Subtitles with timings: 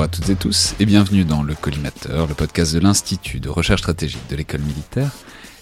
[0.00, 3.50] Bonjour à toutes et tous et bienvenue dans le Collimateur, le podcast de l'Institut de
[3.50, 5.10] recherche stratégique de l'école militaire,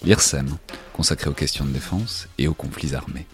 [0.04, 0.46] l'IRSEM,
[0.92, 3.26] consacré aux questions de défense et aux conflits armés.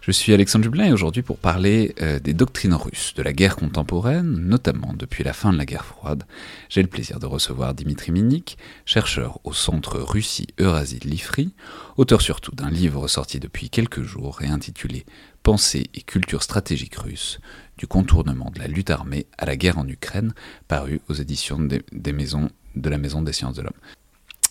[0.00, 3.56] Je suis Alexandre Jublin et aujourd'hui pour parler euh, des doctrines russes, de la guerre
[3.56, 6.22] contemporaine, notamment depuis la fin de la guerre froide,
[6.68, 11.52] j'ai le plaisir de recevoir Dimitri Minik, chercheur au Centre Russie-Eurasie de l'IFRI,
[11.96, 15.04] auteur surtout d'un livre sorti depuis quelques jours et intitulé
[15.42, 17.40] Pensée et culture stratégique russe,
[17.78, 20.34] du contournement de la lutte armée à la guerre en Ukraine,
[20.66, 23.72] paru aux éditions des, maisons, de la Maison des sciences de l'homme.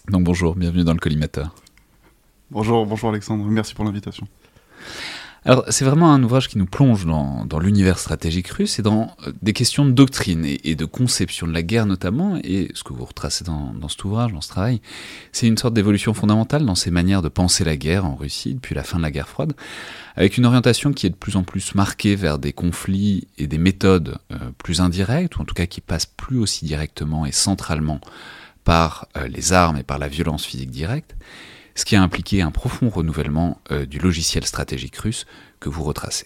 [0.10, 1.54] Donc bonjour, bienvenue dans le collimateur.
[2.50, 4.28] Bonjour, bonjour Alexandre, merci pour l'invitation.
[5.46, 9.32] Alors c'est vraiment un ouvrage qui nous plonge dans, l'univers stratégique russe et dans euh,
[9.42, 13.06] des questions de doctrine et, de conception de la guerre notamment, et ce que vous
[13.06, 14.82] retracez dans, cet ouvrage, dans ce travail,
[15.32, 18.76] c'est une sorte d'évolution fondamentale dans ces manières de penser la guerre en Russie depuis
[18.76, 19.54] la fin de la guerre froide,
[20.16, 23.58] avec une orientation qui est de plus en plus marquée vers des conflits et des
[23.58, 28.02] méthodes euh, plus indirectes, ou en tout cas qui passent plus aussi directement et centralement
[28.64, 31.16] par euh, les armes et par la violence physique directe,
[31.78, 35.26] ce qui a impliqué un profond renouvellement euh, du logiciel stratégique russe
[35.60, 36.26] que vous retracez.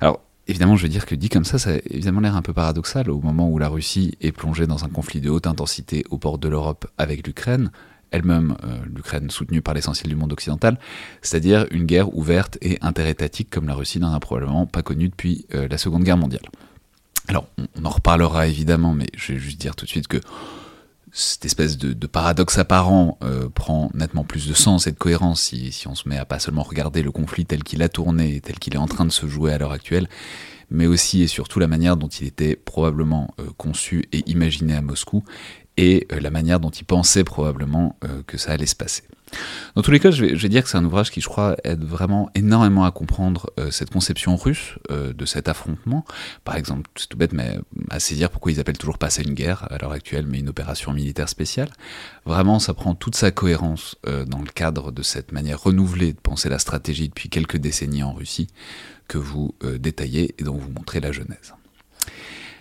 [0.00, 2.52] Alors, évidemment, je veux dire que dit comme ça, ça a évidemment l'air un peu
[2.52, 6.18] paradoxal au moment où la Russie est plongée dans un conflit de haute intensité aux
[6.18, 7.70] portes de l'Europe avec l'Ukraine,
[8.10, 10.76] elle-même euh, l'Ukraine soutenue par l'essentiel du monde occidental,
[11.22, 15.46] c'est-à-dire une guerre ouverte et interétatique comme la Russie n'en a probablement pas connue depuis
[15.54, 16.42] euh, la Seconde Guerre mondiale.
[17.28, 17.46] Alors,
[17.76, 20.18] on, en reparlera évidemment, mais je vais juste dire tout de suite que
[21.12, 25.84] cette espèce de, paradoxe apparent euh, prend nettement plus de sens et de cohérence si,
[25.86, 28.74] on se met à pas seulement regarder le conflit tel qu'il a tourné, tel qu'il
[28.74, 30.08] est en train de se jouer à l'heure actuelle,
[30.70, 34.82] mais aussi et surtout la manière dont il était probablement euh, conçu et imaginé à
[34.82, 35.24] Moscou,
[35.76, 39.02] et euh, la manière dont il pensait probablement que ça allait se passer.
[39.74, 41.84] Dans tous les cas, je vais, dire que c'est un ouvrage qui, je crois, aide
[41.84, 46.04] vraiment énormément à comprendre euh, cette conception russe euh, de cet affrontement.
[46.44, 47.58] Par exemple, c'est tout bête, mais
[47.90, 50.48] à saisir pourquoi ils appellent toujours pas ça une guerre à l'heure actuelle, mais une
[50.48, 51.68] opération militaire spéciale.
[52.26, 56.20] Vraiment, ça prend toute sa cohérence euh, dans le cadre de cette manière renouvelée de
[56.20, 58.48] penser la stratégie depuis quelques décennies en Russie
[59.08, 61.54] que vous détaillez et dont vous montrez la genèse.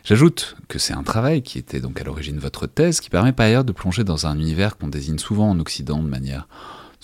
[0.09, 3.31] J'ajoute que c'est un travail qui était donc à l'origine de votre thèse, qui permet
[3.31, 6.47] par ailleurs de plonger dans un univers qu'on désigne souvent en Occident de manière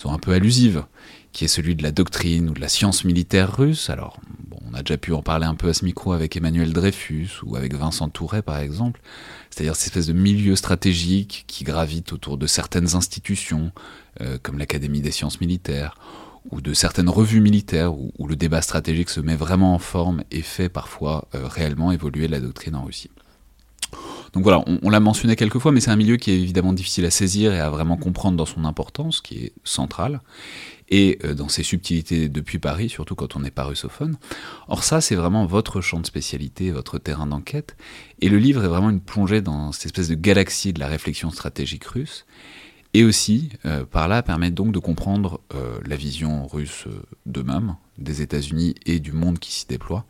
[0.04, 0.84] un peu allusive,
[1.32, 3.90] qui est celui de la doctrine ou de la science militaire russe.
[3.90, 4.18] Alors,
[4.68, 7.56] on a déjà pu en parler un peu à ce micro avec Emmanuel Dreyfus ou
[7.56, 9.00] avec Vincent Touret par exemple,
[9.50, 13.72] c'est-à-dire cette espèce de milieu stratégique qui gravite autour de certaines institutions,
[14.20, 15.96] euh, comme l'Académie des sciences militaires,
[16.50, 20.42] ou de certaines revues militaires où, le débat stratégique se met vraiment en forme et
[20.42, 23.10] fait parfois euh, réellement évoluer la doctrine en Russie.
[24.32, 27.06] Donc voilà, on, l'a mentionné quelques fois, mais c'est un milieu qui est évidemment difficile
[27.06, 30.20] à saisir et à vraiment comprendre dans son importance, qui est centrale,
[30.90, 34.16] et euh, dans ses subtilités depuis Paris, surtout quand on n'est pas russophone.
[34.68, 37.76] Or ça, c'est vraiment votre champ de spécialité, votre terrain d'enquête,
[38.20, 41.30] et le livre est vraiment une plongée dans cette espèce de galaxie de la réflexion
[41.30, 42.26] stratégique russe,
[42.96, 47.76] et aussi, euh, par là, permettre donc de comprendre euh, la vision russe euh, d'eux-mêmes,
[47.98, 50.06] des États-Unis et du monde qui s'y déploie,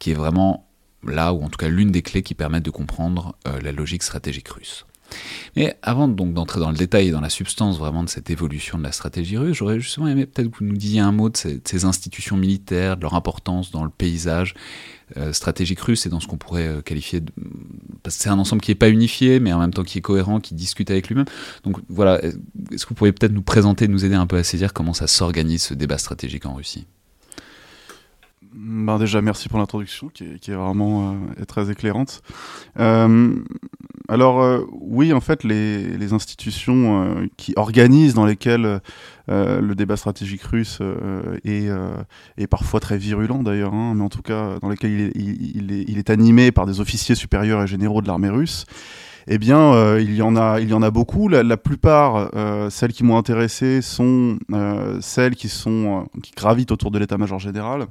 [0.00, 0.68] qui est vraiment
[1.04, 4.48] là, ou en tout cas l'une des clés qui permettent de comprendre la logique stratégique
[4.48, 4.84] russe.
[5.56, 8.78] Mais avant donc d'entrer dans le détail et dans la substance vraiment de cette évolution
[8.78, 11.36] de la stratégie russe, j'aurais justement aimé peut-être que vous nous disiez un mot de
[11.36, 14.54] ces, institutions militaires, de leur importance dans le paysage
[15.16, 17.30] euh, stratégique russe et dans ce qu'on pourrait euh, qualifier de...
[18.02, 20.02] Parce que c'est un ensemble qui n'est pas unifié, mais en même temps qui est
[20.02, 21.26] cohérent, qui discute avec lui-même.
[21.62, 24.72] Donc voilà, est-ce que vous pourriez peut-être nous présenter, nous aider un peu à saisir
[24.72, 26.86] comment ça s'organise ce débat stratégique en Russie?
[28.54, 32.22] Ben déjà, merci pour l'introduction qui, est vraiment euh, très éclairante.
[34.08, 38.80] Alors oui, en fait, les, institutions qui organisent, dans lesquelles
[39.28, 40.80] le débat stratégique russe
[41.44, 46.52] est, parfois très virulent d'ailleurs, hein, mais en tout cas dans lesquelles il est, animé
[46.52, 48.66] par des officiers supérieurs et généraux de l'armée russe,
[49.26, 51.28] eh bien, euh, il, y en a, il y en a beaucoup.
[51.28, 55.50] La, plupart, euh, celles qui m'ont intéressé, sont euh, celles qui
[56.36, 57.86] gravitent autour de l'état-major général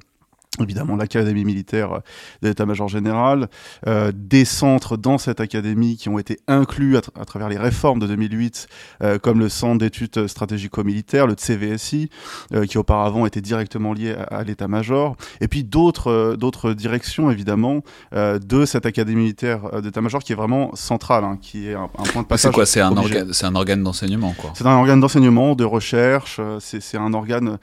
[0.61, 2.01] évidemment l'académie militaire
[2.41, 3.47] de l'état-major général,
[3.87, 8.07] euh, des centres dans cette académie qui ont été inclus à, travers les réformes de
[8.07, 8.67] 2008,
[9.01, 12.09] euh, comme le centre d'études stratégico-militaires, le CVSI,
[12.53, 18.65] euh, qui auparavant était directement lié à, l'état-major, et puis d'autres d'autres directions évidemment de
[18.65, 22.51] cette académie militaire d'état-major qui est vraiment centrale, hein, qui est un, point de passage.
[22.51, 24.51] C'est quoi C'est un, organe, c'est un organe d'enseignement quoi.
[24.55, 27.57] C'est un organe d'enseignement, de recherche, c'est un organe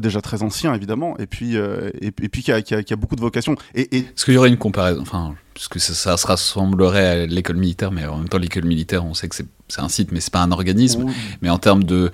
[0.00, 3.54] déjà très ancien évidemment, et puis, et puis et puis qui a, beaucoup de vocation.
[3.76, 7.56] Et, Est-ce qu'il y aurait une comparaison Enfin, puisque ça, ça, se rassemblerait à l'école
[7.56, 10.32] militaire, mais en même temps, l'école militaire, on sait que c'est un site, mais c'est
[10.32, 11.06] pas un organisme.
[11.40, 12.10] Mais en termes de.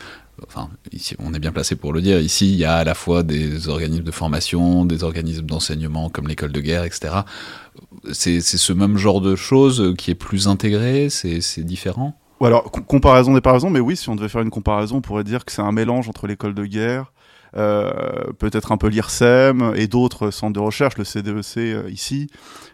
[0.46, 2.20] Enfin, ici, on est bien placé pour le dire.
[2.20, 6.28] Ici, il y a à la fois des organismes de formation, des organismes d'enseignement comme
[6.28, 7.20] l'école de guerre, etc.
[8.12, 12.18] C'est ce même genre de choses qui est plus intégré C'est différent?
[12.44, 15.44] Alors, comparaison des paraisons, mais oui, si on devait faire une comparaison, on pourrait dire
[15.44, 17.11] que c'est un mélange entre l'école de guerre,
[17.52, 22.28] peut-être un peu l'IRSEM et d'autres centres de recherche, le CDEC e euh, ici,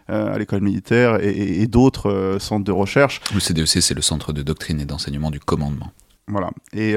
[0.09, 3.21] euh, à l'école militaire, et, d'autres centres de recherche.
[3.33, 5.91] Le CDEC, e c'est le centre de doctrine et d'enseignement du commandement.
[6.27, 6.95] Voilà, et,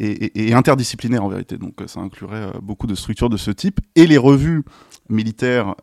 [0.00, 4.18] et, interdisciplinaire en vérité, donc ça inclurait beaucoup de structures de ce type, et les
[4.18, 4.64] revues
[5.08, 5.76] militaires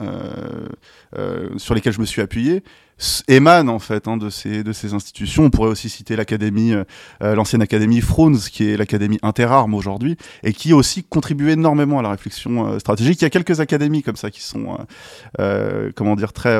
[1.55, 2.61] sur lesquelles je me suis appuyé
[3.27, 5.45] émanent en fait hein, de, ces, de ces institutions.
[5.45, 6.83] On pourrait aussi citer l'académie, euh,
[7.23, 12.01] euh, l'ancienne académie Frunz, qui est l'académie interarmes aujourd'hui, et qui aussi contribue énormément à
[12.01, 13.21] la réflexion euh, stratégique.
[13.21, 14.77] Il y a quelques académies comme ça qui sont,
[15.95, 16.59] comment dire, très,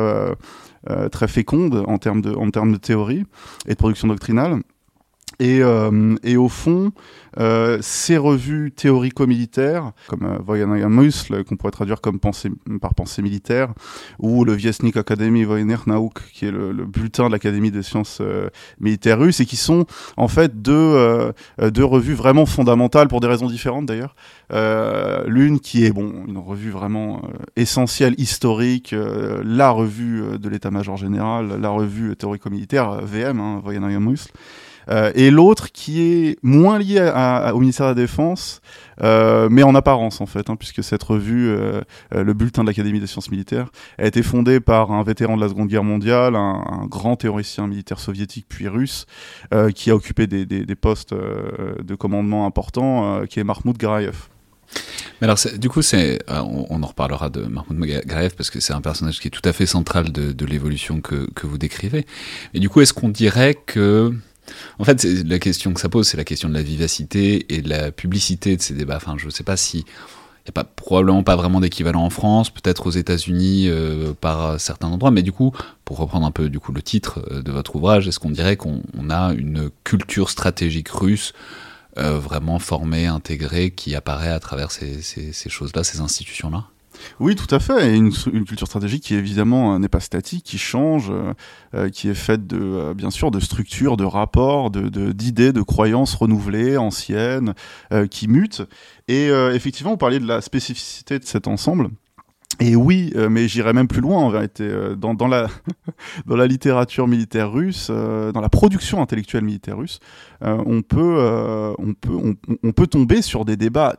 [1.12, 3.26] très fécondes en termes de, en termes de théorie
[3.68, 4.62] et de production doctrinale.
[5.40, 6.92] Et, euh, et, au fond,
[7.40, 12.50] euh, ces revues théorico-militaires, comme euh, qu'on pourrait traduire comme pensée,
[12.82, 13.74] par pensée militaire,
[14.20, 18.50] ou le Viesnik Academy Voyener Nauk, qui est le, bulletin de l'Académie des sciences euh,
[18.80, 19.86] militaires russes, et qui sont
[20.18, 21.32] en fait deux, euh,
[21.72, 24.16] deux revues vraiment fondamentales pour des raisons différentes d'ailleurs.
[25.26, 27.22] L'une qui est bon, une revue vraiment
[27.56, 28.96] essentielle, historique,
[29.44, 33.62] la revue de l'état-major général, la revue théorico-militaire, VM, hein.
[34.90, 37.00] Euh, et l'autre qui est moins lié
[37.54, 38.62] au ministère de la Défense,
[39.02, 41.82] euh, mais en apparence en fait, hein, puisque cette revue, euh,
[42.12, 45.50] le bulletin de l'Académie des sciences militaires, a été fondée par un vétéran de la
[45.50, 49.06] Seconde Guerre mondiale, un, grand théoricien militaire soviétique puis russe,
[49.76, 54.28] qui a occupé des, postes de commandement importants, qui est Mahmoud Garayev.
[55.22, 55.82] Mais alors, du coup,
[56.30, 59.54] on, en reparlera de Mahmoud Garayev parce que c'est un personnage qui est tout à
[59.54, 62.06] fait central de, l'évolution que, que, vous décrivez.
[62.54, 64.14] Et du coup, est-ce qu'on dirait que
[64.80, 67.70] en fait, la question que ça pose, c'est la question de la vivacité et de
[67.70, 68.98] la publicité de ces débats.
[68.98, 69.80] Enfin, je ne sais pas si.
[70.46, 74.60] Il n'y a pas, probablement pas vraiment d'équivalent en France, peut-être aux États-Unis euh, par
[74.60, 75.52] certains endroits, mais du coup,
[75.86, 78.56] pour reprendre un peu du coup le titre euh, de votre ouvrage, est-ce qu'on dirait
[78.56, 81.34] qu'on a une culture stratégique russe
[81.98, 85.02] euh, vraiment formée, intégrée, qui apparaît à travers ces
[85.50, 86.66] choses-là, ces institutions-là?
[87.20, 87.96] Oui, tout à fait.
[87.96, 91.34] Une, culture stratégique qui évidemment euh, n'est pas statique, qui change, euh,
[91.74, 96.16] euh, qui est faite de, bien sûr, de structures, de rapports, de, d'idées, de, croyances
[96.16, 97.54] renouvelées, anciennes,
[98.10, 98.64] qui mutent.
[99.08, 101.90] Et effectivement, vous parliez de la spécificité de cet ensemble.
[102.60, 104.70] Et oui, mais j'irais même plus loin en vérité.
[104.98, 105.48] Dans, dans, la,
[106.26, 110.00] dans la littérature militaire russe, dans la production intellectuelle militaire russe,
[110.42, 113.96] on, peut, on, peut, on, peut tomber sur des débats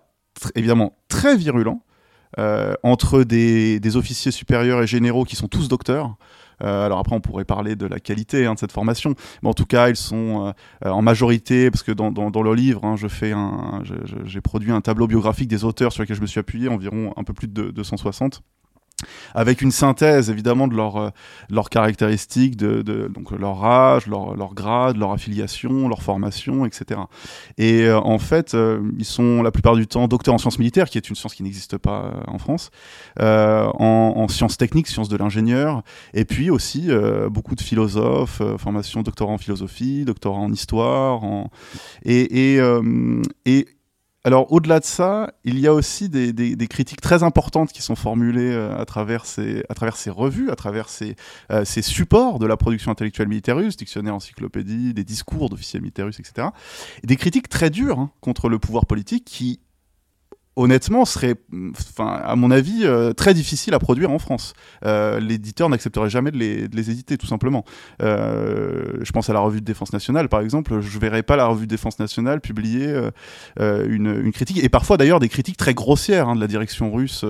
[0.55, 1.83] évidemment très virulents,
[2.39, 6.17] euh, entre des, officiers supérieurs et généraux qui sont tous docteurs.
[6.63, 9.55] Euh, alors après, on pourrait parler de la qualité hein, de cette formation, mais en
[9.55, 10.53] tout cas, ils sont
[10.85, 13.33] euh, en majorité, parce que dans, le livre, hein, je fais
[14.25, 17.25] j'ai produit un tableau biographique des auteurs sur lesquels je me suis appuyé, environ un
[17.25, 18.43] peu plus de 260
[19.35, 21.11] avec une synthèse évidemment de leurs euh,
[21.49, 27.01] leurs caractéristiques, de, de, donc leur âge, leur, leur grade, leur affiliation, leur formation, etc.
[27.59, 30.89] Et euh, en fait, euh, ils sont la plupart du temps docteurs en sciences militaires,
[30.89, 32.71] qui est une science qui n'existe pas en France,
[33.19, 33.73] en,
[34.17, 35.83] en, sciences techniques, sciences de l'ingénieur,
[36.15, 36.89] et puis aussi
[37.31, 41.51] beaucoup de philosophes, formation doctorat en philosophie, doctorat en histoire, en...
[42.05, 42.61] et, et,
[43.47, 43.67] et
[44.23, 48.53] alors, au-delà de ça, il y a aussi des, critiques très importantes qui sont formulées
[48.53, 49.63] euh, à, travers ces,
[50.09, 50.89] revues, à travers
[51.51, 56.05] euh, ces, supports de la production intellectuelle militaire russe, dictionnaire, encyclopédie, des discours d'officiers militaires
[56.05, 56.49] russes, etc.
[57.03, 59.61] Et des critiques très dures hein, contre le pouvoir politique qui,
[60.61, 61.35] honnêtement, serait,
[61.71, 64.53] enfin, à mon avis, euh, très difficile à produire en France.
[64.85, 67.65] Euh, l'éditeur n'accepterait jamais de les, de les, éditer, tout simplement.
[68.03, 70.81] Euh, je pense à la revue de défense nationale, par exemple.
[70.81, 72.95] Je verrais pas la revue de défense nationale publier
[73.59, 77.25] une, une, critique, et parfois d'ailleurs des critiques très grossières hein, de la direction russe,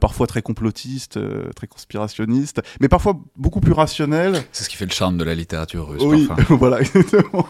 [0.00, 1.18] parfois très complotistes,
[1.54, 4.42] très conspirationnistes, mais parfois beaucoup plus rationnelles.
[4.52, 6.02] C'est ce qui fait le charme de la littérature russe.
[6.04, 7.46] Oui, voilà, exactement.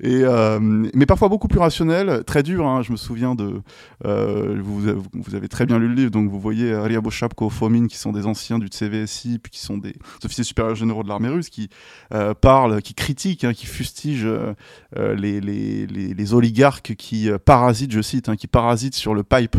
[0.00, 2.66] Et, euh, mais parfois beaucoup plus rationnel, très dur.
[2.66, 3.62] Hein, je me souviens de.
[4.04, 4.88] Euh, vous,
[5.34, 8.58] avez très bien lu le livre, donc vous voyez Ryaboshabko, Fomin, qui sont des anciens
[8.58, 9.94] du CVSI, puis qui sont des
[10.24, 11.68] officiers supérieurs généraux de l'armée russe, qui
[12.12, 14.28] euh, parlent, qui critiquent, hein, qui fustigent
[14.96, 19.56] les, oligarques qui parasitent, je cite, hein, qui parasitent sur le pipe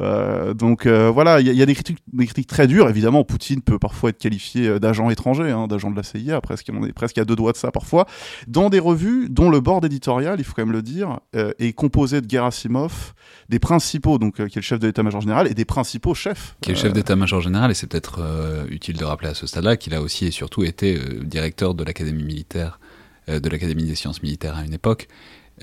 [0.00, 2.88] euh, donc euh, voilà, il y, a des critiques, des critiques très dures.
[2.88, 6.70] Évidemment, Poutine peut parfois être qualifié euh, d'agent étranger, hein, d'agent de la CIA, presque,
[6.72, 8.06] on est presque à deux doigts de ça parfois,
[8.46, 12.20] dans des revues dont le board éditorial, il faut quand même le dire, est composé
[12.20, 13.14] de Gerasimov,
[13.48, 16.56] des principaux, donc qui est le chef de l'état-major général, et des principaux chefs.
[16.60, 18.20] Qui est le chef d'état-major général, et c'est peut-être
[18.70, 22.24] utile de rappeler à ce stade-là qu'il a aussi et surtout été directeur de l'académie
[22.24, 22.80] militaire,
[23.28, 25.08] de l'académie des sciences militaires à une époque.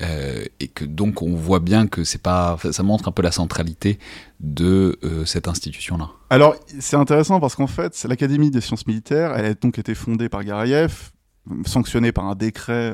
[0.02, 3.32] Euh, et que donc on voit bien que c'est pas, ça montre un peu la
[3.32, 4.00] centralité
[4.40, 6.10] de euh, cette institution-là.
[6.32, 10.30] Alors c'est intéressant parce qu'en fait l'Académie des sciences militaires, elle a donc été fondée
[10.30, 11.12] par Garayev,
[11.66, 12.94] sanctionnée par un décret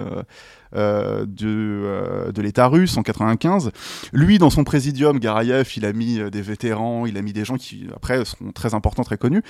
[0.75, 3.71] euh, de, de l'État russe en 95.
[4.11, 7.55] Lui, dans son présidium, Garayev, il a mis des vétérans, il a mis des gens
[7.55, 9.43] qui après seront très importants, très connus.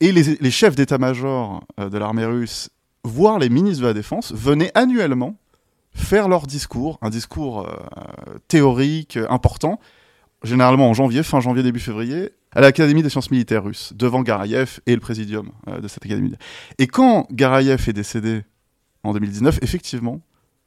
[0.00, 2.68] Et les, les chefs d'état-major de l'armée russe,
[3.02, 5.38] voire les ministres de la Défense, venaient annuellement
[5.94, 9.78] faire leur discours, un discours euh, théorique euh, important,
[10.42, 14.80] généralement en janvier, fin janvier, début février, à l'Académie des sciences militaires russes, devant Garayev
[14.86, 16.34] et le présidium euh, de cette académie.
[16.78, 18.42] Et quand Garayev est décédé
[19.04, 20.20] en 2019, effectivement,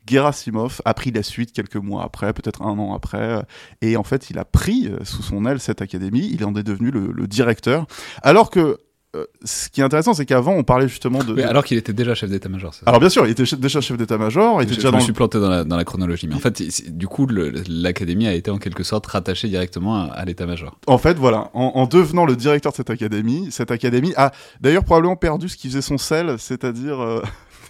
[0.08, 3.42] Gerasimov a pris la suite quelques mois après, peut-être un an après,
[3.82, 6.92] et en fait, il a pris sous son aile cette académie, il en est devenu
[6.92, 7.88] le, le directeur,
[8.22, 8.78] alors que
[9.16, 11.42] euh, ce qui est intéressant, c'est qu'avant, on parlait justement de.
[11.42, 12.74] alors qu'il était déjà chef d'état-major.
[12.86, 14.62] Alors bien sûr, il était déjà chef d'état-major.
[14.62, 17.08] Je, déjà je me suis planté dans la, dans la, chronologie, mais en fait, du
[17.08, 20.78] coup, l'académie a été en quelque sorte rattachée directement à, l'état-major.
[20.88, 25.16] En fait, voilà, en, devenant le directeur de cette académie, cette académie a d'ailleurs probablement
[25.16, 27.02] perdu ce qui faisait son sel, c'est-à-dire.
[27.02, 27.22] Euh,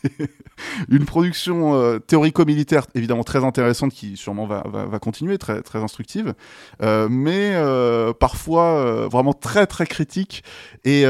[0.90, 6.34] une production euh, théorico-militaire évidemment très intéressante qui sûrement va, va, continuer, très, très instructive,
[6.82, 10.44] euh, mais euh, parfois vraiment très très critique
[10.84, 11.04] et,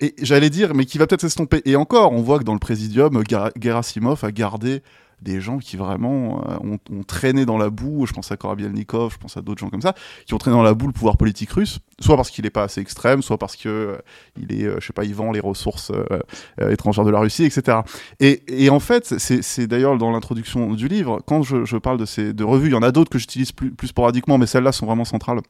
[0.00, 1.62] et j'allais dire, mais qui va peut-être s'estomper.
[1.64, 3.22] Et encore, on voit que dans le présidium,
[3.58, 4.82] Gerasimov a gardé
[5.22, 9.18] des gens qui vraiment euh, ont, traîné dans la boue, je pense à Korabielnikov, je
[9.18, 9.94] pense à d'autres gens comme ça,
[10.26, 12.64] qui ont traîné dans la boue le pouvoir politique russe, soit parce qu'il n'est pas
[12.64, 13.96] assez extrême, soit parce que euh,
[14.38, 15.92] il est, euh, je sais pas, il vend les ressources
[16.60, 17.78] étrangères de la Russie, etc.
[18.20, 22.44] Et, en fait, c'est d'ailleurs dans l'introduction du livre, quand je, parle de ces de
[22.44, 25.04] revues, il y en a d'autres que j'utilise plus, plus sporadiquement, mais celles-là sont vraiment
[25.04, 25.40] centrales.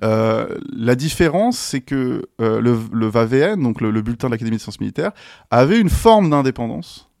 [0.00, 4.80] la différence, c'est que le, le, VAVN, donc le, le bulletin de l'Académie de sciences
[4.80, 5.12] militaires,
[5.50, 7.11] avait une forme d'indépendance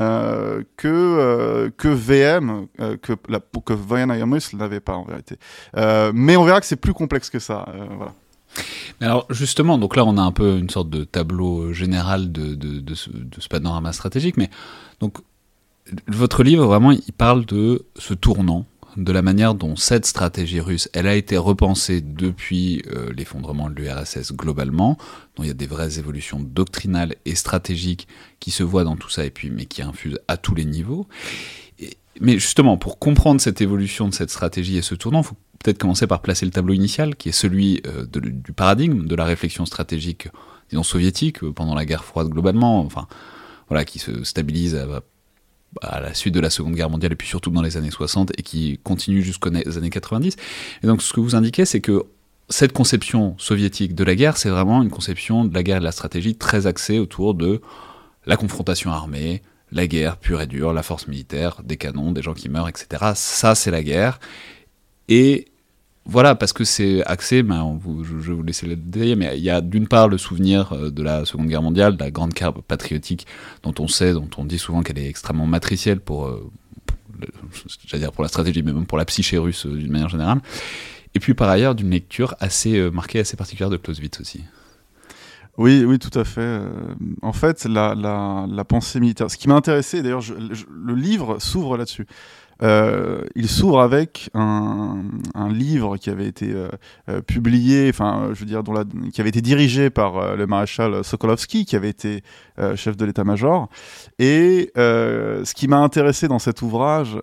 [0.00, 4.08] euh, que, euh, que VM, euh, que, la, que VM
[4.54, 5.36] n'avait pas en vérité.
[6.14, 7.66] mais on verra que c'est plus complexe que ça.
[7.96, 8.14] voilà.
[9.00, 12.80] alors justement, donc là on a un peu une sorte de tableau général de, de,
[12.80, 14.48] de, ce, de panorama stratégique, mais
[15.00, 15.18] donc
[16.08, 18.64] votre livre vraiment il parle de ce tournant
[18.96, 23.74] de la manière dont cette stratégie russe, elle a été repensée depuis euh, l'effondrement de
[23.74, 24.98] l'URSS globalement,
[25.36, 28.08] dont il y a des vraies évolutions doctrinales et stratégiques
[28.40, 31.06] qui se voient dans tout ça, et puis mais qui infusent à tous les niveaux.
[32.20, 35.78] mais justement, pour comprendre cette évolution de cette stratégie et ce tournant, il faut peut-être
[35.78, 39.66] commencer par placer le tableau initial, qui est celui euh, du paradigme de la réflexion
[39.66, 40.28] stratégique,
[40.82, 43.06] soviétique, euh, pendant la guerre froide globalement, enfin
[43.68, 45.00] voilà, qui se stabilise à
[45.82, 48.32] à la suite de la Seconde Guerre mondiale et puis surtout dans les années 60
[48.36, 50.36] et qui continue jusqu'aux années 90.
[50.82, 52.04] Et donc ce que vous indiquez, c'est que
[52.48, 55.84] cette conception soviétique de la guerre, c'est vraiment une conception de la guerre et de
[55.84, 57.60] la stratégie très axée autour de
[58.26, 62.34] la confrontation armée, la guerre pure et dure, la force militaire, des canons, des gens
[62.34, 63.12] qui meurent, etc.
[63.14, 64.18] Ça, c'est la guerre.
[65.08, 65.49] Et
[66.10, 69.50] voilà, parce que c'est axé, ben, je, vais vous laisser le détailler, mais il y
[69.50, 72.60] a d'une part le souvenir euh, de la Seconde Guerre mondiale, de la grande carte
[72.62, 73.28] patriotique
[73.62, 76.50] dont on sait, dont on dit souvent qu'elle est extrêmement matricielle pour, euh,
[78.12, 80.40] pour la stratégie, mais même pour la psyché russe euh, d'une manière générale.
[81.14, 84.42] Et puis par ailleurs, d'une lecture assez marquée, assez particulière de Clausewitz aussi.
[85.58, 86.60] Oui, oui, tout à fait.
[87.22, 89.30] En fait, la, pensée militaire.
[89.30, 92.06] Ce qui m'a intéressé, d'ailleurs, le livre s'ouvre là-dessus.
[92.62, 95.02] Euh, il s'ouvre avec un,
[95.50, 99.90] livre qui avait été euh, publié, enfin, je veux dire, dont qui avait été dirigé
[99.90, 102.22] par le maréchal Sokolovski, qui avait été
[102.76, 103.68] chef de l'état-major.
[104.18, 107.18] Et ce qui m'a intéressé dans cet ouvrage,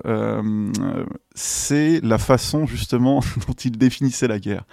[1.36, 4.66] c'est la façon justement dont il définissait la guerre.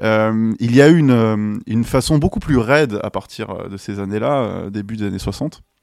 [0.00, 4.96] il y a une, une façon beaucoup plus raide à partir de ces années-là, début
[4.96, 5.75] des années 60 euh,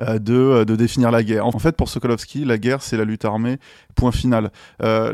[0.00, 1.46] de, euh, de, définir la guerre.
[1.46, 3.58] En fait, pour Sokolovski, la guerre, c'est la lutte armée,
[3.94, 4.50] point final.
[4.82, 5.12] Euh,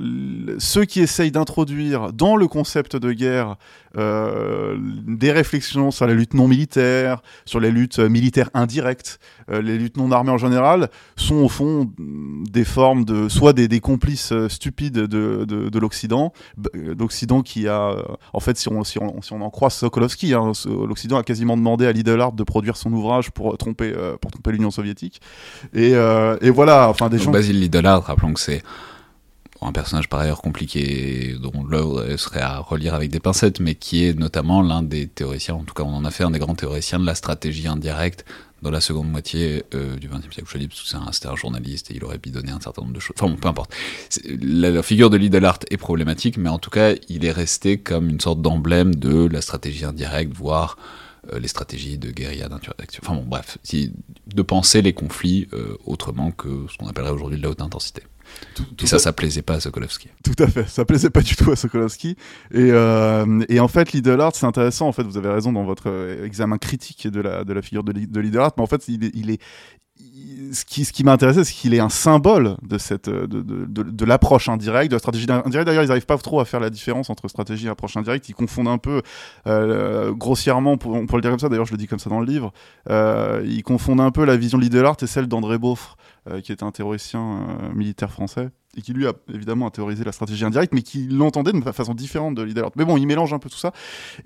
[0.59, 3.57] ceux qui essayent d'introduire dans le concept de guerre
[3.97, 9.19] des réflexions sur la lutte non militaire, sur les luttes militaires indirectes,
[9.49, 13.81] les luttes non armées en général, sont au fond des formes de soit des, des
[13.81, 16.33] complices stupides de, de, de l'Occident,
[16.73, 17.97] l'Occident qui a,
[18.33, 21.57] en fait, si on, si on, si on en croit Sokolovski, hein, l'Occident a quasiment
[21.57, 25.21] demandé à Lidl Art de produire son ouvrage pour tromper, pour tromper l'Union soviétique.
[25.75, 27.31] Et, euh, et, voilà, enfin des gens.
[27.31, 28.63] Basile Lidolard, rappelons que c'est
[29.63, 34.05] un personnage par ailleurs compliqué dont l'œuvre serait à relire avec des pincettes, mais qui
[34.07, 36.55] est notamment l'un des théoriciens, en tout cas on en a fait un des grands
[36.55, 38.25] théoriciens de la stratégie indirecte
[38.63, 40.51] dans la seconde moitié euh, du XXe siècle.
[40.53, 43.01] Je dis parce que c'était un, journaliste et il aurait bidonné un certain nombre de
[43.01, 43.17] choses.
[43.19, 43.75] Enfin bon, peu importe.
[44.27, 48.21] La, figure de Lidl est problématique, mais en tout cas il est resté comme une
[48.21, 50.77] sorte d'emblème de la stratégie indirecte, voire
[51.33, 53.03] euh, les stratégies de guérilla d'interaction.
[53.05, 53.59] Enfin bon, bref,
[54.27, 58.03] de penser les conflits euh, autrement que ce qu'on appellerait aujourd'hui de la haute intensité.
[58.55, 60.09] Tout, et ça, ça plaisait pas à Sokolovski.
[60.25, 62.17] Tout à fait, ça plaisait pas du tout à Sokolovski.
[62.53, 64.89] Et, euh, et en fait, Lidl Art, c'est intéressant.
[64.89, 67.93] En fait, vous avez raison dans votre examen critique de la, de la figure de,
[67.93, 69.41] de Art, mais en fait, il est, il est,
[70.53, 74.05] ce qui, ce qui m'a intéressé, c'est qu'il est un symbole de, cette, de, de,
[74.05, 75.67] l'approche indirecte, de la stratégie indirecte.
[75.67, 78.29] D'ailleurs, ils n'arrivent pas trop à faire la différence entre stratégie et approche indirecte.
[78.29, 79.03] Ils confondent un peu,
[79.47, 82.21] euh, grossièrement, pour, on le dire comme ça, d'ailleurs, je le dis comme ça dans
[82.21, 82.53] le livre,
[82.89, 84.65] euh, ils confondent un peu la vision de
[85.03, 85.97] et celle d'André Beaufre,
[86.29, 90.05] euh, qui est un théoricien euh, militaire français, et qui lui a évidemment a théorisé
[90.05, 92.63] la stratégie indirecte, mais qui l'entendait de façon différente de l'idée.
[92.77, 93.73] Mais bon, il mélange un peu tout ça,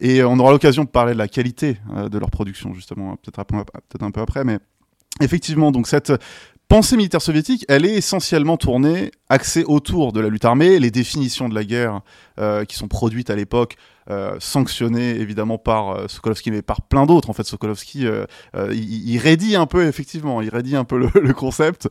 [0.00, 1.78] et on aura l'occasion de parler de la qualité
[2.10, 4.58] de leur production, justement, peut-être peut un peu après, mais
[5.20, 6.12] Effectivement, donc cette
[6.68, 11.48] pensée militaire soviétique, elle est essentiellement tournée, axée autour de la lutte armée, les définitions
[11.48, 12.00] de la guerre
[12.40, 13.76] euh, qui sont produites à l'époque,
[14.10, 17.30] euh, sanctionnées évidemment par euh, Sokolovski, mais par plein d'autres.
[17.30, 18.06] En fait, Sokolovski,
[18.72, 21.88] il, il, rédit un peu, effectivement, il rédit un peu le, concept,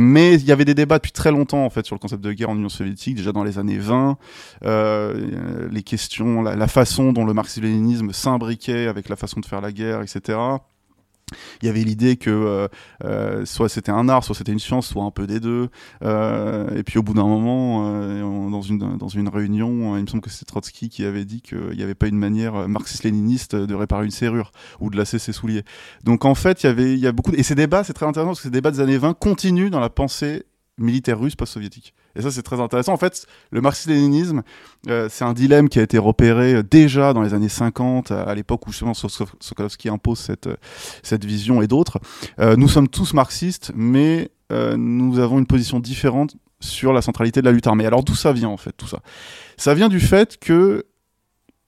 [0.00, 2.32] mais il y avait des débats depuis très longtemps en fait sur le concept de
[2.32, 4.16] guerre en Union soviétique, déjà dans les années 20,
[4.64, 9.72] les questions, la, la façon dont le marxisme-léninisme s'imbriquait avec la façon de faire la
[9.72, 10.58] guerre, etc
[11.60, 12.68] il y avait l'idée que euh,
[13.04, 15.68] euh, soit c'était un art, soit c'était une science, soit un peu des deux.
[16.04, 20.22] Euh, et puis au bout d'un moment, dans, une, dans une réunion, il me semble
[20.22, 24.04] que c'est Trotsky qui avait dit qu'il n'y avait pas une manière marxiste-léniniste de réparer
[24.04, 25.64] une serrure ou de lasser ses souliers.
[26.04, 27.32] Donc en fait, il y avait il y a beaucoup...
[27.32, 29.80] Et ces débats, c'est très intéressant parce que ces débats des années 20 continuent dans
[29.80, 30.44] la pensée
[30.78, 31.94] militaire russe post-soviétique.
[32.16, 32.92] Et ça, c'est très intéressant.
[32.92, 34.42] En fait, le marxisme-léninisme,
[34.88, 38.34] euh, c'est un dilemme qui a été repéré euh, déjà dans les années 50, à,
[38.34, 40.56] l'époque où justement Sokolovski impose cette, euh,
[41.02, 41.98] cette vision et d'autres.
[42.38, 47.52] nous sommes tous marxistes, mais nous avons une position différente sur la centralité de la
[47.52, 47.86] lutte armée.
[47.86, 49.00] Alors d'où ça vient en fait, tout ça?
[49.56, 50.86] Ça vient du fait que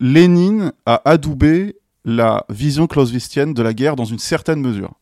[0.01, 4.95] Lénine a adoubé la vision clausewistienne de la guerre dans une certaine mesure.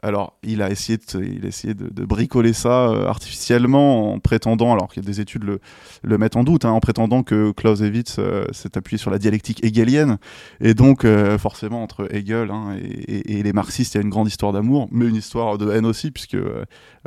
[0.00, 5.08] Alors, il a essayé de, bricoler ça euh, artificiellement en prétendant, alors qu'il y a
[5.08, 5.60] des études le,
[6.02, 9.64] le mettent en doute, hein, en prétendant que Clausewitz euh, s'est appuyé sur la dialectique
[9.64, 10.18] hegelienne.
[10.60, 14.28] Et donc, euh, forcément, entre Hegel hein, et, les marxistes, il y a une grande
[14.28, 16.36] histoire d'amour, mais une histoire de haine aussi, puisque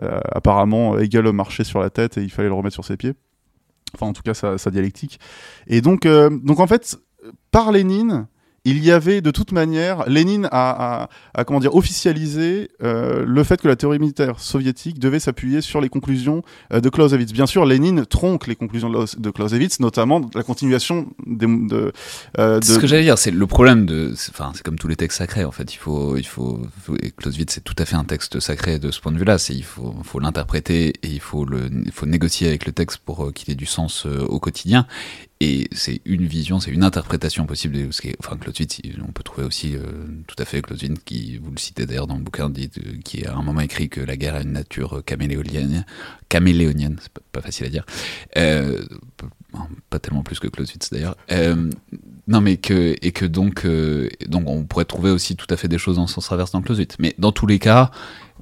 [0.02, 3.14] apparemment, Hegel marchait sur la tête et il fallait le remettre sur ses pieds.
[3.94, 5.20] Enfin, en tout cas, sa, sa dialectique.
[5.68, 6.98] Et donc, donc en fait,
[7.52, 8.28] par Lénine,
[8.64, 11.10] il y avait de toute manière, Lénine a,
[11.48, 15.90] comment dire officialisé euh, le fait que la théorie militaire soviétique devait s'appuyer sur les
[15.90, 17.34] conclusions euh, de Clausewitz.
[17.34, 21.92] Bien sûr, Lénine tronque les conclusions de, Clausewitz, notamment la continuation de.
[22.38, 22.64] Euh, de...
[22.64, 25.44] Ce que j'allais dire, c'est le problème de, enfin, c'est comme tous les textes sacrés
[25.44, 25.74] en fait.
[25.74, 26.62] Il faut, il faut,
[27.18, 29.40] Clausewitz c'est tout à fait un texte sacré de ce point de vue-là.
[29.40, 33.00] C'est il faut, faut l'interpréter et il faut le, il faut négocier avec le texte
[33.04, 34.86] pour qu'il ait du sens au quotidien.
[35.44, 39.12] Et c'est une vision, c'est une interprétation possible de ce qui est, enfin, Clausewitz, on
[39.12, 39.82] peut trouver aussi euh,
[40.28, 43.26] tout à fait Clausewitz, qui, vous le citez d'ailleurs dans le bouquin, dit, euh, qui
[43.26, 45.84] à un moment écrit que la guerre a une nature caméléonienne,
[46.30, 47.88] caméléonienne, c'est pas, facile à dire,
[48.38, 48.84] euh,
[49.90, 51.18] pas tellement plus que Clausewitz d'ailleurs,
[52.28, 53.66] non mais que, et que donc,
[54.28, 56.98] donc on pourrait trouver aussi tout à fait des choses en sens inverse dans Clausewitz.
[57.00, 57.90] Mais dans tous les cas,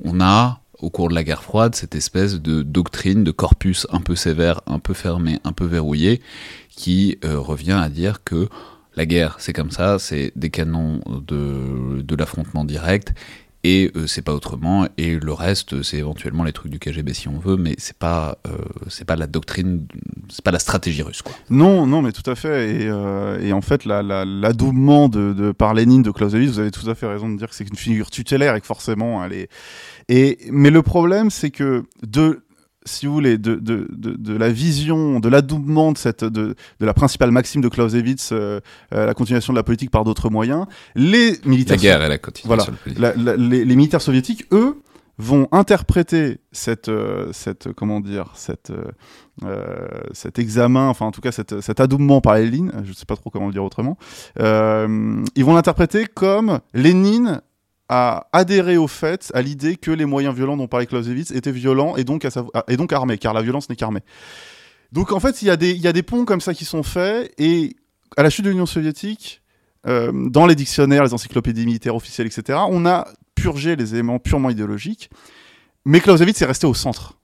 [0.04, 4.02] on a au cours de la guerre froide cette espèce de doctrine, de corpus un
[4.02, 6.22] peu sévère, un peu fermé, un peu verrouillé,
[6.80, 8.48] qui euh, revient à dire que
[8.96, 13.14] la guerre, c'est comme ça, c'est des canons de, de l'affrontement direct,
[13.66, 17.28] et euh, c'est pas autrement et le reste c'est éventuellement les trucs du KGB si
[17.28, 19.86] on veut mais c'est pas euh, pas la doctrine
[20.30, 21.34] c'est pas la stratégie russe quoi.
[21.50, 25.74] Non non mais tout à fait et, euh, et en fait l'adoubement de, de, par
[25.74, 28.10] Lénine de Clausewitz vous avez tout à fait raison de dire que c'est une figure
[28.10, 29.50] tutélaire et que forcément elle est
[30.08, 32.44] et mais le problème c'est que de
[32.90, 36.86] si vous voulez, de, de, de, de la vision, de l'adoubement de, cette, de, de
[36.86, 38.60] la principale maxime de Clausewitz, euh,
[38.94, 41.78] euh, la continuation de la politique par d'autres moyens, les militaires...
[41.78, 44.82] La guerre et la continuation voilà, la, la, les, les, militaires soviétiques, eux,
[45.18, 48.72] vont interpréter cette, euh, cette comment dire, cette,
[49.44, 53.06] euh, cet examen, enfin en tout cas cette, cet adoubement par Lénine, je ne sais
[53.06, 53.98] pas trop comment le dire autrement,
[54.38, 57.42] ils vont l'interpréter comme Lénine
[57.90, 61.96] a adhéré au fait, à l'idée que les moyens violents dont parlait Clausewitz étaient violents
[61.98, 64.02] et donc, à armés, car la violence n'est qu'armée.
[64.92, 67.76] Donc en fait, il y, a des, ponts comme ça qui sont faits, et
[68.16, 69.42] à la chute de l'Union soviétique,
[69.88, 74.50] euh, dans les dictionnaires, les encyclopédies militaires officielles, etc., on a purgé les éléments purement
[74.50, 75.10] idéologiques,
[75.86, 77.18] mais Clausewitz est resté au centre.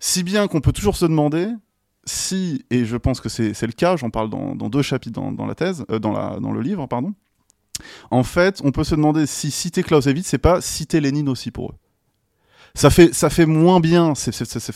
[0.00, 1.48] Si bien qu'on peut toujours se demander
[2.04, 5.54] si, et je pense que c'est le cas, j'en parle dans, deux chapitres dans, la
[5.54, 7.14] thèse, euh, dans le livre, pardon,
[8.10, 11.70] en fait, on peut se demander si citer Clausewitz, c'est pas citer Lénine aussi pour
[11.70, 11.74] eux
[12.78, 14.72] ça fait ça fait moins bien, ça, fait ça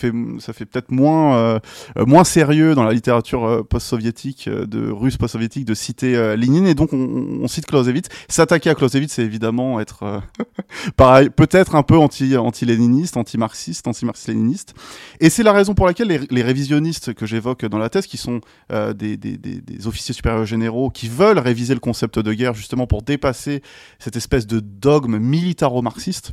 [0.52, 1.60] fait peut-être moins euh,
[2.04, 6.66] moins sérieux dans la littérature euh, post-soviétique euh, de russe post-soviétique de citer euh, Lénine
[6.66, 8.08] et donc on, on cite Clausewitz.
[8.28, 10.20] S'attaquer à Clausewitz, c'est évidemment être euh,
[10.96, 14.74] pareil, peut-être un peu anti anti-léniniste, anti-marxiste, anti-marxiste-léniniste.
[15.20, 18.16] Et c'est la raison pour laquelle les, les révisionnistes que j'évoque dans la thèse, qui
[18.16, 18.40] sont
[18.72, 22.54] euh, des, des, des, des officiers supérieurs généraux, qui veulent réviser le concept de guerre
[22.54, 23.62] justement pour dépasser
[24.00, 26.32] cette espèce de dogme militaro-marxiste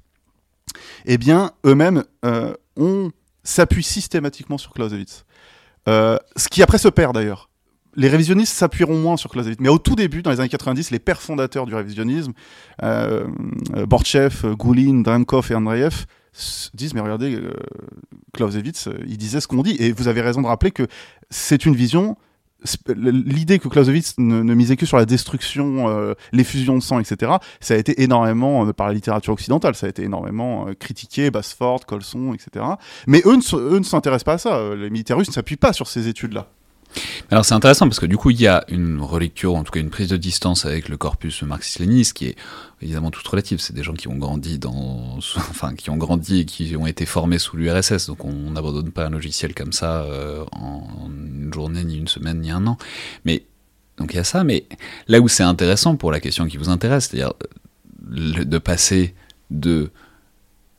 [1.05, 3.11] eh bien, eux-mêmes euh, on
[3.43, 5.25] s'appuie systématiquement sur Clausewitz.
[5.87, 7.49] Euh, ce qui après se perd d'ailleurs.
[7.95, 9.57] Les révisionnistes s'appuieront moins sur Clausewitz.
[9.59, 12.33] Mais au tout début, dans les années 90, les pères fondateurs du révisionnisme,
[12.83, 13.27] euh,
[13.87, 16.05] Bortchev, Goulin, Dramkov et Andreev,
[16.75, 17.41] disent mais regardez
[18.33, 20.87] Clausewitz il disait ce qu'on dit et vous avez raison de rappeler que
[21.31, 22.15] c'est une vision
[22.87, 27.73] l'idée que Clausewitz ne, misait que sur la destruction, euh, l'effusion de sang, etc., ça
[27.73, 31.85] a été énormément, euh, par la littérature occidentale, ça a été énormément euh, critiqué, Basford,
[31.85, 32.65] Colson, etc.
[33.07, 34.75] Mais eux ne, eux ne s'intéressent pas à ça.
[34.75, 36.47] Les militaires russes ne s'appuient pas sur ces études-là.
[37.31, 39.79] Alors c'est intéressant parce que du coup il y a une relecture, en tout cas
[39.79, 42.35] une prise de distance avec le corpus marxiste-léniniste qui est
[42.81, 43.59] évidemment toute relative.
[43.59, 47.05] C'est des gens qui ont grandi dans, enfin qui ont grandi et qui ont été
[47.05, 48.07] formés sous l'URSS.
[48.07, 52.41] Donc on n'abandonne pas un logiciel comme ça euh, en une journée, ni une semaine,
[52.41, 52.77] ni un an.
[53.25, 53.43] Mais
[53.97, 54.43] donc il y a ça.
[54.43, 54.65] Mais
[55.07, 57.33] là où c'est intéressant pour la question qui vous intéresse, c'est-à-dire
[58.01, 59.13] de passer
[59.51, 59.91] de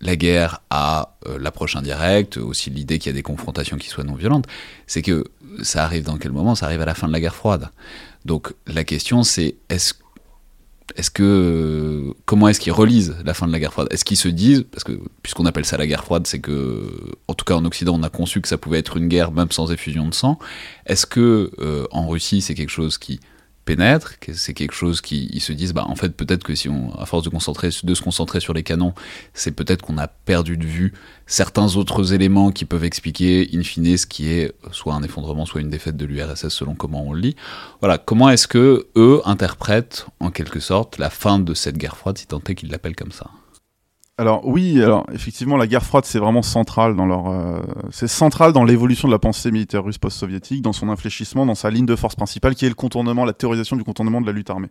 [0.01, 4.05] la guerre à euh, l'approche indirecte, aussi l'idée qu'il y a des confrontations qui soient
[4.05, 4.47] non violentes,
[4.87, 5.25] c'est que
[5.63, 6.55] ça arrive dans quel moment?
[6.55, 7.71] Ça arrive à la fin de la guerre froide.
[8.25, 9.95] Donc la question c'est est-ce
[10.97, 13.89] est-ce que comment est-ce qu'ils relisent la fin de la guerre froide?
[13.91, 16.83] Est-ce qu'ils se disent parce que puisqu'on appelle ça la guerre froide, c'est que
[17.29, 19.51] en tout cas en Occident on a conçu que ça pouvait être une guerre même
[19.51, 20.39] sans effusion de sang.
[20.87, 23.21] Est-ce que euh, en Russie c'est quelque chose qui
[24.33, 27.07] c'est quelque chose qui ils se disent bah en fait peut-être que si on à
[27.07, 28.95] force de concentrer de se concentrer sur les canons,
[29.35, 30.93] c'est peut-être qu'on a perdu de vue
[31.27, 35.61] certains autres éléments qui peuvent expliquer in fine ce qui est soit un effondrement soit
[35.61, 37.37] une défaite de l'URSS selon comment on le lit.
[37.81, 42.19] Voilà, comment est-ce que eux interprètent en quelque sorte la fin de cette guerre froide
[42.19, 43.31] si tant est qu'ils l'appellent comme ça?
[44.21, 44.79] Alors oui,
[45.15, 49.19] effectivement, la guerre froide c'est vraiment central dans leur, euh, central dans l'évolution de la
[49.19, 52.69] pensée militaire russe post-soviétique, dans son infléchissement, dans sa ligne de force principale, qui est
[52.69, 54.69] le contournement, la théorisation du contournement de la lutte armée.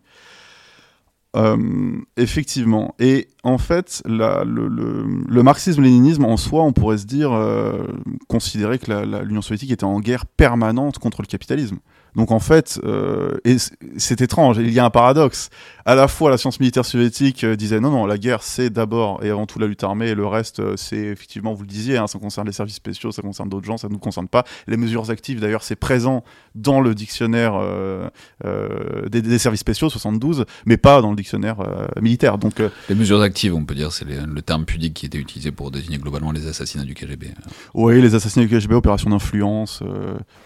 [1.35, 2.93] Euh, effectivement.
[2.99, 7.87] Et en fait, le marxisme-léninisme en soi, on pourrait se dire, euh,
[8.27, 11.79] considérer que l'Union soviétique était en guerre permanente contre le capitalisme.
[12.15, 13.57] Donc en fait, euh, et
[13.97, 15.49] c'est étrange, il y a un paradoxe.
[15.85, 19.23] À la fois, la science militaire soviétique euh, disait non, non, la guerre c'est d'abord
[19.23, 21.97] et avant tout la lutte armée, et le reste euh, c'est effectivement, vous le disiez,
[21.97, 24.43] hein, ça concerne les services spéciaux, ça concerne d'autres gens, ça ne nous concerne pas.
[24.67, 26.23] Les mesures actives, d'ailleurs, c'est présent
[26.55, 28.07] dans le dictionnaire euh,
[28.45, 31.57] euh, des, des, services spéciaux 72, mais pas dans le dictionnaire
[32.01, 32.37] militaire.
[32.37, 35.71] Donc les mesures actives, on peut dire, c'est le terme pudique qui était utilisé pour
[35.71, 37.27] désigner globalement les assassinats du KGB.
[37.73, 39.81] Oui, les assassinats du KGB, opération d'influence,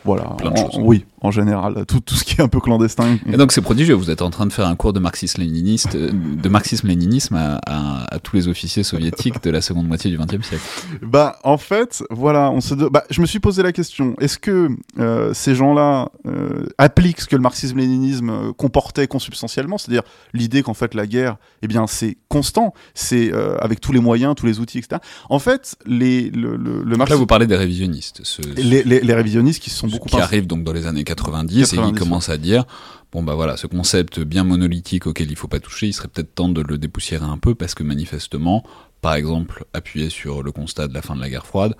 [0.05, 0.23] voilà.
[0.37, 0.81] Plein de en, choses.
[0.83, 3.17] Oui, en général, tout, tout ce qui est un peu clandestin.
[3.31, 6.49] Et donc c'est prodigieux, vous êtes en train de faire un cours de marxisme-léniniste, de
[6.49, 10.63] marxisme-léninisme à, à, à, tous les officiers soviétiques de la seconde moitié du XXe siècle.
[11.01, 14.69] Bah en fait, voilà, on se, bah, je me suis posé la question, est-ce que
[14.99, 20.93] euh, ces gens-là euh, appliquent ce que le marxisme-léninisme comportait consubstantiellement, c'est-à-dire l'idée qu'en fait
[20.93, 24.79] la guerre, eh bien c'est constant, c'est euh, avec tous les moyens, tous les outils,
[24.79, 25.01] etc.
[25.29, 28.21] En fait, les, le, le, le Là, vous parlez des révisionnistes.
[28.23, 31.03] Ce, les, les, les, révisionnistes qui sont beaucoup qui arrivent donc dans les années
[31.47, 32.65] 90, 90 et qui commencent à dire
[33.13, 36.33] bon bah voilà, ce concept bien monolithique auquel il faut pas toucher, il serait peut-être
[36.33, 38.63] temps de le dépoussiérer un peu parce que manifestement,
[39.01, 41.75] par exemple, appuyé sur le constat de la fin de la guerre froide,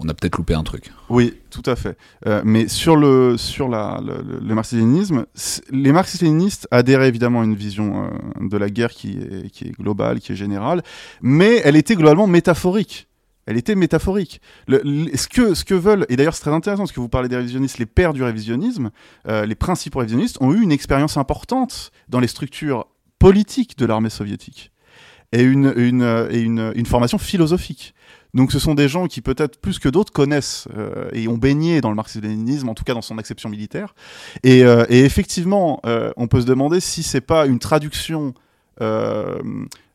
[0.00, 0.92] on a peut-être loupé un truc.
[1.08, 1.98] Oui, tout à fait.
[2.26, 5.26] Euh, mais sur le sur la, le, le marxisme
[5.70, 9.72] les marxistes-léninistes adhéraient évidemment à une vision euh, de la guerre qui est, qui est
[9.72, 10.82] globale, qui est générale,
[11.20, 13.07] mais elle était globalement métaphorique.
[13.48, 14.42] Elle était métaphorique.
[14.68, 17.36] Ce, que, ce que veulent, et d'ailleurs c'est très intéressant parce que vous parlez des
[17.36, 18.90] révisionnistes, les pères du révisionnisme,
[19.26, 22.86] euh, les principaux révisionnistes ont eu une expérience importante dans les structures
[23.18, 24.70] politiques de l'armée soviétique
[25.32, 27.94] et une, une, et une, une formation philosophique.
[28.34, 31.80] Donc ce sont des gens qui peut-être plus que d'autres connaissent euh, et ont baigné
[31.80, 33.94] dans le marxisme-léninisme, en tout cas dans son acception militaire.
[34.42, 38.34] Et, euh, effectivement, euh, on peut se demander si c'est pas une traduction
[38.82, 39.40] euh,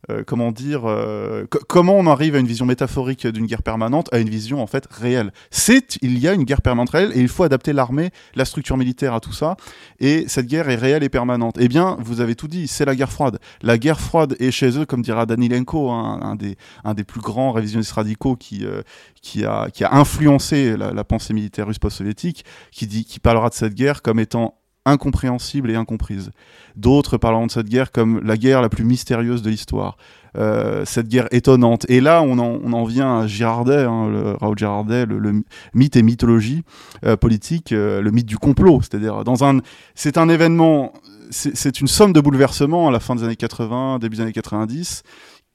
[0.10, 4.20] euh, comment dire, euh, comment on arrive à une vision métaphorique d'une guerre permanente à
[4.20, 5.32] une vision en fait réelle.
[5.50, 8.76] C'est, il y a une guerre permanente réelle et il faut adapter l'armée, la structure
[8.76, 9.56] militaire à tout ça.
[10.00, 11.56] Et cette guerre est réelle et permanente.
[11.58, 13.40] Eh bien, vous avez tout dit, c'est la guerre froide.
[13.62, 16.38] La guerre froide est chez eux, comme dira Danilenko, hein,
[16.84, 18.82] un, des, plus grands révisionnistes radicaux qui, euh,
[19.22, 23.50] qui, a, qui a influencé la, la pensée militaire russe post-soviétique, qui, dit, qui parlera
[23.50, 26.32] de cette guerre comme étant incompréhensible et incomprise.
[26.76, 29.98] D'autres parleront de cette guerre comme la guerre la plus mystérieuse de l'histoire,
[30.38, 31.86] euh, cette guerre étonnante.
[31.90, 35.44] Et là, on en, vient à Girardet, hein, Raoul Girardet, le,
[35.74, 36.64] mythe et mythologie
[37.06, 38.82] euh, politique, euh, le mythe du complot.
[38.82, 39.60] C'est-à-dire, dans un,
[39.96, 40.94] c'est un événement,
[41.30, 45.04] c'est une somme de bouleversements à la fin des années 80, début des années 90,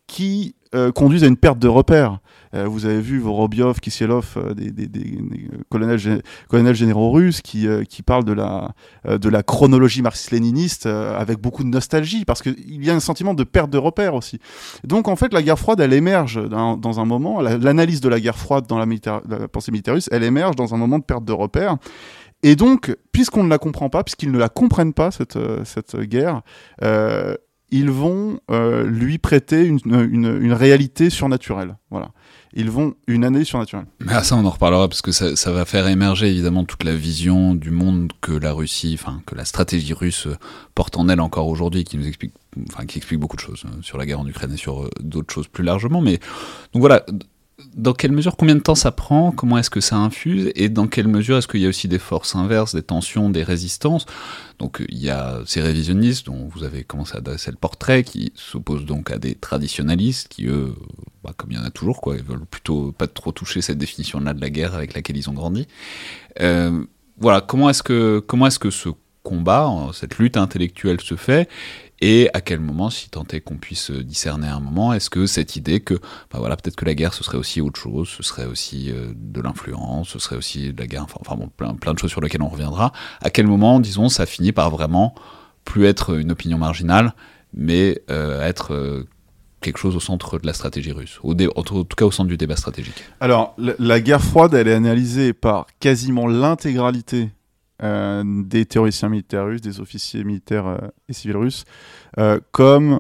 [0.07, 0.55] qui
[0.95, 2.19] conduisent à une perte de repères.
[2.55, 5.19] Euh, vous avez vu Vorobiov, Kisielov, euh, des, des,
[5.69, 8.71] colonels, colonels, généraux russes qui, euh, qui parlent de la,
[9.05, 13.45] de la chronologie marxiste-léniniste avec beaucoup de nostalgie, parce qu'il y a un sentiment de
[13.45, 14.39] perte de repères aussi.
[14.85, 18.39] Donc en fait, la guerre froide, elle émerge dans, un moment, l'analyse de la guerre
[18.39, 18.87] froide dans la,
[19.49, 21.77] pensée militaire russe, elle émerge dans un moment de perte de repères.
[22.43, 26.43] Et donc, puisqu'on ne la comprend pas, puisqu'ils ne la comprennent pas, cette, cette guerre,
[27.71, 28.39] ils vont
[28.85, 31.77] lui prêter une, une, une, réalité surnaturelle.
[31.91, 32.11] Voilà.
[32.55, 33.87] Ils vont une année surnaturelle.
[34.01, 36.95] Mais à ça, on en reparlera parce que ça, va faire émerger évidemment toute la
[36.95, 40.29] vision du monde que la Russie, enfin que la stratégie russe
[40.75, 42.33] porte en elle encore aujourd'hui, qui nous explique,
[42.69, 44.91] enfin qui explique beaucoup de choses euh, sur la guerre en Ukraine et sur euh,
[45.01, 46.01] d'autres choses plus largement.
[46.01, 46.19] Mais
[46.73, 47.05] donc voilà,
[47.75, 50.87] dans quelle mesure, combien de temps ça prend, comment est-ce que ça infuse, et dans
[50.87, 54.07] quelle mesure est-ce qu'il y a aussi des forces inverses, des tensions, des résistances?
[54.59, 58.33] Donc il y a ces révisionnistes dont vous avez commencé à dresser le portrait, qui
[58.35, 60.75] s'opposent donc à des traditionalistes, qui eux,
[61.23, 63.79] bah, comme il y en a toujours, quoi, ils veulent plutôt pas trop toucher cette
[63.79, 65.67] définition-là de la guerre avec laquelle ils ont grandi.
[66.41, 66.85] Euh,
[67.21, 68.91] voilà, comment est-ce que comment est-ce que ce
[69.29, 71.49] combat, cette lutte intellectuelle se fait
[72.01, 75.57] et à quel moment, si tant est qu'on puisse discerner un moment, est-ce que cette
[75.57, 78.47] idée que, bah voilà, peut-être que la guerre ce serait aussi autre chose, ce serait
[78.47, 82.11] aussi euh, de l'influence, ce serait aussi de la guerre, enfin, bon, plein, de choses
[82.11, 85.15] sur lesquelles on reviendra, à quel moment, disons, ça finit par vraiment
[85.65, 87.15] plus être une opinion marginale,
[87.53, 89.09] mais euh, être euh,
[89.61, 92.37] quelque chose au centre de la stratégie russe, au en tout cas au centre du
[92.37, 93.03] débat stratégique?
[93.19, 97.31] Alors, la guerre froide, elle est analysée par quasiment l'intégralité
[97.81, 101.65] euh, des théoriciens militaires russes, des officiers militaires euh, et civils russes,
[102.19, 102.99] euh, comme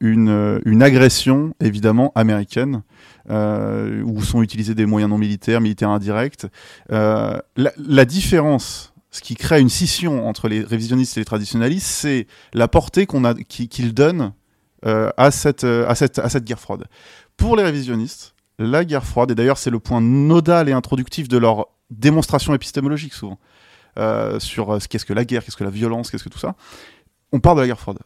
[0.00, 2.82] une, agression évidemment américaine,
[3.28, 6.46] où sont utilisés des moyens non militaires, militaires indirects.
[6.88, 12.68] La, différence, ce qui crée une scission entre les révisionnistes et les traditionalistes, c'est la
[12.68, 14.32] portée qu'on a, qu'ils qu donnent
[14.84, 15.64] à cette
[16.44, 16.84] guerre froide.
[17.36, 21.36] Pour les révisionnistes, la guerre froide, et d'ailleurs c'est le point nodal et introductif de
[21.36, 23.38] leur démonstration épistémologique souvent,
[23.98, 26.54] euh, sur euh, qu'est-ce que la guerre, qu'est-ce que la violence, qu'est-ce que tout ça.
[27.32, 27.98] On parle de la guerre froide.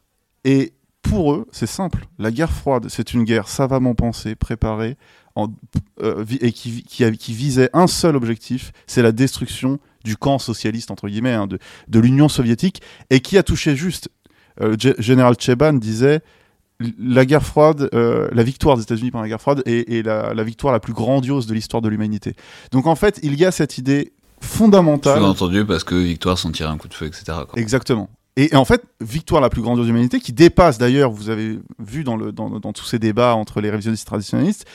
[0.45, 2.07] Et pour eux, c'est simple.
[2.19, 4.97] La guerre froide, c'est une guerre savamment pensée, préparée,
[5.39, 11.33] euh, et qui, visait un seul objectif, c'est la destruction du camp socialiste, entre guillemets,
[11.33, 14.09] hein, de, de l'Union soviétique, et qui a touché juste.
[14.99, 16.21] Général Cheban disait
[16.99, 20.81] la guerre froide, la victoire des États-Unis pendant la guerre froide est, la, victoire la
[20.81, 22.35] plus grandiose de l'histoire de l'humanité.
[22.71, 25.19] Donc en fait, il y a cette idée fondamentale.
[25.19, 27.25] Sous-entendu parce que Victoire s'en tire un coup de feu, etc.
[27.49, 27.61] Quoi.
[27.61, 28.11] Exactement.
[28.37, 31.59] Et, et, en fait, victoire la plus grandiose de l'humanité, qui dépasse d'ailleurs, vous avez
[31.79, 34.67] vu dans, le, dans, dans, tous ces débats entre les révisionnistes et traditionalistes,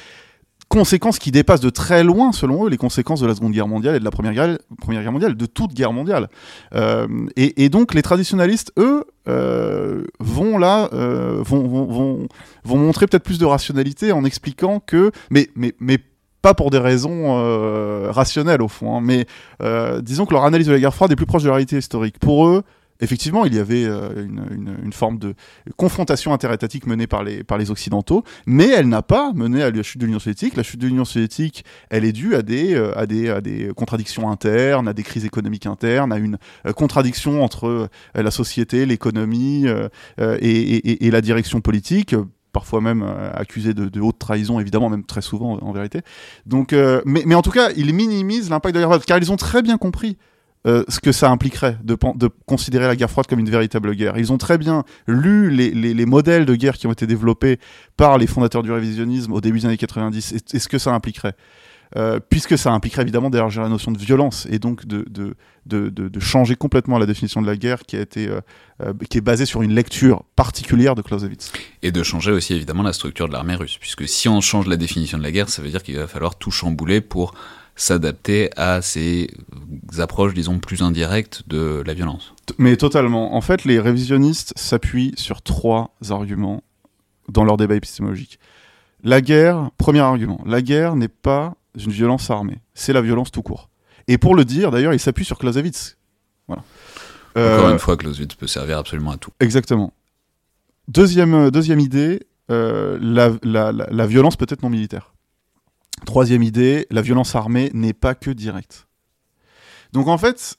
[0.70, 3.96] conséquences qui dépassent de très loin, selon eux, les conséquences de la Seconde Guerre mondiale
[3.96, 6.30] et de la Première Guerre, première guerre mondiale, de toute guerre mondiale.
[6.76, 12.28] Euh, et, et, donc, les traditionalistes, eux, euh, vont là, euh, vont, vont, vont,
[12.64, 15.98] vont montrer peut-être plus de rationalité en expliquant que, mais, mais, mais
[16.42, 19.26] pas pour des raisons euh, rationnelles au fond, hein, mais
[19.62, 21.78] euh, disons que leur analyse de la guerre froide est plus proche de la réalité
[21.78, 22.20] historique.
[22.20, 22.64] Pour eux,
[23.00, 25.36] Effectivement, il y avait euh, une, forme de
[25.76, 29.84] confrontation interétatique menée par les, par les Occidentaux, mais elle n'a pas mené à la
[29.84, 30.56] chute de l'Union soviétique.
[30.56, 34.32] La chute de l'Union soviétique, elle est due à des, à, des, à des contradictions
[34.32, 36.40] internes, à des crises économiques internes, à une
[36.76, 39.68] contradiction entre la société, l'économie
[40.18, 42.16] et, la direction politique
[42.54, 46.02] parfois même accusé de, haute trahison, évidemment, même très souvent en vérité.
[46.46, 46.74] Donc,
[47.06, 49.62] mais, mais, en tout cas, ils minimisent l'impact de la guerre car ils ont très
[49.62, 50.18] bien compris
[50.68, 54.18] euh, ce que ça impliquerait de, de, considérer la guerre froide comme une véritable guerre.
[54.18, 57.58] Ils ont très bien lu les, les, les, modèles de guerre qui ont été développés
[57.96, 61.36] par les fondateurs du révisionnisme au début des années 90 et, ce que ça impliquerait.
[61.96, 65.90] Euh, puisque ça impliquerait évidemment d'élargir la notion de violence et donc de, de, de,
[65.90, 69.46] de, changer complètement la définition de la guerre qui, a été, euh, qui est basée
[69.46, 71.54] sur une lecture particulière de Clausewitz.
[71.84, 74.76] Et de changer aussi évidemment la structure de l'armée russe, puisque si on change la
[74.76, 77.34] définition de la guerre, ça veut dire qu'il va falloir tout chambouler pour
[77.78, 79.30] s'adapter à ces
[80.00, 82.34] approches, disons, plus indirectes de la violence.
[82.58, 83.36] Mais totalement.
[83.36, 86.64] En fait, les révisionnistes s'appuient sur trois arguments
[87.30, 88.40] dans leur débat épistémologique.
[89.04, 93.42] La guerre, premier argument, la guerre n'est pas une violence armée, c'est la violence tout
[93.42, 93.70] court.
[94.08, 95.98] Et pour le dire, d'ailleurs, il s'appuie sur Clausewitz.
[96.48, 96.64] Voilà.
[97.36, 99.32] Encore euh, une fois, Clausewitz peut servir absolument à tout.
[99.40, 99.94] Exactement.
[100.88, 105.14] Deuxième, euh, deuxième idée, euh, la, la, la, violence peut être non militaire.
[106.06, 108.88] Troisième idée, la violence armée n'est pas que directe.
[109.94, 110.56] Donc en fait,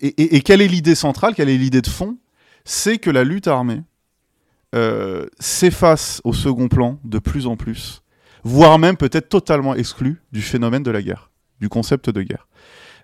[0.00, 2.18] et, quelle est l'idée centrale, quelle est l'idée de fond?
[2.64, 3.82] C'est que la lutte armée
[4.74, 8.02] euh, s'efface au second plan de plus en plus,
[8.44, 11.30] voire même peut-être totalement exclue du phénomène de la guerre,
[11.60, 12.46] du concept de guerre.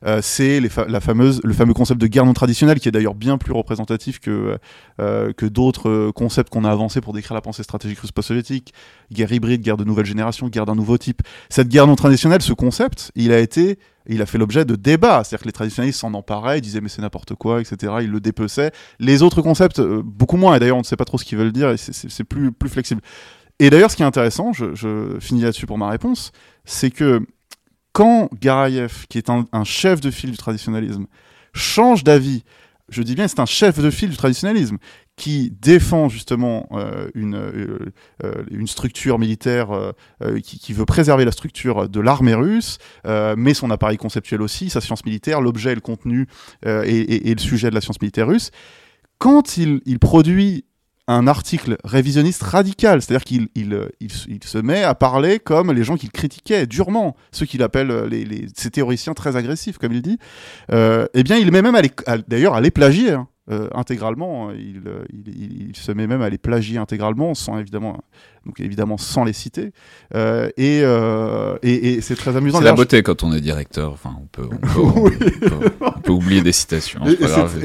[0.07, 3.37] Euh, c'est la fameuse, le fameux concept de guerre non traditionnelle, qui est d'ailleurs bien
[3.37, 4.59] plus représentatif que,
[4.98, 8.72] euh, que d'autres concepts qu'on a avancés pour décrire la pensée stratégique russe post-soviétique.
[9.12, 11.22] Guerre hybride, guerre de nouvelle génération, guerre d'un nouveau type.
[11.50, 15.22] Cette guerre non traditionnelle, ce concept, il a été il a fait l'objet de débats.
[15.22, 17.94] C'est-à-dire que les traditionnalistes s'en emparaient, disaient mais c'est n'importe quoi, etc.
[18.00, 18.72] Ils le dépeçaient.
[18.98, 20.57] Les autres concepts, euh, beaucoup moins.
[20.57, 22.68] Et d'ailleurs, on ne sait pas trop ce qu'ils veulent dire et c'est plus, plus
[22.68, 23.03] flexible.
[23.61, 26.33] Et d'ailleurs, ce qui est intéressant, je, finis là-dessus pour ma réponse,
[26.64, 27.20] c'est que
[27.92, 31.07] quand Garayev, qui est un, chef de file du traditionnalisme,
[31.53, 32.42] change d'avis,
[32.88, 34.79] je dis bien c'est un chef de file du traditionnalisme,
[35.16, 37.92] qui défend justement euh, une, euh,
[38.25, 39.68] euh, une structure militaire
[40.42, 45.05] qui, veut préserver la structure de l'armée russe, mais son appareil conceptuel aussi, sa science
[45.05, 46.29] militaire, l'objet, le contenu
[46.64, 48.53] et, le sujet de la science militaire russe.
[49.18, 50.64] Quand il produit
[51.11, 55.96] un article révisionniste radical, c'est-à-dire qu'il il, il, se met à parler comme les gens
[55.96, 60.18] qu'il critiquait durement, ceux qu'il appelle euh, les, ces théoriciens très agressifs, comme il dit.
[60.70, 61.77] Euh, eh bien, il met même
[62.29, 63.11] d'ailleurs à les plagier.
[63.11, 63.27] Hein.
[63.50, 64.52] Euh, intégralement.
[64.52, 64.82] Il,
[65.12, 68.00] il, se met même à les plagier intégralement, sans évidemment,
[68.46, 69.72] donc évidemment sans les citer.
[70.14, 72.58] Euh, et, euh, et, et c'est très amusant.
[72.58, 73.92] C'est la beauté quand on est directeur.
[73.92, 77.00] Enfin, on peut, on peut, oublier des citations.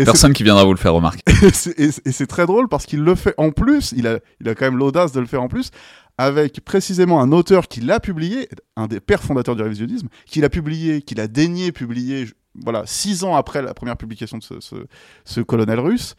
[0.06, 1.22] Personne qui viendra vous le faire remarquer.
[1.78, 3.94] Et c'est très drôle parce qu'il le fait en plus.
[3.96, 5.70] Il a, il a quand même l'audace de le faire en plus
[6.18, 10.50] avec précisément un auteur qui l'a publié, un des pères fondateurs du révisionnisme, qui l'a
[10.50, 12.26] publié, qui l'a daigné publier
[12.64, 14.44] voilà, six ans après la première publication de
[15.26, 16.16] ce, colonel russe,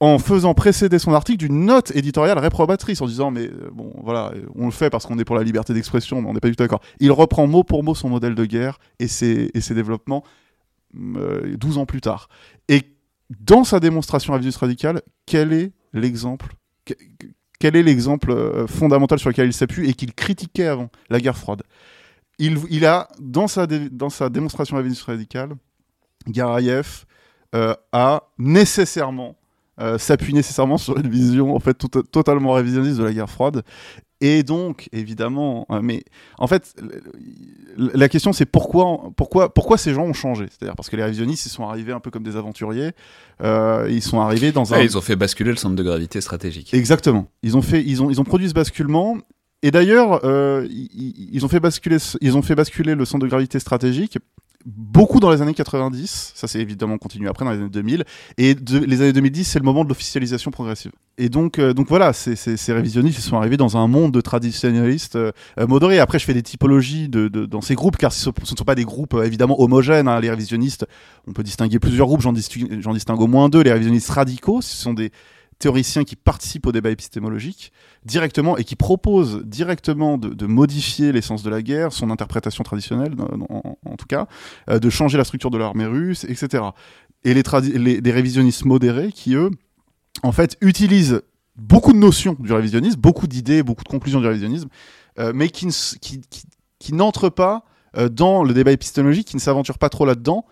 [0.00, 4.32] en faisant précéder son article d'une note éditoriale réprobatrice, en disant mais euh, bon voilà,
[4.56, 6.56] on le fait parce qu'on est pour la liberté d'expression, mais on n'est pas du
[6.56, 6.82] tout d'accord.
[6.98, 10.24] Il reprend mot pour mot son modèle de guerre et ses, développements
[11.16, 12.28] euh, 12 ans plus tard.
[12.68, 12.82] Et
[13.40, 16.56] dans sa démonstration révisioniste radicale, quel est l'exemple
[17.62, 21.38] quel est l'exemple euh, fondamental sur lequel il s'appuie et qu'il critiquait avant la guerre
[21.38, 21.62] froide?
[22.38, 25.54] Il, a, dans sa, dans sa démonstration révisionniste radicale,
[26.28, 27.04] Garayev
[27.54, 29.36] euh, a nécessairement,
[29.80, 31.74] euh, s'appuie nécessairement sur une vision en fait
[32.10, 33.62] totalement révisionniste de la guerre froide.
[34.22, 36.04] Et donc, évidemment, euh, mais
[36.38, 36.74] en fait,
[37.76, 40.46] la question c'est pourquoi, pourquoi, pourquoi ces gens ont changé?
[40.48, 42.92] C'est-à-dire parce que les révisionnistes, ils sont arrivés un peu comme des aventuriers.
[43.42, 44.80] ils sont arrivés dans un.
[44.80, 46.72] ils ont fait basculer le centre de gravité stratégique.
[46.72, 47.26] Exactement.
[47.42, 49.18] Ils ont fait, ils ont, ils ont produit ce basculement
[49.62, 53.58] et d'ailleurs, euh, ils, ont fait basculer, ils ont fait basculer le centre de gravité
[53.58, 54.18] stratégique
[54.64, 58.04] beaucoup dans les années 90, ça c'est évidemment continué après dans les années 2000,
[58.38, 60.92] et les années 2010 c'est le moment de l'officialisation progressive.
[61.18, 65.16] Et donc, euh, donc voilà, ces, révisionnistes ils sont arrivés dans un monde de traditionnalistes
[65.16, 65.32] euh,
[65.68, 65.98] modérés.
[65.98, 68.84] Après je fais des typologies de, dans ces groupes, car ce ne sont pas des
[68.84, 70.20] groupes évidemment homogènes, hein.
[70.20, 70.86] les révisionnistes,
[71.26, 74.94] on peut distinguer plusieurs groupes, j'en distingue au moins deux, les révisionnistes radicaux, ce sont
[74.94, 75.10] des
[75.62, 77.72] théoriciens qui participent au débat épistémologique
[78.04, 83.14] directement et qui proposent directement de, modifier l'essence de la guerre, son interprétation traditionnelle
[83.48, 84.26] en, tout cas,
[84.68, 86.64] euh, de changer la structure de l'armée russe, etc.
[87.24, 89.50] Et les, les, révisionnistes modérés qui, eux,
[90.24, 91.22] en fait, utilisent
[91.54, 94.68] beaucoup de notions du révisionnisme, beaucoup d'idées, beaucoup de conclusions du révisionnisme,
[95.20, 95.68] euh, mais qui,
[96.80, 97.64] qui, n'entrent pas
[97.96, 100.44] euh, dans le débat épistémologique, qui ne s'aventurent pas trop là-dedans,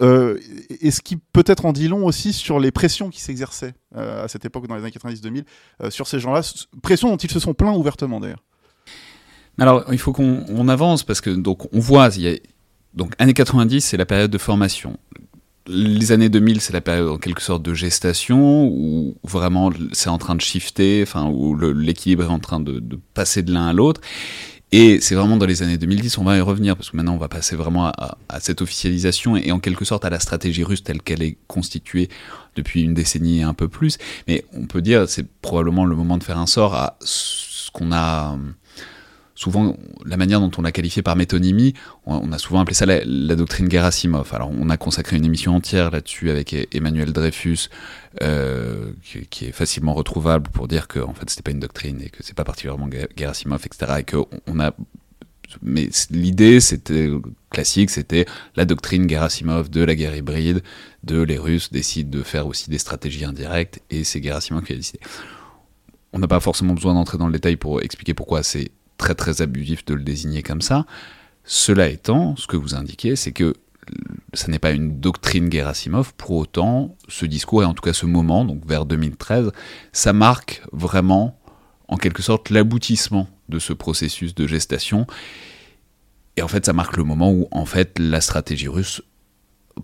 [0.00, 4.44] et ce qui peut-être en dit long aussi sur les pressions qui s'exerçaient à cette
[4.44, 5.44] époque, dans les années 90-2000,
[5.90, 6.42] sur ces gens-là,
[6.82, 8.42] pressions dont ils se sont plaints ouvertement d'ailleurs.
[9.58, 12.36] Alors, il faut qu'on avance parce que donc on voit, il y a,
[12.94, 14.98] donc années 90, c'est la période de formation.
[15.66, 20.18] Les années 2000, c'est la période en quelque sorte de gestation où vraiment c'est en
[20.18, 22.82] train de shifter, enfin où l'équilibre est en train de,
[23.14, 24.00] passer de l'un à l'autre.
[24.76, 27.18] Et c'est vraiment dans les années 2010, on va y revenir, parce que maintenant on
[27.18, 31.00] va passer vraiment à, cette officialisation et, en quelque sorte à la stratégie russe telle
[31.00, 32.08] qu'elle est constituée
[32.56, 33.98] depuis une décennie et un peu plus.
[34.26, 37.92] Mais on peut dire c'est probablement le moment de faire un sort à ce qu'on
[37.92, 38.36] a
[39.34, 41.74] souvent la manière dont on l'a qualifié par métonymie,
[42.06, 44.32] on, a souvent appelé ça la, doctrine Gerasimov.
[44.32, 47.68] Alors on a consacré une émission entière là-dessus avec e-, Emmanuel Dreyfus,
[48.22, 52.10] euh, qui, est facilement retrouvable pour dire que en fait c'était pas une doctrine et
[52.10, 53.92] que c'est pas particulièrement Gerasimov, etc.
[53.98, 54.16] Et que
[54.46, 54.72] on a
[55.62, 57.10] mais l'idée c'était
[57.50, 58.26] classique, c'était
[58.56, 60.62] la doctrine Gerasimov de la guerre hybride,
[61.02, 64.76] de les Russes décident de faire aussi des stratégies indirectes et c'est Gerasimov qui a
[64.76, 65.00] décidé.
[66.12, 68.70] On n'a pas forcément besoin d'entrer dans le détail pour expliquer pourquoi c'est
[69.04, 70.86] très très abusif de le désigner comme ça.
[71.44, 73.52] Cela étant, ce que vous indiquez, c'est que
[74.32, 78.06] ça n'est pas une doctrine Gerasimov, pour autant, ce discours, et en tout cas ce
[78.06, 79.52] moment, donc vers 2013,
[79.92, 81.38] ça marque vraiment,
[81.88, 85.06] en quelque sorte, l'aboutissement de ce processus de gestation.
[86.38, 89.02] Et en fait, ça marque le moment où, en fait, la stratégie russe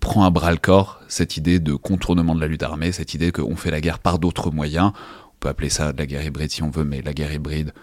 [0.00, 3.32] prend à bras le corps cette idée de contournement de la lutte armée, cette idée
[3.32, 4.92] qu'on fait la guerre par d'autres moyens.
[5.26, 7.74] On peut appeler ça de la guerre hybride si on veut, mais la guerre hybride,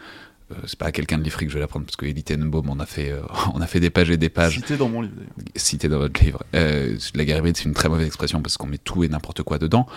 [0.66, 2.80] c'est pas à quelqu'un de l'IFRI que je vais l'apprendre parce que Elie Tenenbaum on
[2.80, 3.22] a fait euh,
[3.54, 4.56] on a fait des pages et des pages.
[4.56, 5.34] Cité dans mon livre d'ailleurs.
[5.56, 6.44] Cité dans votre livre.
[6.56, 9.44] Euh, la guerre hybride c'est une très mauvaise expression parce qu'on met tout et n'importe
[9.44, 9.88] quoi dedans.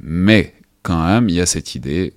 [0.00, 2.14] Mais quand même il y a cette idée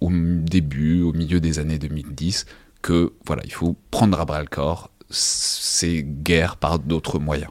[0.00, 2.46] au début au milieu des années 2010
[2.82, 7.50] que voilà il faut prendre à bras le corps ces guerres par d'autres moyens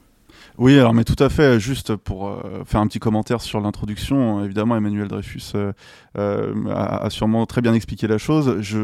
[0.58, 1.60] oui, alors mais tout à fait.
[1.60, 5.72] Juste pour euh, faire un petit commentaire sur l'introduction, évidemment, Emmanuel Dreyfus euh,
[6.18, 8.58] euh, a, sûrement très bien expliqué la chose.
[8.62, 8.78] Je,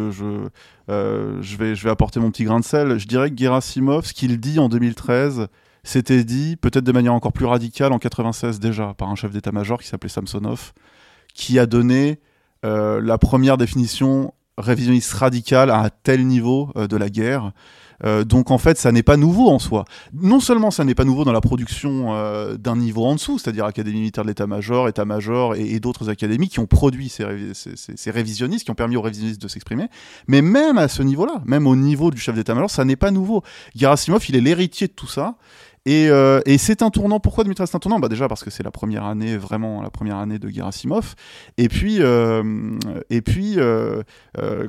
[0.87, 2.99] vais, je vais apporter mon petit grain de sel.
[2.99, 5.47] Je dirais que Gerasimov, ce qu'il dit en 2013,
[5.83, 9.81] c'était dit peut-être de manière encore plus radicale en 96 déjà par un chef d'état-major
[9.81, 10.73] qui s'appelait Samsonov,
[11.33, 12.19] qui a donné
[12.61, 17.51] la première définition révisionniste radicale à un tel niveau de la guerre.
[18.05, 19.85] Euh, donc en fait, ça n'est pas nouveau en soi.
[20.13, 23.65] Non seulement ça n'est pas nouveau dans la production euh, d'un niveau en dessous, c'est-à-dire
[23.65, 27.25] Académie militaire de l'état-major, état-major et, d'autres académies qui ont produit ces,
[28.11, 29.87] révisionnistes, qui ont permis aux révisionnistes de s'exprimer,
[30.27, 33.43] mais même à ce niveau-là, même au niveau du chef d'état-major, ça n'est pas nouveau.
[33.75, 35.35] Gerasimov, il est l'héritier de tout ça.
[35.87, 37.19] Euh, et, c'est un tournant.
[37.19, 37.99] Pourquoi Dmitri c'est un tournant?
[37.99, 41.15] Bah Déjà parce que c'est la première année, vraiment la première année de Gerasimov.
[41.57, 42.77] Et puis, euh,
[43.09, 44.03] et puis euh,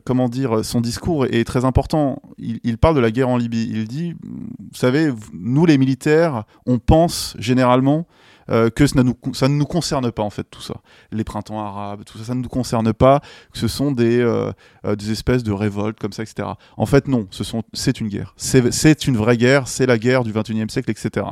[0.04, 2.20] comment dire, son discours est très important.
[2.38, 3.68] Il, parle de la guerre en Libye.
[3.70, 8.06] Il dit, vous savez, nous les militaires, on pense généralement
[8.51, 10.74] euh, que ça, ne nous concerne pas en fait tout ça.
[11.12, 13.20] Les printemps arabes, tout ça, ça ne nous concerne pas,
[13.53, 14.53] que ce sont des, euh,
[14.84, 16.49] euh, des espèces de révoltes comme ça, etc.
[16.76, 18.34] En fait, non, ce c'est une guerre.
[18.36, 21.26] C'est une vraie guerre, c'est la guerre du 21e siècle, etc.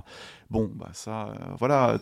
[0.51, 1.99] Bon, bah ça, voilà.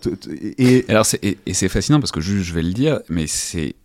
[0.58, 3.76] Et, Alors, et, c'est fascinant parce que je, vais le dire, mais c'est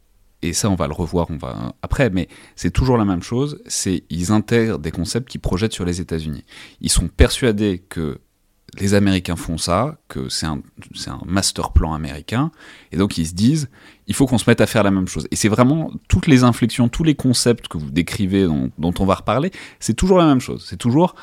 [0.41, 3.61] et ça on va le revoir on va après, mais c'est toujours la même chose,
[3.65, 6.43] c'est ils intègrent des concepts qui projettent sur les États-Unis.
[6.81, 8.19] Ils sont persuadés que
[8.79, 10.61] les Américains font ça, que c'est un,
[11.07, 12.51] un, master plan américain,
[12.91, 13.69] et donc ils se disent,
[14.07, 15.27] il faut qu'on se mette à faire la même chose.
[15.31, 19.15] Et c'est vraiment toutes les inflexions, tous les concepts que vous décrivez, dont, on va
[19.15, 20.65] reparler, c'est toujours la même chose.
[20.67, 21.15] C'est toujours,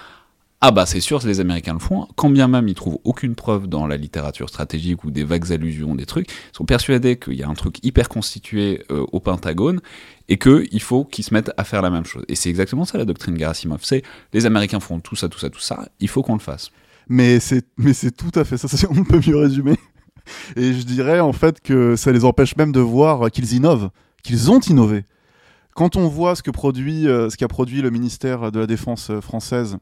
[0.61, 3.67] ah bah c'est sûr, les Américains le font, quand bien même ils trouvent aucune preuve
[3.67, 7.43] dans la littérature stratégique ou des vagues allusions, des trucs, ils sont persuadés qu'il y
[7.43, 9.81] a un truc hyper constitué euh, au Pentagone
[10.29, 12.25] et qu'il faut qu'ils se mettent à faire la même chose.
[12.29, 15.51] Et c'est exactement ça la doctrine Gerasimov, c'est les Américains font tout ça, tout ça,
[15.51, 16.71] tout ça, il faut qu'on le fasse
[17.09, 19.77] mais c'est mais c'est tout à fait ça, on ne peut mieux résumer.
[20.57, 23.91] Et je dirais en fait que ça les empêche même de voir qu'ils innovent,
[24.23, 25.05] qu'ils ont innové.
[25.75, 29.11] Quand on voit ce que produit, euh, ce qu'a produit le ministère de la Défense
[29.11, 29.79] euh, française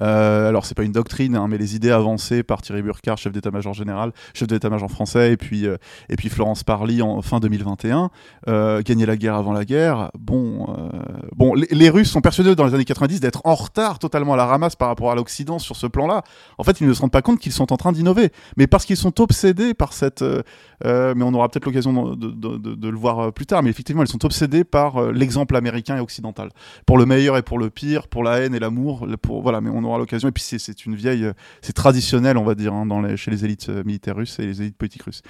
[0.00, 3.32] euh, alors c'est pas une doctrine, hein, mais les idées avancées par Thierry Burkhardt, chef
[3.32, 5.76] d'état-major général, chef d'état-major français, et puis euh,
[6.08, 8.10] et puis Florence Parly en fin 2021,
[8.48, 10.10] euh, gagner la guerre avant la guerre.
[10.18, 10.88] Bon, euh,
[11.36, 14.46] bon, les, Russes sont persuadés dans les années 90 d'être en retard totalement à la
[14.46, 16.22] ramasse par rapport à l'Occident sur ce plan-là.
[16.58, 18.84] En fait, ils ne se rendent pas compte qu'ils sont en train d'innover, mais parce
[18.84, 20.22] qu'ils sont obsédés par cette.
[20.84, 23.62] mais on aura peut-être l'occasion de, de, le voir plus tard.
[23.62, 26.50] Mais effectivement, ils sont obsédés par l'exemple américain et occidental,
[26.86, 29.70] pour le meilleur et pour le pire, pour la haine et l'amour, pour voilà mais
[29.70, 30.28] on aura l'occasion.
[30.28, 31.32] Et puis c'est une vieille, euh,
[31.62, 34.46] c'est traditionnel, on va dire, hein, dans les, chez les élites euh, militaires russes et
[34.46, 35.22] les élites politiques russes.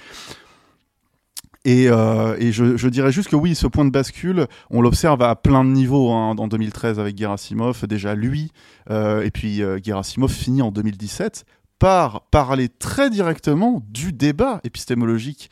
[1.65, 5.35] Et, euh, et je, dirais juste que oui, ce point de bascule, on l'observe à
[5.35, 8.51] plein de niveaux hein, en 2013 avec Gerasimov, déjà lui,
[8.89, 11.43] et puis Gerasimov finit en 2017
[11.77, 15.49] par parler très directement du débat épistémologique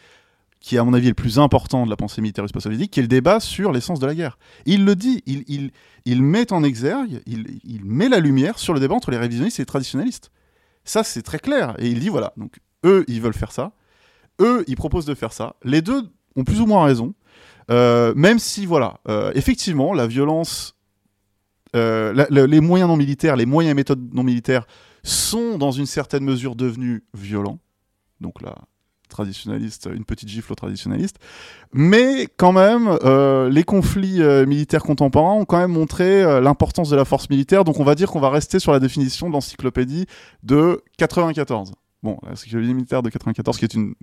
[0.68, 3.04] qui à mon avis est le plus important de la pensée militaire russo-soviétique, qui est
[3.04, 4.38] le débat sur l'essence de la guerre.
[4.66, 5.72] Il le dit, il, il,
[6.04, 9.60] il met en exergue, il, il, met la lumière sur le débat entre les révisionnistes
[9.60, 10.30] et les traditionnalistes.
[10.84, 11.74] Ça, c'est très clair.
[11.80, 13.72] Et il dit, voilà, donc eux, ils veulent faire ça,
[14.42, 15.56] eux, ils proposent de faire ça.
[15.64, 17.14] Les deux ont plus ou moins raison,
[17.72, 20.76] euh, même si, voilà, euh, effectivement, la violence,
[21.78, 24.68] euh, les moyens non militaires, les moyens et méthodes non militaires
[25.02, 27.60] sont dans une certaine mesure devenus violents.
[28.20, 28.56] Donc là,
[29.08, 31.18] traditionnaliste, une petite gifle aux traditionnalistes.
[31.74, 36.90] Mais quand même, euh, les conflits euh, militaires contemporains ont quand même montré euh, l'importance
[36.90, 37.64] de la force militaire.
[37.64, 40.06] Donc on va dire qu'on va rester sur la définition de l'encyclopédie
[40.44, 41.74] de 94.
[42.04, 43.96] Bon, la sécurité militaire de 94, qui est une,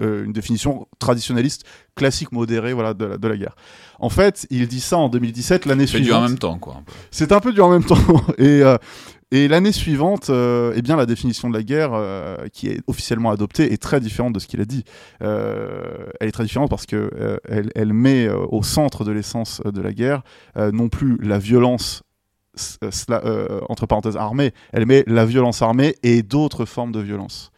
[0.00, 3.56] une définition traditionnaliste, classique, modérée, voilà, de la, de la guerre.
[4.00, 6.06] En fait, il dit ça en 2017, l'année suivante.
[6.06, 6.80] C'est du en même temps, quoi.
[7.10, 7.98] C'est un peu du en même temps.
[8.38, 8.62] Et,
[9.34, 13.30] et l'année suivante, euh, eh bien, la définition de la guerre euh, qui est officiellement
[13.30, 14.84] adoptée est très différente de ce qu'il a dit.
[15.22, 17.38] Euh, elle est très différente parce que euh,
[17.74, 20.22] elle, met au centre de l'essence de la guerre
[20.56, 22.02] non plus la violence
[23.68, 27.52] entre parenthèses armée, elle met la violence armée et d'autres formes de violence.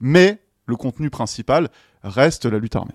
[0.00, 1.68] Mais le contenu principal
[2.02, 2.94] reste la lutte armée.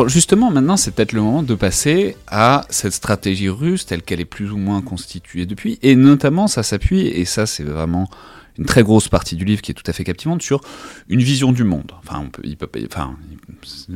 [0.00, 4.18] Alors justement, maintenant, c'est peut-être le moment de passer à cette stratégie russe telle qu'elle
[4.18, 8.08] est plus ou moins constituée depuis, et notamment ça s'appuie, et ça c'est vraiment
[8.56, 10.62] une très grosse partie du livre qui est tout à fait captivante sur
[11.10, 11.92] une vision du monde.
[11.98, 12.24] Enfin,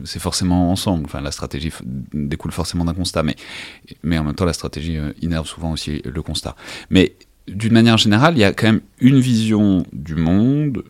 [0.05, 1.07] c'est forcément ensemble.
[1.07, 1.73] Enfin, la stratégie
[2.13, 3.37] découle forcément d'un constat, mais,
[4.03, 6.55] mais en même temps, la stratégie innerve souvent aussi le constat.
[6.91, 7.17] Mais
[7.49, 10.85] d'une manière générale, il y a quand même une vision du monde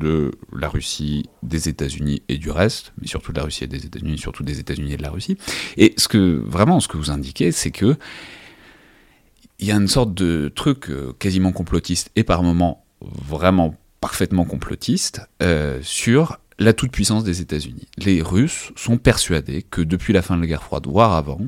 [0.00, 3.86] de la Russie, des États-Unis et du reste, mais surtout de la Russie et des
[3.86, 5.38] États-Unis, surtout des États-Unis et de la Russie.
[5.76, 7.96] Et ce que vraiment, ce que vous indiquez, c'est que
[9.60, 15.22] il y a une sorte de truc quasiment complotiste et par moments vraiment parfaitement complotiste
[15.42, 17.88] euh, sur la toute-puissance des États-Unis.
[17.96, 21.40] Les Russes sont persuadés que depuis la fin de la guerre froide, voire avant,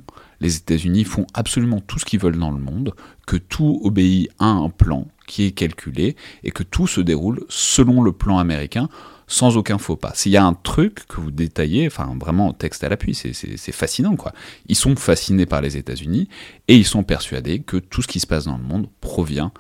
[0.43, 2.95] les États-Unis font absolument tout ce qu'ils veulent dans le monde,
[3.27, 8.03] que tout obéit à un plan qui est calculé et que tout se déroule selon
[8.03, 8.89] le plan américain
[9.29, 10.13] sans aucun faux pas.
[10.15, 14.17] S'il y a un truc que vous détaillez, enfin vraiment texte à l'appui, c'est fascinant
[14.17, 14.33] quoi.
[14.67, 16.29] Ils sont fascinés par les États-Unis
[16.69, 19.53] et ils sont persuadés que tout ce qui se passe dans le monde provient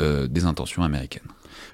[0.00, 1.26] euh, des intentions américaines.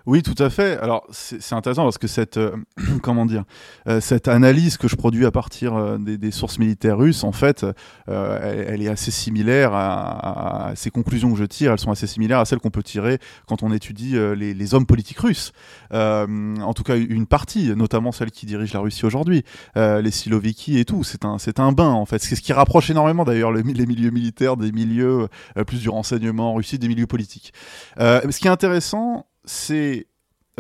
[0.07, 0.79] Oui, tout à fait.
[0.81, 2.55] Alors c'est intéressant parce que cette euh,
[3.03, 3.45] comment dire
[3.89, 7.65] euh, cette analyse que je produis à partir euh, des, sources militaires russes, en fait,
[8.07, 11.73] elle, est assez similaire à, ces conclusions que je tire.
[11.73, 15.21] Elles sont assez similaires à celles qu'on peut tirer quand on étudie les, hommes politiques
[15.21, 15.53] russes.
[15.93, 19.45] en tout cas, une partie, notamment celle qui dirige la Russie aujourd'hui,
[19.77, 21.05] les Siloviki et tout.
[21.05, 22.21] C'est un c'est un bain en fait.
[22.21, 25.29] C'est ce qui rapproche énormément d'ailleurs les milieux militaires des milieux
[25.67, 27.53] plus du renseignement en Russie, des milieux politiques.
[27.99, 30.07] ce qui est intéressant c'est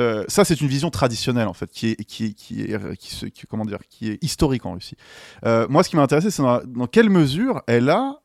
[0.00, 3.64] euh, ça, c'est une vision traditionnelle en fait, qui est, qui, qui est, qui, comment
[3.64, 4.96] dire, qui est historique en Russie.
[5.44, 8.20] Euh, moi, ce qui m'a intéressé, c'est dans, quelle mesure elle a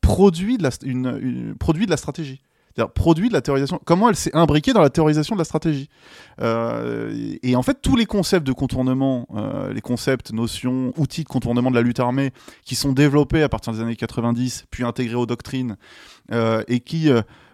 [0.00, 2.42] produit de la, une, produit de la stratégie.
[2.74, 3.80] C'est-à-dire produit de la théorisation.
[3.86, 5.88] Comment elle s'est imbriquée dans la théorisation de la stratégie.
[6.42, 9.26] Euh, et en fait, tous les concepts de contournement,
[9.72, 12.32] les concepts, notions, outils de contournement de la lutte armée,
[12.66, 15.78] qui sont développés à partir des années 90, puis intégrés aux doctrines,
[16.30, 17.08] et qui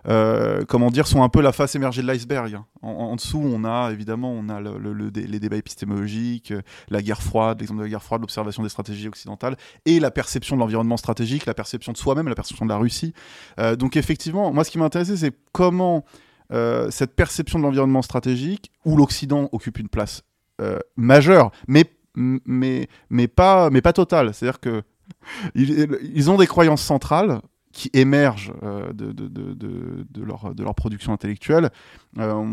[0.09, 2.59] euh, comment dire, sont un peu la face émergée de l'iceberg.
[2.83, 7.61] En, dessous, on a évidemment on a le, les débats épistémologiques, euh, la guerre froide,
[7.61, 11.47] l'exemple de la guerre froide, l'observation des stratégies occidentales, et la perception de l'environnement stratégique,
[11.47, 13.15] la perception de soi-même, la perception de la Russie.
[13.61, 16.05] Euh, donc effectivement, moi ce qui m'intéressait, c'est comment
[16.91, 20.23] cette perception de l'environnement stratégique, où l'Occident occupe une place
[20.97, 24.35] majeure, mais, mais, mais, pas, mais pas totale.
[24.35, 24.83] C'est-à-dire que
[25.55, 27.41] ils, ont des croyances centrales
[27.73, 31.71] qui émergent euh, de, leur, production intellectuelle.
[32.19, 32.45] Euh,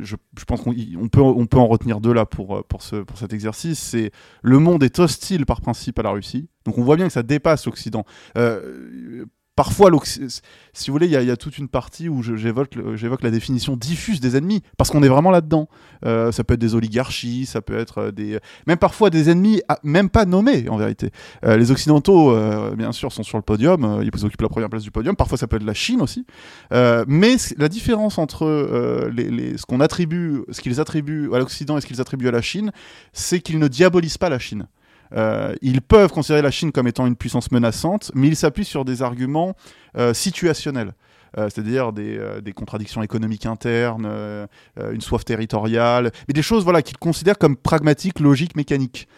[0.00, 0.16] je,
[0.46, 3.78] pense qu'on peut, en retenir deux là pour, pour, ce, pour cet exercice.
[3.78, 4.10] C'est
[4.42, 6.48] le monde est hostile par principe à la Russie.
[6.64, 8.04] Donc on voit bien que ça dépasse l'Occident.
[8.36, 9.24] Euh,
[9.56, 14.20] parfois, si vous voulez, il y, a toute une partie où j'évoque la définition diffuse
[14.20, 15.68] des ennemis, parce qu'on est vraiment là-dedans.
[16.04, 19.62] Euh, ça peut être des oligarchies, ça peut être euh, des, même parfois des ennemis,
[19.68, 21.10] ah, même pas nommés en vérité.
[21.44, 22.34] Euh, les Occidentaux,
[22.76, 25.16] bien sûr, sont sur le podium, ils occupent la première place du podium.
[25.16, 26.26] Parfois, ça peut être la Chine aussi.
[26.70, 32.00] mais la différence entre ce qu'on attribue, ce qu'ils attribuent à l'Occident et ce qu'ils
[32.00, 32.72] attribuent à la Chine,
[33.12, 34.66] c'est qu'ils ne diabolisent pas la Chine.
[35.14, 38.84] Euh, ils peuvent considérer la Chine comme étant une puissance menaçante, mais ils s'appuient sur
[38.84, 39.54] des arguments
[39.96, 40.94] euh, situationnels.
[41.38, 44.46] Euh, c'est-à-dire des, euh, des, contradictions économiques internes, euh,
[44.92, 49.08] une soif territoriale, mais des choses voilà, qu'ils considèrent comme pragmatiques, logiques, mécaniques.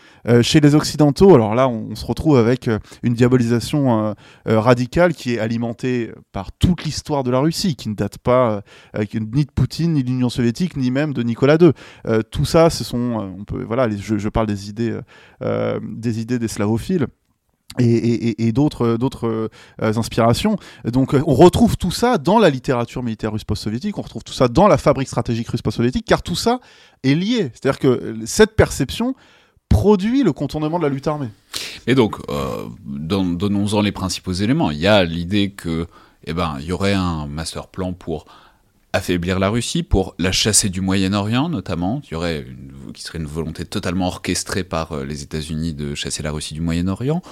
[0.43, 2.69] chez les Occidentaux, alors là, on, se retrouve avec
[3.03, 4.15] une diabolisation
[4.45, 8.63] radicale qui est alimentée par toute l'histoire de la Russie, qui ne date pas
[9.15, 11.73] ni de Poutine, ni de l'Union soviétique, ni même de Nicolas II.
[12.31, 14.99] tout ça, ce sont, on peut, voilà, je, je, parle des idées,
[15.83, 17.07] des idées des slavophiles
[17.79, 19.49] et, d'autres d'autres euh,
[19.81, 20.57] inspirations.
[20.85, 24.33] Donc euh, on retrouve tout ça dans la littérature militaire russe post-soviétique, on retrouve tout
[24.33, 26.61] ça dans la fabrique stratégique russe post-soviétique, car tout ça
[27.03, 27.51] est lié.
[27.53, 29.15] C'est-à-dire que cette perception
[29.69, 31.29] produit le contournement de la lutte armée.
[31.87, 34.71] Et donc, euh, donnons-en les principaux éléments.
[34.71, 35.87] Il y a l'idée que,
[36.25, 38.27] eh ben, il y aurait un master plan pour
[38.97, 42.01] affaiblir la Russie, pour la chasser du Moyen-Orient notamment.
[42.11, 42.47] Y aurait
[42.93, 46.61] qui serait une volonté totalement orchestrée par euh, les États-Unis de chasser la Russie du
[46.61, 47.23] Moyen-Orient,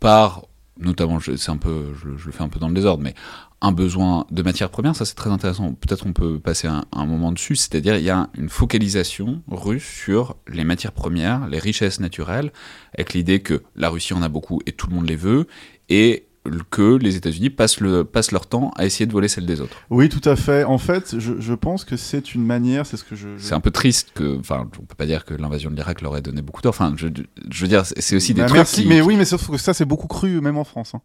[0.00, 0.46] par
[0.78, 3.14] notamment, c'est un peu, je, le fais un peu dans le désordre, mais
[3.60, 5.72] un besoin de matières premières, ça c'est très intéressant.
[5.72, 9.84] Peut-être on peut passer un, un moment dessus, c'est-à-dire il y a une focalisation russe
[9.84, 12.52] sur les matières premières, les richesses naturelles,
[12.94, 15.48] avec l'idée que la Russie en a beaucoup et tout le monde les veut,
[15.88, 16.27] et
[16.70, 19.76] que les États-Unis passent, le, passent leur temps à essayer de voler celle des autres.
[19.90, 20.64] Oui, tout à fait.
[20.64, 23.28] En fait, je, je pense que c'est une manière, c'est ce que je.
[23.38, 26.16] C'est un peu triste que, enfin, on peut pas dire que l'invasion de l'Irak leur
[26.16, 26.70] ait donné beaucoup d'or.
[26.70, 27.08] Enfin, je,
[27.50, 28.58] je, veux dire, c'est aussi des bah, trucs.
[28.58, 30.94] Merci, mais oui, mais sauf que ça, c'est beaucoup cru, même en France.
[30.94, 31.02] Hein.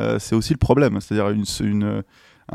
[0.00, 2.02] Euh, c'est aussi le problème, c'est-à-dire une, une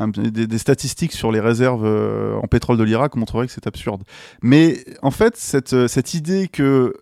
[0.08, 4.02] des, des, statistiques sur les réserves euh, en pétrole de l'Irak montreraient que c'est absurde.
[4.42, 6.94] Mais en fait, cette, cette idée que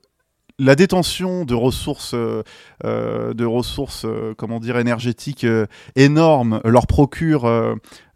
[0.59, 2.42] la détention de ressources, euh,
[2.84, 5.46] euh, de ressources, euh, comment dire, énergétiques
[5.94, 7.42] énormes leur procure,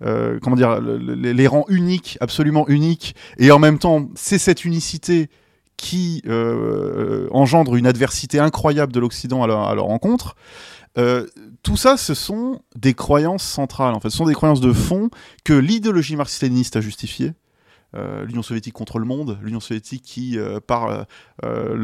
[0.01, 5.29] comment dire, les, rangs uniques, absolument uniques, et en même temps, c'est cette unicité
[5.77, 6.23] qui
[7.31, 10.37] engendre une adversité incroyable de l'Occident à, leur rencontre.
[11.63, 15.11] tout ça, ce sont des croyances centrales, en fait, ce sont des croyances de fond
[15.45, 17.33] que l'idéologie marxiste-léniniste a justifiées,
[17.95, 21.05] euh, l'Union soviétique contre le monde, l'Union soviétique qui, euh, par
[21.45, 21.75] euh,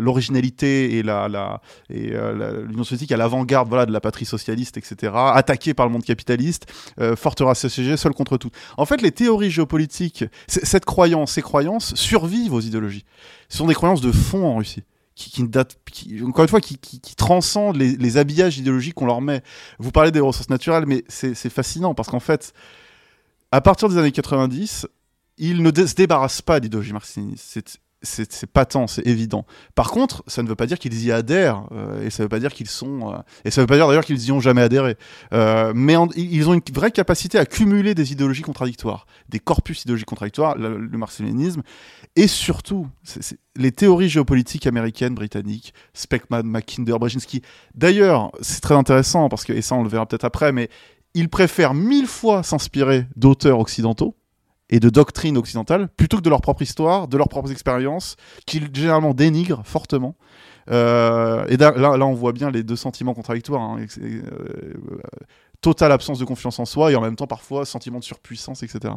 [0.00, 5.92] l'originalité et l'Union soviétique à l'avant-garde voilà, de la patrie socialiste, etc., attaquée par le
[5.92, 6.72] monde capitaliste,
[7.16, 8.50] fortera CCG seul contre tout.
[8.76, 13.04] En fait, les théories géopolitiques, cette croyance, ces croyances survivent aux idéologies.
[13.48, 14.84] Ce sont des croyances de fond en Russie.
[15.14, 15.76] Qui, qui, date,
[16.22, 16.78] encore une fois, qui,
[17.16, 19.42] transcendent les, habillages idéologiques qu'on leur met.
[19.78, 22.54] Vous parlez des ressources naturelles, mais c'est fascinant parce qu'en fait,
[23.50, 24.86] à partir des années 90,
[25.38, 29.46] il ne se débarrasse pas d'idéologie marxiste c'est patent, c'est évident.
[29.74, 32.28] Par contre, ça ne veut pas dire qu'ils y adhèrent, euh, et ça ne veut
[32.28, 34.62] pas dire qu'ils sont, euh, et ça veut pas dire d'ailleurs qu'ils y ont jamais
[34.62, 34.96] adhéré.
[35.32, 40.08] Euh, mais ils ont une vraie capacité à cumuler des idéologies contradictoires, des corpus idéologiques
[40.08, 41.02] contradictoires, le, le
[42.14, 42.86] et surtout
[43.56, 47.42] les théories géopolitiques américaines, britanniques, Speckman, Mackinder, Brzezinski.
[47.74, 50.68] D'ailleurs, c'est très intéressant parce que, et ça on le verra peut-être après, mais
[51.14, 54.16] ils préfèrent mille fois s'inspirer d'auteurs occidentaux
[54.72, 58.16] et de doctrines occidentales plutôt que de leur propre histoire, de leurs propres expériences,
[58.46, 60.16] qu'ils généralement dénigrent fortement.
[60.70, 63.60] Euh, et là, là, on voit bien les deux sentiments contradictoires.
[63.60, 64.72] Hein, euh,
[65.60, 68.94] totale absence de confiance en soi et en même temps parfois sentiment de surpuissance, etc.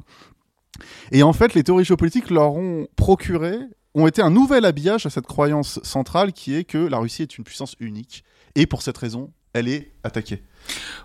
[1.12, 3.58] Et en fait, les théories géopolitiques leur ont procuré,
[3.94, 7.38] ont été un nouvel habillage à cette croyance centrale qui est que la Russie est
[7.38, 8.24] une puissance unique.
[8.56, 10.44] Et pour cette raison, elle est attaquée.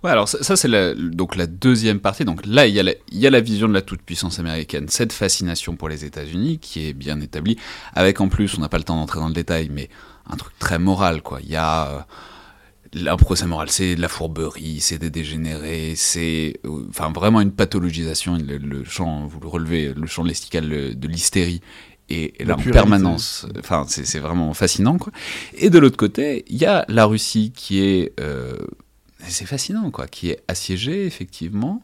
[0.02, 2.24] Ouais, alors ça, c'est la, donc la deuxième partie.
[2.24, 6.04] Donc là, il y, a la, vision de la toute-puissance américaine, cette fascination pour les
[6.04, 7.56] États-Unis qui est bien établie,
[7.94, 9.88] avec en plus, on n'a pas le temps d'entrer dans le détail, mais
[10.28, 11.38] un truc très moral, quoi.
[11.42, 12.06] Il y a
[12.96, 17.40] euh, un procès moral, c'est de la fourberie, c'est des dégénérés, c'est euh, enfin vraiment
[17.40, 18.36] une pathologisation.
[18.36, 21.60] Le, champ, vous le relevez, le champ lestical de l'hystérie
[22.10, 23.46] et, là en permanence.
[23.58, 25.12] Enfin, c'est vraiment fascinant, quoi.
[25.54, 28.56] Et de l'autre côté, il y a la Russie qui est, euh,
[29.26, 31.82] c'est fascinant, quoi, qui est assiégée effectivement,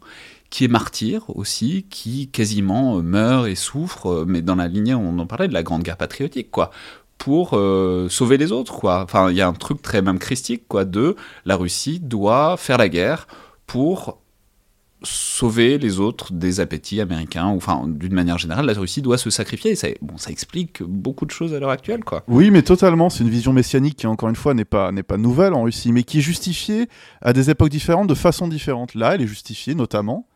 [0.50, 5.26] qui est martyr aussi, qui quasiment meurt et souffre, mais dans la lignée, on en
[5.26, 6.70] parlait de la Grande Guerre patriotique, quoi
[7.18, 9.02] pour euh, sauver les autres, quoi.
[9.02, 12.78] Enfin, il y a un truc très même christique, quoi, de la Russie doit faire
[12.78, 13.26] la guerre
[13.66, 14.18] pour
[15.02, 19.30] sauver les autres des appétits américains, ou enfin, d'une manière générale, la Russie doit se
[19.30, 19.74] sacrifier.
[19.74, 22.24] ça, bon, ça explique beaucoup de choses à l'heure actuelle, quoi.
[22.28, 23.10] Oui, mais totalement.
[23.10, 25.92] C'est une vision messianique qui, encore une fois, n'est pas, n'est pas nouvelle en Russie,
[25.92, 26.88] mais qui est justifiée
[27.20, 28.94] à des époques différentes, de façon différente.
[28.94, 30.26] Là, elle est justifiée notamment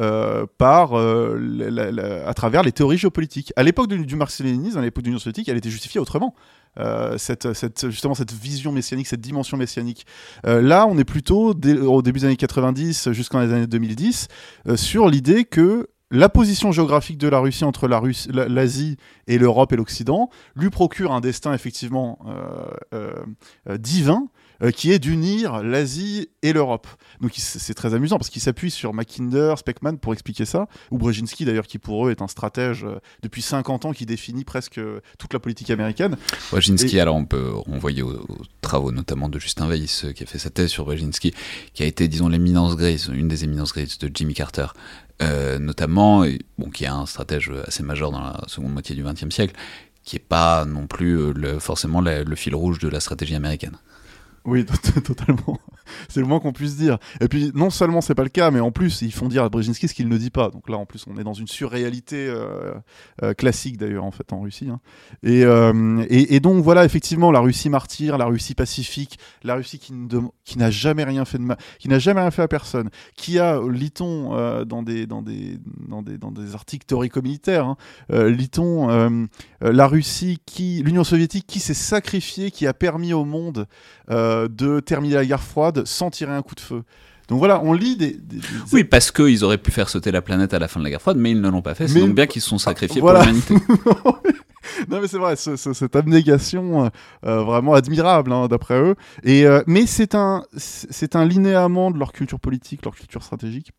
[0.00, 3.52] euh, par, euh, à travers les théories géopolitiques.
[3.54, 6.34] À l'époque du, marxisme-léninisme, à l'époque de l'Union soviétique, elle était justifiée autrement.
[6.80, 7.46] Euh, cette,
[7.88, 10.04] justement cette vision messianique, cette dimension messianique.
[10.42, 14.26] là, on est plutôt au début des années 90 jusqu'en les années 2010
[14.74, 18.96] sur l'idée que la position géographique de la Russie entre l'Asie
[19.28, 22.18] et l'Europe et l'Occident lui procure un destin effectivement
[23.78, 24.28] divin
[24.62, 26.86] euh, qui est d'unir l'Asie et l'Europe.
[27.20, 31.44] Donc c'est très amusant parce qu'il s'appuie sur Mackinder, Speckman pour expliquer ça, ou Brzezinski
[31.44, 35.00] d'ailleurs qui pour eux est un stratège euh, depuis 50 ans qui définit presque euh,
[35.18, 36.16] toute la politique américaine.
[36.52, 38.26] Brzezinski, alors on peut renvoyer aux,
[38.60, 41.34] travaux notamment de Justin Weiss qui a fait sa thèse sur Brzezinski,
[41.72, 44.66] qui a été disons l'éminence grise, une des éminences grises de Jimmy Carter.
[45.60, 46.24] notamment,
[46.58, 49.54] bon, qui est un stratège assez majeur dans la seconde moitié du XXe siècle,
[50.04, 53.76] qui n'est pas non plus le, forcément le fil rouge de la stratégie américaine.
[54.44, 54.64] Oui,
[55.04, 55.58] totalement.
[56.08, 56.98] C'est le moins qu'on puisse dire.
[57.20, 59.48] Et puis, non seulement c'est pas le cas, mais en plus, ils font dire à
[59.48, 60.50] Brzezinski ce qu'il ne dit pas.
[60.50, 62.74] Donc là, en plus, on est dans une surréalité euh,
[63.22, 64.68] euh, classique, d'ailleurs, en fait, en Russie.
[64.68, 64.80] Hein.
[65.24, 70.70] Euh, et, donc, voilà, effectivement, la Russie martyre, la Russie pacifique, la Russie qui, n'a
[70.70, 74.64] jamais rien fait de mal, qui n'a jamais rien fait à personne, qui a, lit-on
[74.64, 75.08] dans, des,
[76.54, 77.76] articles théorico-militaires, hein,
[78.10, 79.28] lit-on
[79.60, 83.66] la Russie qui, l'Union soviétique qui s'est sacrifiée, qui a permis au monde
[84.08, 86.82] de terminer la guerre froide sans tirer un coup de feu.
[87.28, 88.18] Donc voilà, on lit des.
[88.72, 91.00] Oui, parce qu'ils auraient pu faire sauter la planète à la fin de la guerre
[91.00, 91.88] froide, mais ils ne l'ont pas fait.
[91.88, 93.54] C'est donc bien qu'ils se sont sacrifiés pour l'humanité.
[94.90, 96.88] non, mais c'est vrai, cette abnégation euh,
[97.24, 98.94] euh, vraiment admirable, hein, d'après eux.
[99.22, 103.72] Et, mais c'est un, c'est un linéament de leur culture politique, leur culture stratégique.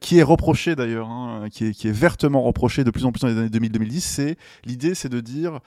[0.00, 3.22] qui est reproché d'ailleurs, hein, qui, est, qui, est, vertement reproché de plus en plus
[3.22, 5.58] dans les années 2000-2010, c'est l'idée, c'est de dire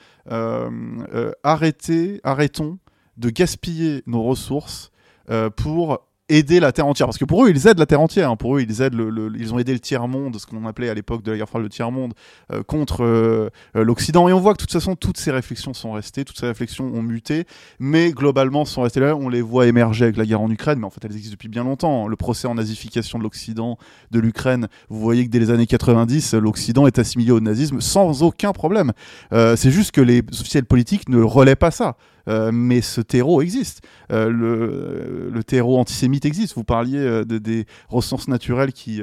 [1.43, 2.79] arrêtez, arrêtons
[3.19, 4.91] de gaspiller nos ressources
[5.29, 7.07] euh, pour aider la Terre entière.
[7.07, 8.29] Parce que pour eux, ils aident la Terre entière.
[8.29, 8.35] Hein.
[8.35, 8.95] Pour eux, ils, aident
[9.37, 11.69] ils ont aidé le tiers-monde, ce qu'on appelait à l'époque de la guerre froide le
[11.69, 12.13] tiers-monde,
[12.53, 14.29] euh, contre euh, l'Occident.
[14.29, 16.85] Et on voit que de toute façon, toutes ces réflexions sont restées, toutes ces réflexions
[16.85, 17.45] ont muté,
[17.79, 19.15] mais globalement sont restées là.
[19.15, 21.49] On les voit émerger avec la guerre en Ukraine, mais en fait, elles existent depuis
[21.49, 22.07] bien longtemps.
[22.07, 23.77] Le procès en nazification de l'Occident,
[24.11, 28.21] de l'Ukraine, vous voyez que dès les années 90, l'Occident est assimilé au nazisme sans
[28.21, 28.93] aucun problème.
[29.31, 31.95] C'est juste que les officiels politiques ne relaient pas ça.
[32.29, 33.81] Euh, mais ce terreau existe.
[34.11, 36.55] Euh, le, terreau antisémite existe.
[36.55, 39.01] Vous parliez euh, de, des ressources naturelles qui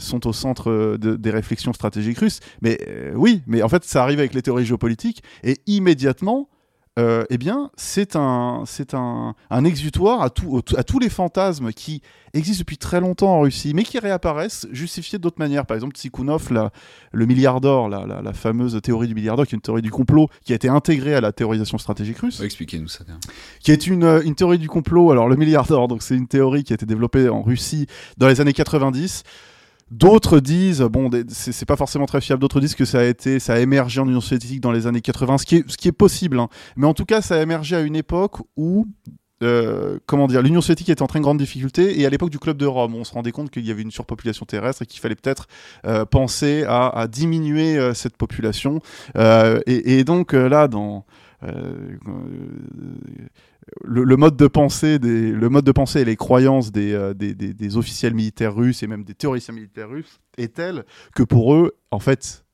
[0.00, 2.40] sont au centre des réflexions stratégiques russes.
[2.62, 2.78] Mais
[3.14, 6.48] oui, mais en fait, ça arrive avec les théories géopolitiques et immédiatement,
[6.98, 11.72] euh, eh bien, c'est un, c'est un, un exutoire à, tout, à tous les fantasmes
[11.72, 12.00] qui
[12.32, 15.66] existent depuis très longtemps en Russie, mais qui réapparaissent justifiés d'autres manières.
[15.66, 16.70] Par exemple, Tsikhounov, la,
[17.12, 19.90] le milliard d'or, la, la, fameuse théorie du milliard d'or, qui est une théorie du
[19.90, 22.40] complot qui a été intégrée à la théorisation stratégique russe.
[22.40, 23.04] Expliquez-nous ça.
[23.60, 25.10] Qui est une, une théorie du complot.
[25.10, 27.86] Alors, le milliard d'or, donc c'est une théorie qui a été développée en Russie
[28.16, 29.22] dans les années 90
[29.90, 32.40] D'autres disent, bon, c'est pas forcément très fiable.
[32.40, 35.00] D'autres disent que ça a été, ça a émergé en Union soviétique dans les années
[35.00, 36.40] 80, ce qui est, ce qui est possible.
[36.40, 36.48] Hein.
[36.76, 38.86] Mais en tout cas, ça a émergé à une époque où
[39.42, 42.56] euh, comment dire, l'Union soviétique était en très grande difficulté et à l'époque du club
[42.56, 45.14] de Rome, on se rendait compte qu'il y avait une surpopulation terrestre et qu'il fallait
[45.14, 45.46] peut-être
[45.86, 48.80] euh, penser à, diminuer euh, cette population.
[49.66, 51.04] Et, donc là, dans
[53.84, 57.76] le, mode de pensée des, le mode de pensée et les croyances des, des, des,
[57.76, 61.98] officiels militaires russes et même des théoriciens militaires russes est telle que pour eux, en
[61.98, 62.44] fait,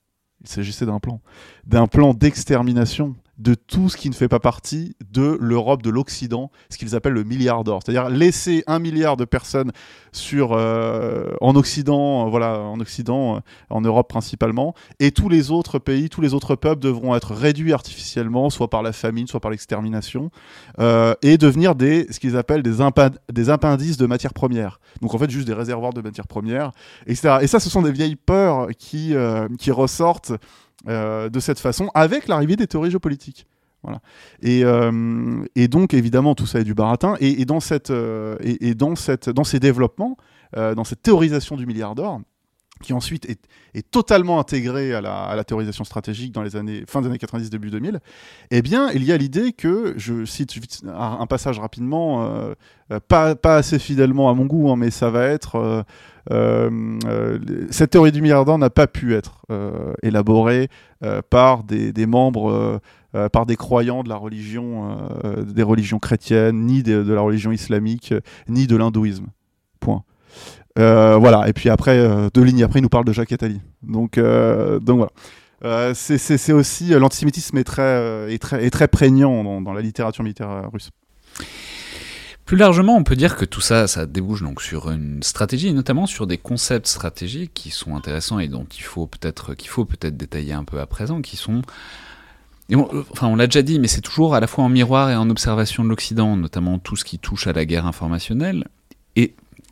[0.40, 1.20] il s'agissait d'un plan,
[1.64, 6.52] d'un plan d'extermination de tout ce qui ne fait pas partie de l'Europe de l'Occident,
[6.70, 7.80] ce qu'ils appellent le milliard d'or.
[7.84, 9.72] C'est-à-dire laisser un milliard de personnes
[10.12, 13.40] sur, euh, en Occident, voilà, en Occident, euh,
[13.70, 17.72] en Europe principalement, et tous les autres pays, tous les autres peuples devront être réduits
[17.72, 20.30] artificiellement, soit par la famine, soit par l'extermination,
[20.78, 22.78] euh, et devenir des, ce qu'ils appellent des,
[23.32, 24.78] des appendices de matières premières.
[25.00, 26.70] Donc en fait, juste des réservoirs de matières premières,
[27.08, 27.38] etc.
[27.40, 29.14] Et ça, ce sont des vieilles peurs qui,
[29.58, 30.32] qui ressortent
[30.88, 33.46] euh, de cette façon avec l'arrivée des théories géopolitiques.
[33.82, 34.00] Voilà.
[34.42, 37.16] Et, euh, donc, évidemment, tout ça est du baratin.
[37.20, 40.16] Et, et dans, cette, euh, et, dans, cette, dans ces développements,
[40.54, 42.20] dans cette théorisation du milliard d'or,
[42.82, 43.38] qui ensuite est,
[43.90, 48.00] totalement intégrée à la, théorisation stratégique dans les années fin des années 90 début 2000
[48.50, 50.52] eh bien il y a l'idée que je cite
[50.86, 52.52] un, passage rapidement
[53.08, 55.84] pas, pas, assez fidèlement à mon goût hein, mais ça va être
[56.30, 57.38] euh, euh,
[57.70, 60.68] cette théorie du milliard d'or n'a pas pu être euh, élaborée
[61.30, 62.80] par des, membres,
[63.32, 64.98] par des croyants de la religion,
[65.44, 68.14] des religions chrétiennes, ni de, la religion islamique,
[68.46, 69.26] ni de l'hindouisme.
[69.80, 70.04] Point.
[70.76, 73.60] Voilà, et puis après, deux lignes après, il nous parle de Jacques Attali.
[73.82, 75.08] Donc, donc
[75.62, 75.94] voilà.
[75.94, 80.70] c'est aussi l'antisémitisme est très, est très, est très prégnant dans, dans la littérature militaire
[80.72, 80.90] russe.
[82.44, 85.72] Plus largement, on peut dire que tout ça, ça débouche donc sur une stratégie, et
[85.72, 89.84] notamment sur des concepts stratégiques qui sont intéressants et dont il faut peut-être qu'il faut
[89.84, 91.62] peut-être détailler un peu à présent, qui sont
[93.10, 95.28] enfin, on l'a déjà dit, mais c'est toujours à la fois en miroir et en
[95.30, 98.66] observation de l'Occident, notamment tout ce qui touche à la guerre informationnelle.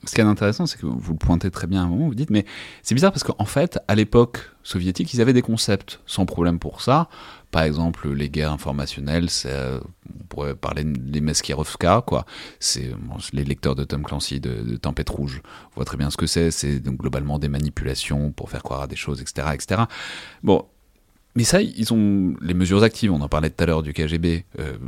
[0.05, 2.15] Ce qui est intéressant, c'est que vous le pointez très bien à un moment, vous
[2.15, 2.47] dites, mais
[2.83, 6.81] c'est bizarre parce qu'en fait, à l'époque soviétique, ils avaient des concepts sans problème pour
[6.81, 7.09] ça.
[7.51, 12.25] Par exemple, les guerres informationnelles, on pourrait parler des Meskirovka, quoi.
[12.61, 12.93] C'est
[13.33, 15.43] les lecteurs de Tom Clancy de, Tempête Rouge.
[15.75, 16.51] Voit très bien ce que c'est.
[16.51, 19.83] C'est donc globalement des manipulations pour faire croire à des choses, etc., etc.
[20.43, 20.65] Bon,
[21.35, 23.13] mais ça, ils ont les mesures actives.
[23.13, 24.45] On en parlait tout à l'heure du KGB.
[24.59, 24.79] Euh,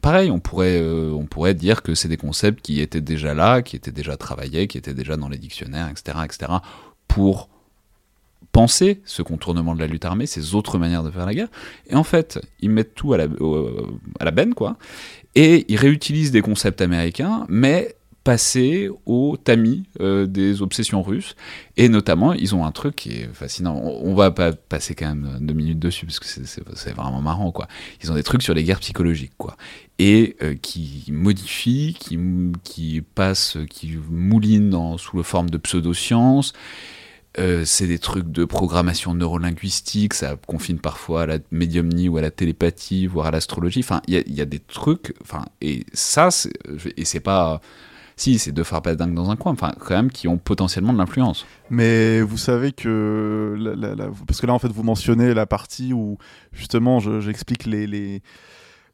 [0.00, 3.62] pareil, on pourrait, euh, on pourrait dire que c'est des concepts qui étaient déjà là,
[3.62, 6.52] qui étaient déjà travaillés, qui étaient déjà dans les dictionnaires, etc., etc.,
[7.08, 7.48] pour
[8.52, 11.48] penser ce contournement de la lutte armée, ces autres manières de faire la guerre.
[11.88, 13.24] Et en fait, ils mettent tout à la,
[14.20, 14.76] à la benne, quoi,
[15.34, 17.95] et ils réutilisent des concepts américains, mais
[18.26, 21.36] passer au tamis euh, des obsessions russes.
[21.76, 23.76] Et notamment, ils ont un truc qui est fascinant.
[23.76, 27.68] On, va pas passer quand même deux minutes dessus, parce que c'est vraiment marrant, quoi.
[28.02, 29.56] Ils ont des trucs sur les guerres psychologiques, quoi.
[30.00, 32.18] Et euh, qui modifient, qui,
[32.64, 36.52] qui passent, qui moulinent sous la forme de pseudosciences.
[37.38, 42.22] Euh, c'est des trucs de programmation neurolinguistique, ça confine parfois à la médiumnie ou à
[42.22, 43.80] la télépathie, voire à l'astrologie.
[43.80, 46.30] Enfin, il y, y, a des trucs, enfin, et ça,
[46.96, 47.60] et c'est pas
[48.16, 50.94] si, c'est deux phares pas dingues dans un coin, enfin, quand même, qui ont potentiellement
[50.94, 51.44] de l'influence.
[51.68, 53.54] Mais vous savez que,
[54.26, 56.16] parce que là, en fait, vous mentionnez la partie où,
[56.52, 58.22] justement, j'explique les,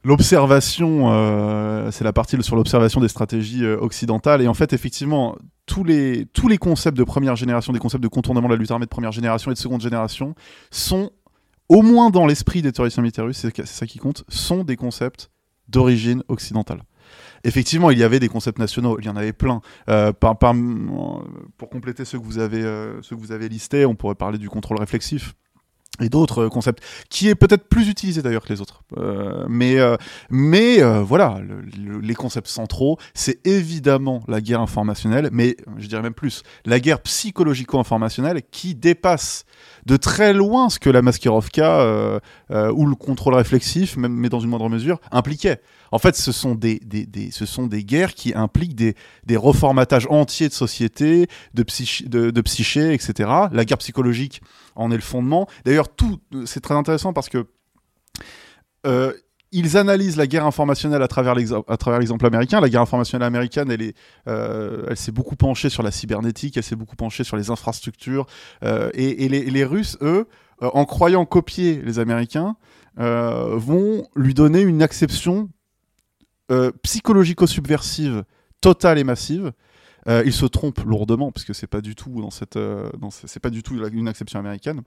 [0.04, 4.42] L'observation, euh, c'est la partie sur l'observation des stratégies euh, occidentales.
[4.42, 8.08] Et en fait, effectivement, tous les, tous les concepts de première génération, des concepts de
[8.08, 10.34] contournement de la lutte armée de première génération et de seconde génération,
[10.72, 11.12] sont,
[11.68, 15.30] au moins dans l'esprit des théoriciens militaires c'est ça qui compte, sont des concepts
[15.68, 16.82] d'origine occidentale
[17.44, 19.60] effectivement, il y avait des concepts nationaux, il y en avait plein.
[19.88, 23.00] Euh, pour compléter ceux que vous avez, euh,
[23.48, 25.34] listés, on pourrait parler du contrôle réflexif
[26.00, 29.76] et d'autres concepts qui est peut-être plus utilisé d'ailleurs que les autres euh, mais
[30.30, 31.38] mais voilà
[31.76, 37.02] les concepts centraux c'est évidemment la guerre informationnelle mais je dirais même plus la guerre
[37.02, 39.44] psychologico-informationnelle qui dépasse
[39.84, 44.48] de très loin ce que la Maskirovka ou le contrôle réflexif même mais dans une
[44.48, 45.60] moindre mesure impliquait
[45.92, 46.80] en fait, ce sont des,
[47.30, 48.96] ce sont des guerres qui impliquent des,
[49.36, 53.30] reformatages entiers de société, de, psyché, de, psyché, etc.
[53.52, 54.40] La guerre psychologique
[54.74, 55.46] en est le fondement.
[55.64, 57.46] D'ailleurs, tout, c'est très intéressant parce que
[58.86, 59.12] euh,
[59.52, 62.60] ils analysent la guerre informationnelle à travers l'exemple américain.
[62.60, 63.96] La guerre informationnelle américaine, elle, est,
[64.28, 68.26] euh, elle s'est beaucoup penchée sur la cybernétique, elle s'est beaucoup penchée sur les infrastructures.
[68.64, 70.26] Euh, et, les, les, Russes, eux,
[70.62, 72.56] en croyant copier les Américains,
[72.96, 75.50] vont lui donner une acception
[76.82, 78.24] psychologico-subversive
[78.60, 79.52] totale et massive
[80.08, 83.38] Euh, il se trompe lourdement puisque c'est pas du tout dans cette, euh, ce- c'est
[83.38, 84.82] pas du tout une acception américaine.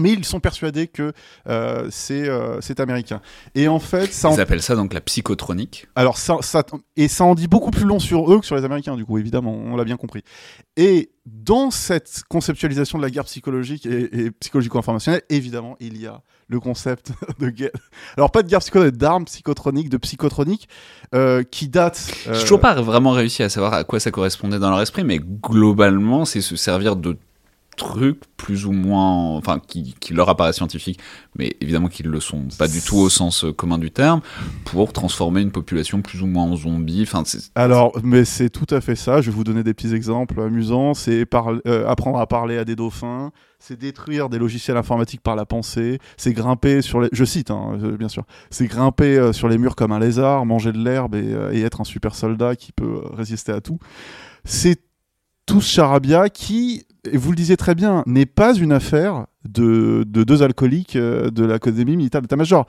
[0.00, 1.12] Mais ils sont persuadés que
[1.48, 3.20] euh, c'est euh, américain.
[3.54, 5.86] Et en fait, ça en Ils appellent ça donc la psychotronique.
[5.94, 6.64] alors ça, ça-
[6.96, 9.18] et ça en dit beaucoup plus long sur eux que sur les Américains, du coup,
[9.18, 10.22] évidemment, on l'a bien compris.
[10.78, 16.22] Et dans cette conceptualisation de la guerre psychologique et, et psychologico-informationnelle, évidemment, il y a
[16.48, 17.70] le concept de guerre.
[18.16, 20.68] Alors pas de guerre psychologique, d'armes psychotroniques, de psychotroniques,
[21.14, 22.10] euh, qui date.
[22.26, 25.04] euh, J'ai toujours pas vraiment réussi à savoir à quoi ça correspondait dans leur esprit,
[25.04, 27.16] mais globalement, c'est se servir de
[27.78, 31.00] trucs plus ou moins, enfin, qui, leur apparaissent scientifiques,
[31.36, 34.20] mais évidemment qu'ils le sont pas du tout au sens euh, commun du terme,
[34.64, 37.02] pour transformer une population plus ou moins en zombie.
[37.02, 37.22] Enfin,
[37.54, 39.20] Alors, mais c'est tout à fait ça.
[39.20, 40.94] Je vais vous donner des petits exemples amusants.
[40.94, 45.46] C'est euh, apprendre à parler à des dauphins, c'est détruire des logiciels informatiques par la
[45.46, 47.08] pensée, c'est grimper sur les.
[47.12, 48.24] Je cite, hein, euh, bien sûr.
[48.50, 51.84] C'est grimper sur les murs comme un lézard, manger de l'herbe et, et être un
[51.84, 53.78] super soldat qui peut résister à tout.
[54.44, 54.80] C'est
[55.48, 60.04] tout ce charabia qui, et vous le disiez très bien, n'est pas une affaire de,
[60.06, 62.66] de deux alcooliques euh, de l'Académie militaire d'état-major.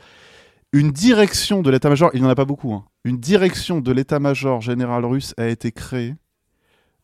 [0.71, 2.85] Une direction de l'état-major, il n'y en a pas beaucoup, hein.
[3.03, 6.15] une direction de l'état-major général russe a été créée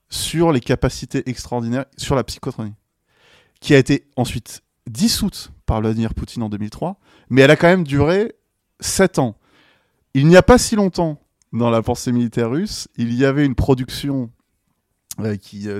[0.09, 2.75] sur les capacités extraordinaires, sur la psychotronie,
[3.59, 7.85] qui a été ensuite dissoute par Vladimir Poutine en 2003, mais elle a quand même
[7.85, 8.35] duré
[8.81, 9.35] 7 ans.
[10.13, 11.19] Il n'y a pas si longtemps,
[11.51, 14.29] dans la pensée militaire russe, il y avait une production
[15.21, 15.79] euh, qui, euh,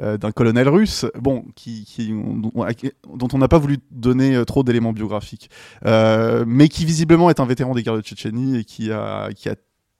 [0.00, 5.50] euh, d'un colonel russe, bon, qui, dont, on n'a pas voulu donner trop d'éléments biographiques,
[5.84, 9.30] mais qui visiblement est un vétéran des guerres de Tchétchénie et qui a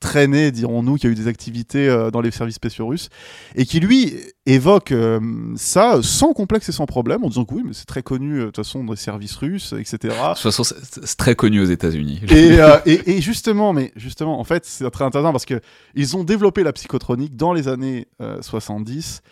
[0.05, 3.09] traîné, dirons-nous, qui a eu des activités euh, dans les services spéciaux russes,
[3.57, 4.15] et qui lui
[4.47, 5.19] évoque euh,
[5.57, 8.41] ça sans complexe et sans problème, en disant que oui, mais c'est très connu euh,
[8.41, 9.99] de toute façon dans les services russes, etc.
[10.03, 12.21] de toute façon, c'est très connu aux États-Unis.
[12.29, 15.61] Et, et, et justement, mais justement, en fait, c'est très intéressant parce que
[15.95, 19.23] ils ont développé la psychotronique dans les années euh, 70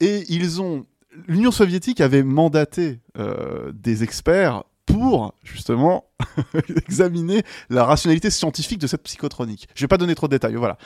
[0.00, 0.84] et ils ont
[1.26, 4.62] l'Union soviétique avait mandaté euh, des experts
[4.92, 6.04] pour justement
[6.76, 9.68] examiner la rationalité scientifique de cette psychotronique.
[9.74, 10.78] Je vais pas donner trop de détails, voilà.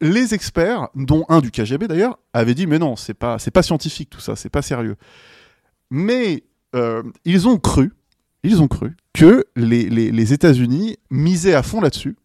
[0.00, 3.62] Les experts, dont un du KGB d'ailleurs, avaient dit mais non, c'est pas c'est pas
[3.62, 4.96] scientifique tout ça, c'est pas sérieux.
[5.90, 6.44] Mais
[6.74, 7.92] euh, ils ont cru,
[8.42, 12.16] ils ont cru que les, les, les États-Unis misaient à fond là-dessus.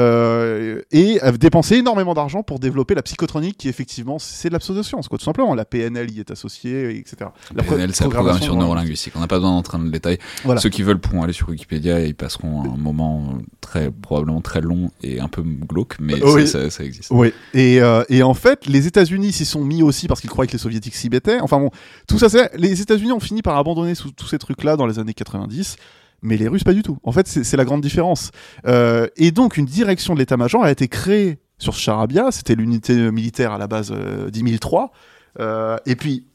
[0.00, 5.06] Euh, et dépensé énormément d'argent pour développer la psychotronique qui effectivement c'est de la pseudoscience
[5.08, 9.12] quoi tout simplement la PNL y est associée etc la PNL, c'est la programmation neurolinguistique.
[9.16, 10.18] On n'a pas besoin d'entrer dans le détail.
[10.44, 10.60] Voilà.
[10.60, 14.60] Ceux qui veulent pourront aller sur Wikipédia et ils passeront un moment très, probablement très
[14.62, 16.46] long et un peu glauque, mais Oui.
[16.46, 17.10] ça, existe.
[17.10, 20.46] Oui, et, euh, et en fait, les États-Unis s'y sont mis aussi parce qu'ils croyaient
[20.48, 21.40] que les Soviétiques s'y mettaient.
[21.40, 21.70] Enfin bon,
[22.08, 22.50] tout ça, c'est.
[22.56, 25.76] Les États-Unis ont fini par abandonner sous- tous ces trucs-là dans les années 90,
[26.22, 26.98] mais les Russes, pas du tout.
[27.02, 28.30] En fait, c'est la grande différence.
[28.66, 33.52] Euh, et donc, une direction de l'état-major a été créée sur Charabia, c'était l'unité militaire
[33.52, 34.92] à la base euh, 10003.
[35.40, 36.26] Euh, et puis.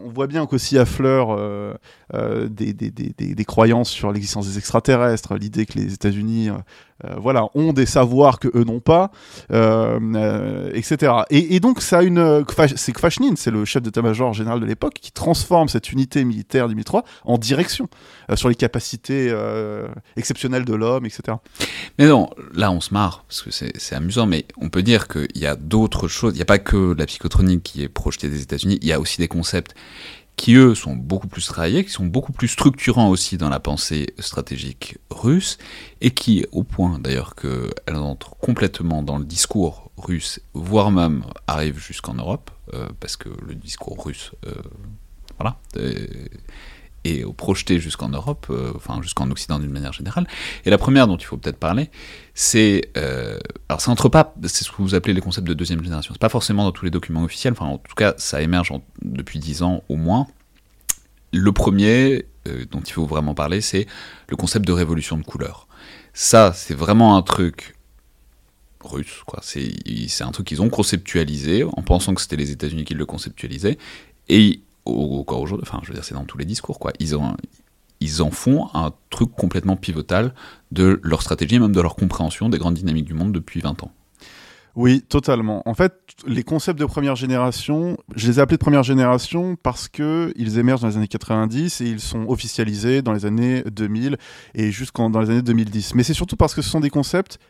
[0.00, 1.74] On voit bien qu'aussi affleurent euh,
[2.14, 6.54] euh, des, des, des, des, croyances sur l'existence des extraterrestres, l'idée que les États-Unis euh,
[7.18, 9.10] voilà, ont des savoirs que eux n'ont pas,
[9.52, 11.12] euh, euh, etc.
[11.30, 12.18] Et, donc, une.
[12.18, 12.44] euh,
[12.76, 17.04] C'est Kvachnin, c'est le chef d'état-major général de l'époque, qui transforme cette unité militaire 2003
[17.24, 17.88] en direction
[18.30, 21.38] euh, sur les capacités euh, exceptionnelles de l'homme, etc.
[21.98, 25.28] Mais non, là on se marre, parce que c'est amusant, mais on peut dire qu'il
[25.36, 26.34] y a d'autres choses.
[26.34, 29.00] Il n'y a pas que la psychotronique qui est projetée des États-Unis, il y a
[29.00, 29.74] aussi des concepts
[30.38, 34.14] qui, eux, sont beaucoup plus travaillés, qui sont beaucoup plus structurants aussi dans la pensée
[34.20, 35.58] stratégique russe,
[36.00, 41.80] et qui, au point d'ailleurs qu'elles entrent complètement dans le discours russe, voire même arrivent
[41.80, 44.54] jusqu'en Europe, euh, parce que le discours russe, euh,
[45.38, 45.58] voilà,
[47.12, 50.26] euh, est projeté jusqu'en Europe, euh, enfin jusqu'en Occident d'une manière générale.
[50.64, 51.90] Et la première dont il faut peut-être parler,
[52.34, 53.38] c'est euh,
[53.68, 56.14] alors ça entre pas, c'est ce que vous appelez les concepts de deuxième génération.
[56.14, 57.52] C'est pas forcément dans tous les documents officiels.
[57.52, 60.26] Enfin, en tout cas, ça émerge depuis dix ans au moins.
[61.32, 63.86] Le premier euh, dont il faut vraiment parler, c'est
[64.28, 65.68] le concept de révolution de couleur.
[66.14, 67.74] Ça, c'est vraiment un truc
[68.82, 69.40] russe, quoi.
[69.42, 73.78] C'est un truc qu'ils ont conceptualisé en pensant que c'était les États-Unis qui le conceptualisaient.
[74.28, 76.92] Et encore aujourd'hui, enfin, je veux dire, c'est dans tous les discours, quoi.
[76.98, 80.34] Ils en font un truc complètement pivotal
[80.72, 83.82] de leur stratégie et même de leur compréhension des grandes dynamiques du monde depuis 20
[83.82, 83.92] ans.
[84.78, 85.62] Oui, totalement.
[85.66, 85.92] En fait,
[86.24, 90.58] les concepts de première génération, je les ai appelés de première génération parce que ils
[90.58, 94.18] émergent dans les années 90 et ils sont officialisés dans les années 2000
[94.54, 95.96] et jusqu'en dans les années 2010.
[95.96, 97.40] Mais c'est surtout parce que ce sont des concepts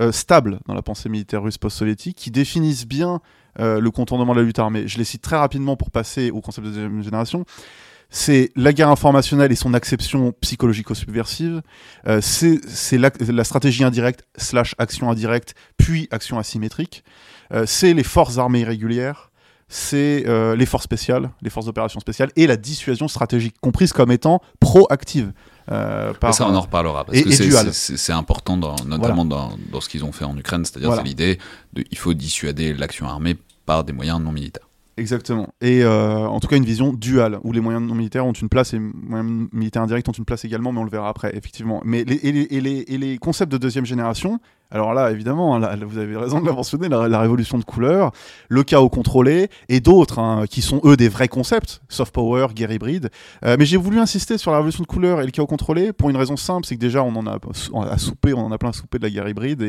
[0.00, 3.20] euh, stables dans la pensée militaire russe post-soviétique qui définissent bien
[3.60, 4.88] euh, le contournement de la lutte armée.
[4.88, 7.44] Je les cite très rapidement pour passer au concept de deuxième génération.
[8.10, 11.62] c'est la guerre informationnelle et son acception psychologico-subversive,
[12.06, 17.04] euh, c'est la, la, stratégie indirecte slash action indirecte, puis action asymétrique,
[17.52, 19.30] euh, c'est les forces armées irrégulières,
[19.68, 24.10] c'est euh, les forces spéciales, les forces d'opération spéciales, et la dissuasion stratégique, comprise comme
[24.10, 25.32] étant proactive.
[25.70, 30.04] Euh, ça, on en reparlera parce que c'est important, dans, notamment dans, dans, ce qu'ils
[30.04, 31.38] ont fait en Ukraine, c'est-à-dire c'est l'idée
[31.74, 33.36] de il faut dissuader l'action armée
[33.68, 34.66] par des moyens non militaires.
[34.96, 35.50] Exactement.
[35.60, 38.48] Et euh, en tout cas, une vision duale, où les moyens non militaires ont une
[38.48, 41.36] place et les moyens militaires indirects ont une place également, mais on le verra après,
[41.36, 41.82] effectivement.
[41.84, 44.40] Mais et les concepts de deuxième génération,
[44.70, 48.12] alors là, évidemment, hein, vous avez raison de la mentionner, la, révolution de couleur,
[48.50, 52.70] le chaos contrôlé, et d'autres hein, qui sont eux des vrais concepts, soft power, guerre
[52.70, 53.08] hybride.
[53.46, 56.10] Euh, mais j'ai voulu insister sur la révolution de couleur et le chaos contrôlé pour
[56.10, 57.38] une raison simple, c'est que déjà on en a
[57.90, 59.62] à souper, on en a plein à souper de la guerre hybride,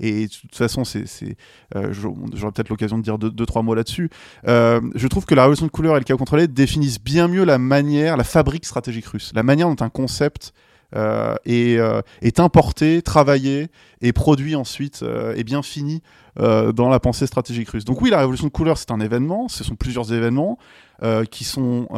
[0.00, 4.08] et, de toute façon, euh, j'aurai peut-être l'occasion de dire deux, trois mots là-dessus.
[4.48, 7.44] Euh, je trouve que la révolution de couleur et le chaos contrôlé définissent bien mieux
[7.44, 10.54] la manière, la fabrique stratégique russe, la manière dont un concept
[10.94, 13.68] euh, et, euh, est importé, travaillé
[14.00, 16.02] et produit ensuite euh, et bien fini
[16.38, 17.86] dans la pensée stratégique russe.
[17.86, 20.58] Donc oui, la révolution de couleur, c'est un événement, ce sont plusieurs événements
[21.30, 21.88] qui sont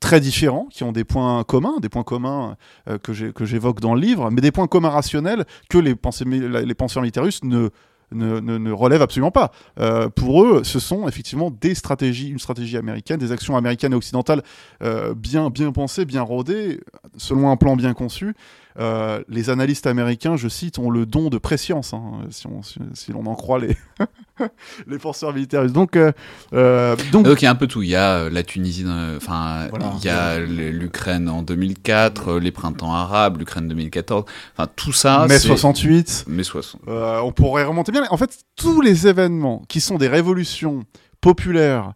[0.00, 2.56] très différents, qui ont des points communs, des points communs
[3.04, 7.02] que j'évoque dans le livre, mais des points communs rationnels que les, pensées, les penseurs
[7.02, 7.70] militaires russes ne
[8.12, 9.52] ne, relève absolument pas.
[9.80, 13.96] Euh, pour eux, ce sont effectivement des stratégies, une stratégie américaine, des actions américaines et
[13.96, 14.42] occidentales
[14.82, 16.80] euh, bien, bien pensées, bien rodées,
[17.16, 18.34] selon un plan bien conçu,
[18.78, 22.46] euh, les analystes américains, je cite, ont le don de préscience, hein, si,
[22.94, 23.76] si, l'on en croit les,
[24.86, 25.66] les forceurs militaires.
[25.66, 26.12] Donc, euh,
[26.52, 27.24] euh, donc...
[27.24, 27.82] donc il y a un peu tout.
[27.82, 28.84] Il y a la Tunisie,
[29.16, 29.68] enfin,
[29.98, 34.24] il y a l'Ukraine en 2004, les printemps arabes, l'Ukraine 2014.
[34.56, 35.26] Enfin, tout ça.
[35.28, 36.26] Mai 68.
[36.28, 36.82] Mai 60.
[36.86, 38.04] on pourrait remonter bien.
[38.10, 40.84] En fait, tous les événements qui sont des révolutions
[41.20, 41.94] populaires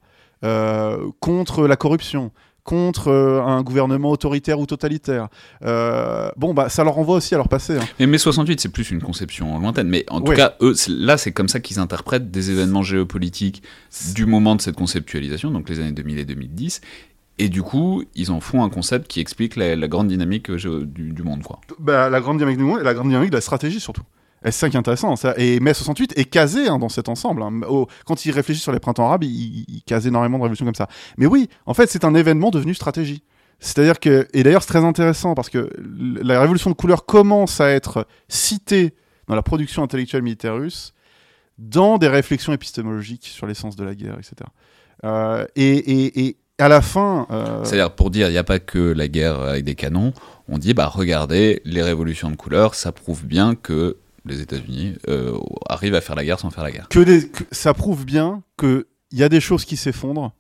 [1.20, 2.33] contre la corruption,
[2.65, 5.29] contre euh, un gouvernement autoritaire ou totalitaire.
[5.65, 7.77] Euh, bon, bah, ça leur renvoie aussi à leur passé.
[7.77, 7.85] Hein.
[7.99, 9.89] Mais mai 68, c'est plus une conception lointaine.
[9.89, 13.63] Mais en tout cas, eux, là, c'est comme ça qu'ils interprètent des événements géopolitiques
[14.15, 16.81] du moment de cette conceptualisation, donc les années 2000 et 2010.
[17.39, 21.13] Et du coup, ils en font un concept qui explique la, grande dynamique euh, du,
[21.13, 21.43] du, monde.
[21.43, 21.61] Quoi.
[21.79, 24.03] Bah, la grande dynamique du monde et la grande dynamique de la stratégie surtout.
[24.45, 25.14] C'est ça qui est intéressant.
[25.36, 27.43] Et mai 68 est casé hein, dans cet ensemble.
[27.43, 27.61] Hein.
[28.07, 30.88] quand il réfléchit sur les printemps arabes, il, il, énormément de révolutions comme ça.
[31.16, 33.22] Mais oui, en fait, c'est un événement devenu stratégie.
[33.61, 35.70] C'est-à-dire que, et d'ailleurs, c'est très intéressant parce que
[36.20, 38.95] la révolution de couleur commence à être citée
[39.28, 40.95] dans la production intellectuelle militaire russe,
[41.59, 44.34] dans des réflexions épistémologiques sur l'essence de la guerre, etc.
[45.05, 47.26] Euh, et, à la fin.
[47.30, 47.64] Euh...
[47.64, 50.12] C'est-à-dire, pour dire, il n'y a pas que la guerre avec des canons,
[50.49, 55.37] on dit, bah regardez, les révolutions de couleur, ça prouve bien que les États-Unis, euh,
[55.68, 56.89] arrivent à faire la guerre sans faire la guerre.
[57.51, 60.33] Ça prouve bien qu'il y a des choses qui s'effondrent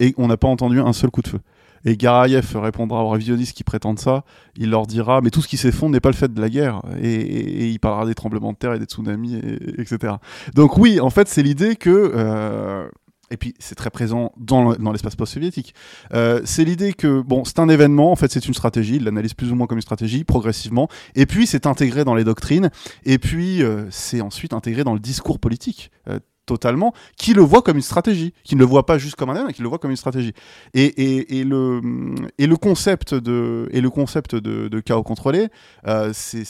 [0.00, 1.40] et on n'a pas entendu un seul coup de feu.
[1.84, 4.24] Et Garayev répondra aux révisionnistes qui prétendent ça.
[4.56, 6.80] Il leur dira Mais tout ce qui s'effondre n'est pas le fait de la guerre.
[7.00, 9.36] Et, il parlera des tremblements de terre et des tsunamis,
[9.78, 10.14] etc.
[10.54, 12.12] Donc, oui, en fait, c'est l'idée que.
[12.14, 12.88] Euh,
[13.32, 15.74] et puis c'est très présent dans, l'espace post-soviétique.
[16.12, 19.34] Euh, c'est l'idée que, bon, c'est un événement, en fait c'est une stratégie, il l'analyse
[19.34, 22.70] plus ou moins comme une stratégie, progressivement, et puis c'est intégré dans les doctrines,
[23.04, 25.90] et puis euh, c'est ensuite intégré dans le discours politique.
[26.08, 29.30] Euh, totalement, qui le voit comme une stratégie, qui ne le voit pas juste comme
[29.30, 30.32] un événement, qui le voit comme une stratégie.
[30.74, 35.48] Et, le, concept de, chaos contrôlé,
[35.86, 36.44] euh, c'est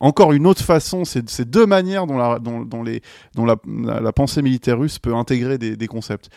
[0.00, 5.76] encore une autre façon, c'est deux manières dont, la, pensée militaire russe peut intégrer des,
[5.76, 6.28] des concepts.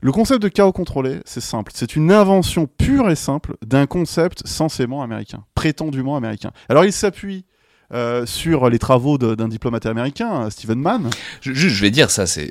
[0.00, 1.72] Le concept de chaos contrôlé, c'est simple.
[1.74, 6.50] C'est une invention pure et simple d'un concept censément américain, prétendument américain.
[6.68, 7.46] Alors il s'appuie
[7.94, 11.10] euh, sur les travaux d'un diplomate américain, Stephen Mann.
[11.40, 12.50] Je, je vais dire ça, c'est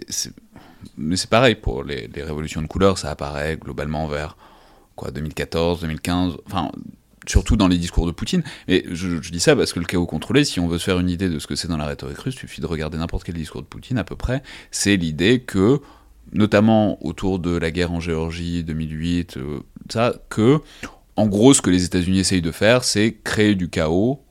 [0.98, 4.38] mais c'est pareil pour les, révolutions de couleur, ça apparaît globalement vers
[4.96, 6.72] quoi 2014, 2015, enfin
[7.26, 8.44] surtout dans les discours de Poutine.
[8.68, 11.10] Mais je, dis ça parce que le chaos contrôlé, si on veut se faire une
[11.10, 13.36] idée de ce que c'est dans la rhétorique russe, il suffit de regarder n'importe quel
[13.36, 14.44] discours de Poutine à peu près.
[14.72, 15.80] C'est l'idée que,
[16.34, 20.60] notamment autour de la guerre en Géorgie 2008, euh, ça, que
[21.16, 24.22] en gros ce que les États-Unis essayent de faire, c'est créer du chaos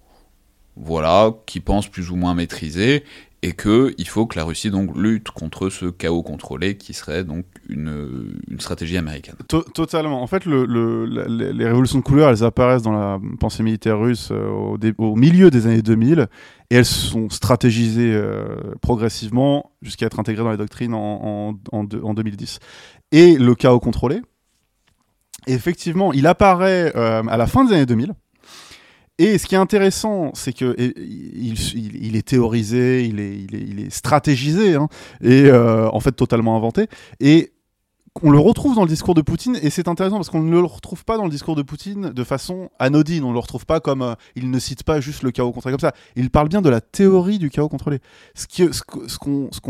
[0.77, 3.05] voilà, qui pense plus ou moins maîtriser,
[3.45, 7.45] et qu'il faut que la Russie donc lutte contre ce chaos contrôlé qui serait donc
[7.69, 9.35] une, une stratégie américaine.
[9.49, 10.23] totalement.
[10.23, 14.29] En fait, le, le, les révolutions de couleur, elles apparaissent dans la pensée militaire russe
[14.31, 16.29] euh, au, milieu des années 2000
[16.71, 21.53] et elles sont stratégisées euh, progressivement jusqu'à être intégrées dans les doctrines en
[21.85, 22.61] 2010.
[23.11, 24.23] Et le chaos contrôlé,
[25.49, 28.15] effectivement, il apparaît euh, à la fin des années 2000
[29.19, 34.89] et ce qui est intéressant, c'est que il, est théorisé, il est, est stratégisé, hein,
[35.23, 36.87] et euh, en fait totalement inventé.
[37.21, 37.53] Et
[38.21, 40.61] on le retrouve dans le discours de Poutine et c'est intéressant parce qu'on ne le
[40.61, 43.25] retrouve pas dans le discours de Poutine de façon anodine.
[43.25, 45.89] On le retrouve pas comme euh, il ne cite pas juste le chaos contrôlé comme
[45.89, 45.95] ça.
[46.15, 48.01] Il parle bien de la théorie du chaos contrôlé.
[48.35, 48.47] Ce
[49.19, 49.61] qu'on ce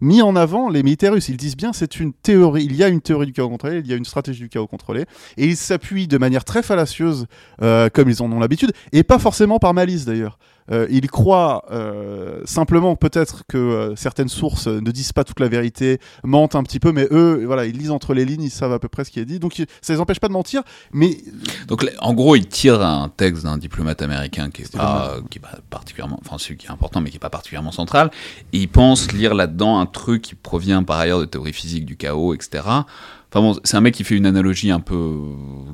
[0.00, 2.64] mis en avant les militaires russes, ils disent bien c'est une théorie.
[2.64, 4.68] Il y a une théorie du chaos contrôlé, il y a une stratégie du chaos
[4.68, 5.04] contrôlé
[5.36, 7.26] et ils s'appuient de manière très fallacieuse
[7.62, 10.38] euh, comme ils en ont l'habitude et pas forcément par malice d'ailleurs.
[10.70, 15.48] Euh, ils croient euh, simplement peut-être que euh, certaines sources ne disent pas toute la
[15.48, 18.72] vérité, mentent un petit peu, mais eux, voilà, ils lisent entre les lignes, ils savent
[18.72, 19.38] à peu près ce qui est dit.
[19.38, 20.62] Donc ça les empêche pas de mentir,
[20.92, 21.18] mais
[21.66, 25.42] donc en gros, ils tirent un texte d'un diplomate américain qui est pas, qui est
[25.42, 28.10] pas particulièrement, enfin celui qui est important, mais qui est pas particulièrement central,
[28.52, 31.96] et ils pensent lire là-dedans un truc qui provient par ailleurs de théorie physique du
[31.96, 32.62] chaos, etc.
[33.32, 35.20] Enfin bon, c'est un mec qui fait une analogie un peu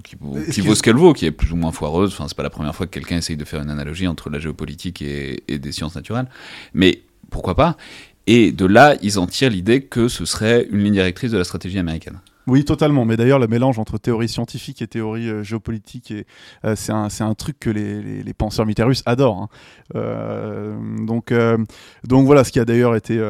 [0.05, 0.15] qui,
[0.61, 2.13] vaut ce qu'elle vaut, qui est plus ou moins foireuse.
[2.13, 4.39] Enfin, c'est pas la première fois que quelqu'un essaye de faire une analogie entre la
[4.39, 6.29] géopolitique et, des sciences naturelles.
[6.73, 7.77] Mais pourquoi pas?
[8.29, 11.43] Et de là, ils en tirent l'idée que ce serait une ligne directrice de la
[11.43, 12.21] stratégie américaine.
[12.47, 13.05] Oui, totalement.
[13.05, 16.15] Mais d'ailleurs, le mélange entre théorie scientifique et théorie euh, géopolitique,
[16.65, 19.43] euh, c'est un, un, truc que les, les, penseurs militaires russes adorent.
[19.43, 19.49] Hein.
[19.97, 21.35] Euh, donc,
[22.05, 23.21] donc voilà, ce qui a d'ailleurs été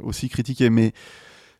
[0.00, 0.70] aussi critiqué.
[0.70, 0.94] Mais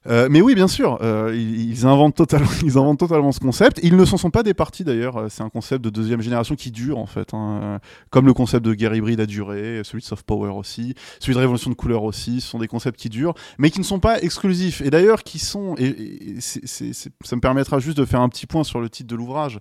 [0.06, 3.80] euh, mais oui, bien sûr, euh, ils, inventent totalement, ils inventent totalement ce concept.
[3.82, 5.16] Ils ne s'en sont pas départis d'ailleurs.
[5.16, 7.80] Euh, c'est un concept de deuxième génération qui dure en fait, hein.
[8.10, 11.38] comme le concept de guerre hybride a duré, celui de soft power aussi, celui de
[11.38, 12.40] révolution de couleur aussi.
[12.40, 14.82] Ce sont des concepts qui durent, mais qui ne sont pas exclusifs.
[14.82, 18.80] Et d'ailleurs, qui sont, et, ça me permettra juste de faire un petit point sur
[18.80, 19.58] le titre de l'ouvrage.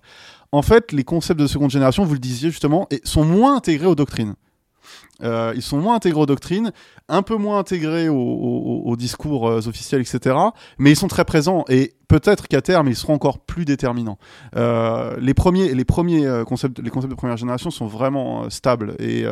[0.52, 3.94] En fait, les concepts de seconde génération, vous le disiez justement, sont moins intégrés aux
[3.94, 4.34] doctrines.
[5.22, 6.72] Euh, ils sont moins intégrés aux doctrines,
[7.08, 10.36] un peu moins intégrés aux, discours euh, officiels, etc.
[10.78, 14.18] Mais ils sont très présents et peut-être qu'à terme ils seront encore plus déterminants.
[14.56, 19.24] Euh, les premiers, les premiers concepts, les concepts de première génération sont vraiment stables et,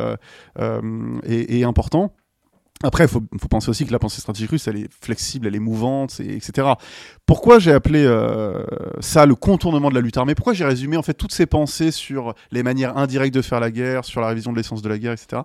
[1.25, 2.13] et importants.
[2.85, 5.59] Après, il faut, penser aussi que la pensée stratégique russe, elle est flexible, elle est
[5.59, 6.67] mouvante, etc.
[7.25, 8.65] Pourquoi j'ai appelé euh,
[8.99, 10.35] ça le contournement de la lutte armée?
[10.35, 13.71] Pourquoi j'ai résumé en fait toutes ces pensées sur les manières indirectes de faire la
[13.71, 15.43] guerre, sur la révision de l'essence de la guerre, etc.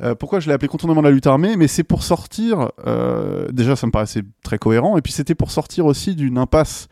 [0.00, 1.56] Euh, pourquoi je l'ai appelé contournement de la lutte armée?
[1.56, 2.70] Mais c'est pour sortir.
[2.86, 6.86] Euh, déjà, ça me paraissait très cohérent, et puis c'était pour sortir aussi d'une impasse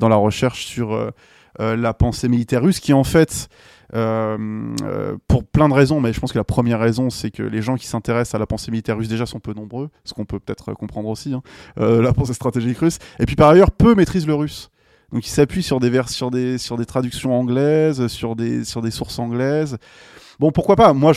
[0.00, 1.12] dans la recherche sur
[1.58, 3.48] la pensée militaire russe, qui en fait
[3.94, 7.42] euh, euh, pour plein de raisons, mais je pense que la première raison, c'est que
[7.42, 10.24] les gens qui s'intéressent à la pensée militaire russe déjà sont peu nombreux, ce qu'on
[10.24, 11.42] peut peut-être comprendre aussi, hein,
[11.78, 12.98] euh, la pensée stratégique russe.
[13.18, 14.70] Et puis par ailleurs, peu maîtrisent le russe.
[15.12, 18.82] Donc ils s'appuient sur des, vers, sur des, sur des traductions anglaises, sur des, sur
[18.82, 19.78] des sources anglaises.
[20.38, 20.92] Bon, pourquoi pas?
[20.92, 21.12] Moi,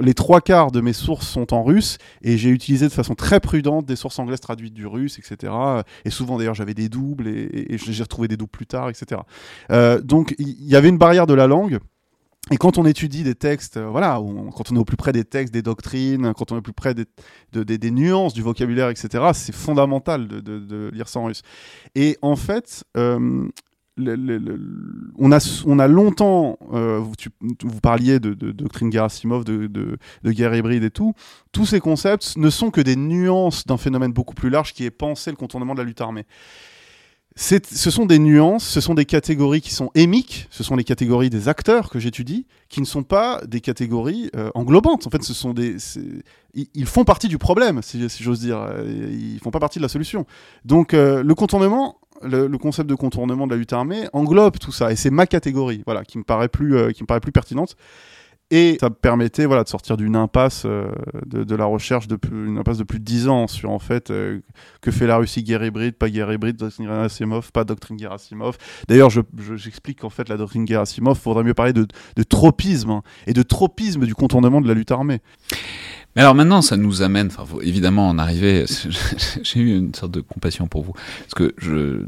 [0.00, 3.38] les trois quarts de mes sources sont en russe et j'ai utilisé de façon très
[3.38, 5.52] prudente des sources anglaises traduites du russe, etc.
[6.04, 9.20] Et souvent, d'ailleurs, j'avais des doubles et, j'ai retrouvé des doubles plus tard, etc.
[9.70, 11.78] Euh, donc, il y, avait une barrière de la langue.
[12.50, 14.20] Et quand on étudie des textes, euh, voilà,
[14.54, 16.74] quand on est au plus près des textes, des doctrines, quand on est au plus
[16.74, 17.06] près des,
[17.52, 21.42] des, nuances du vocabulaire, etc., c'est fondamental de, lire ça en russe.
[21.94, 23.48] Et en fait, euh,
[23.96, 27.02] on, a, on a longtemps, euh,
[27.62, 31.14] vous parliez de, doctrine Gerasimov, de, de, guerre hybride et tout,
[31.52, 34.90] tous ces concepts ne sont que des nuances d'un phénomène beaucoup plus large qui est
[34.90, 36.26] pensé le contournement de la lutte armée.
[37.36, 41.30] Ce sont des nuances, ce sont des catégories qui sont émiques, ce sont les catégories
[41.30, 45.04] des acteurs que j'étudie, qui ne sont pas des catégories euh, englobantes.
[45.08, 45.76] En fait, ce sont des,
[46.54, 48.64] ils, font partie du problème, si, j'ose dire.
[48.86, 50.26] Ils font pas partie de la solution.
[50.64, 54.92] Donc, euh, le contournement, le, concept de contournement de la lutte armée englobe tout ça.
[54.92, 57.76] Et c'est ma catégorie voilà qui me paraît plus euh, qui me paraît plus pertinente.
[58.50, 60.92] Et ça me permettait voilà de sortir d'une impasse euh,
[61.24, 64.10] de, la recherche de plus, une impasse de plus de 10 ans sur en fait
[64.10, 64.40] euh,
[64.82, 68.58] que fait la Russie guerre hybride pas guerre hybride doctrine Gerasimov pas doctrine Gerasimov.
[68.86, 69.08] D'ailleurs
[69.56, 71.86] j'explique qu'en fait la doctrine Gerasimov faudrait mieux parler de,
[72.28, 75.20] tropisme hein, et de tropisme du contournement de la lutte armée
[76.14, 78.64] mais alors maintenant, ça nous amène, enfin, évidemment, en arrivée,
[79.42, 82.06] j'ai eu une sorte de compassion pour vous, parce que je,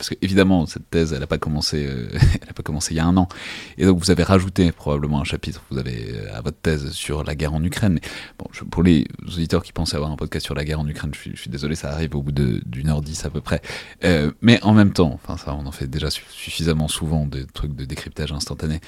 [0.00, 2.08] parce qu'évidemment, cette thèse, elle n'a pas commencé, euh,
[2.40, 3.28] elle a pas commencé il y a un an.
[3.76, 7.22] Et donc, vous avez rajouté probablement un chapitre, vous avez euh, à votre thèse sur
[7.22, 8.00] la guerre en Ukraine.
[8.38, 11.36] Bon, pour les auditeurs qui pensent avoir un podcast sur la guerre en Ukraine, je
[11.36, 13.60] suis, désolé, ça arrive au bout d'une heure dix à peu près.
[14.02, 17.76] Euh, mais en même temps, enfin ça, on en fait déjà suffisamment souvent des trucs
[17.76, 18.80] de décryptage instantané.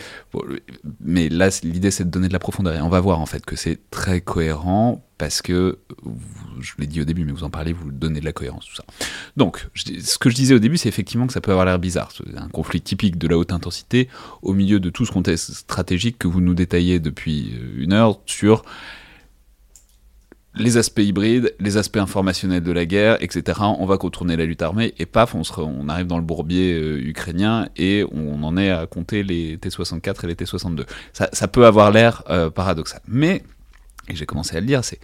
[0.98, 2.74] mais là, l'idée, c'est de donner de la profondeur.
[2.74, 5.78] Et on va voir en fait que c'est très cohérent parce que,
[6.60, 8.74] je l'ai dit au début, mais vous en parlez, vous donnez de la cohérence, tout
[8.74, 8.82] ça.
[9.36, 12.10] Donc, ce que je disais au début, c'est effectivement que ça peut avoir l'air bizarre.
[12.10, 14.08] C'est un conflit typique de la haute intensité
[14.42, 18.18] au milieu de tout ce contexte stratégique que vous nous détaillez depuis euh, une heure
[18.26, 18.64] sur
[20.56, 23.60] les aspects hybrides, les aspects informationnels de la guerre, etc.
[23.78, 27.68] On va contourner la lutte armée et paf, on, arrive dans le bourbier euh, ukrainien
[27.76, 30.84] et on en est à compter les T-64 et les T-62.
[31.12, 33.00] Ça, peut avoir l'air euh, paradoxal.
[33.06, 33.44] Mais
[34.08, 35.00] et j'ai commencé à le dire, c'est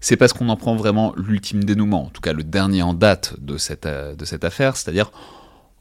[0.00, 3.34] c'est parce qu'on en prend vraiment l'ultime dénouement, en tout cas le dernier en date
[3.38, 5.12] de cette, euh, de cette affaire, c'est-à-dire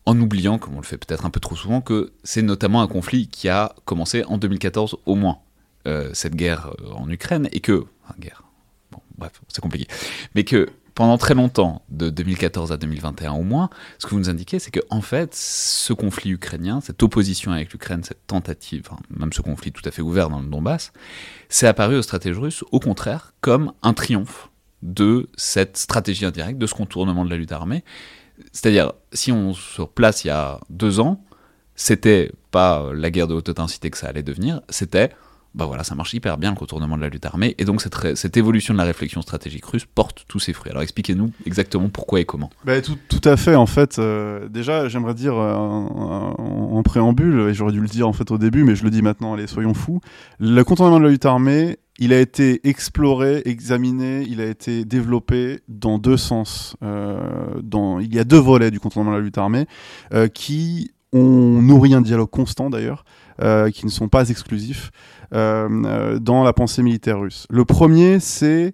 [0.06, 2.88] en oubliant, comme on le fait peut-être un peu trop souvent, que c'est notamment un
[2.88, 5.40] conflit qui a commencé en 2014 au moins,
[5.88, 7.86] euh, cette guerre euh, en Ukraine, et que...
[8.04, 8.44] Enfin, guerre,
[8.92, 9.88] bon, bref, c'est compliqué,
[10.36, 10.68] mais que
[11.00, 13.70] pendant très longtemps, de 2014 à 2021 au moins,
[14.00, 17.72] ce que vous nous indiquez, c'est que en fait, ce conflit ukrainien, cette opposition avec
[17.72, 20.92] l'Ukraine, cette tentative, même ce conflit tout à fait ouvert dans le Donbass,
[21.48, 24.50] c'est apparu aux stratèges russes, au contraire, comme un triomphe
[24.82, 27.86] de cette stratégie indirecte, de ce contournement de la lutte armée.
[28.52, 31.24] C'est-à-dire, si on se replace il y a deux ans,
[31.76, 35.12] c'était pas la guerre de haute intensité que ça allait devenir, c'était
[35.56, 38.38] bah voilà, ça marche hyper bien le contournement de la lutte armée, et donc cette,
[38.38, 40.70] évolution de la réflexion stratégique russe porte tous ses fruits.
[40.70, 42.52] Alors expliquez-nous exactement pourquoi et comment.
[42.66, 43.98] Bah, tout, tout, à fait, en fait.
[43.98, 48.38] Euh, déjà, j'aimerais dire euh, en, préambule, et j'aurais dû le dire en fait au
[48.38, 50.02] début, mais je le dis maintenant, allez, soyons fous.
[50.40, 55.62] Le contournement de la lutte armée, il a été exploré, examiné, il a été développé
[55.68, 56.76] dans deux sens.
[56.84, 57.20] Euh,
[57.64, 59.66] dans, il y a deux volets du contournement de la lutte armée
[60.34, 63.04] qui ont nourri un dialogue constant d'ailleurs,
[63.74, 64.92] qui ne sont pas exclusifs.
[65.32, 67.46] Euh, euh, dans la pensée militaire russe.
[67.52, 68.74] Le premier, c'est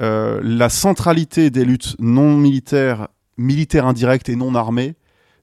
[0.00, 4.94] euh, la centralité des luttes non militaires, militaires indirectes et non armées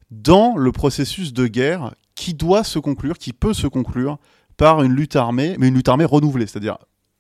[0.10, 4.20] dans le processus de guerre qui doit se conclure, qui peut se conclure
[4.56, 6.78] par une lutte armée, mais une lutte armée renouvelée, c'est-à-dire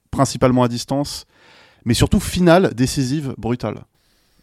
[0.09, 1.25] principalement à distance,
[1.83, 3.83] mais surtout finale, décisive, brutale.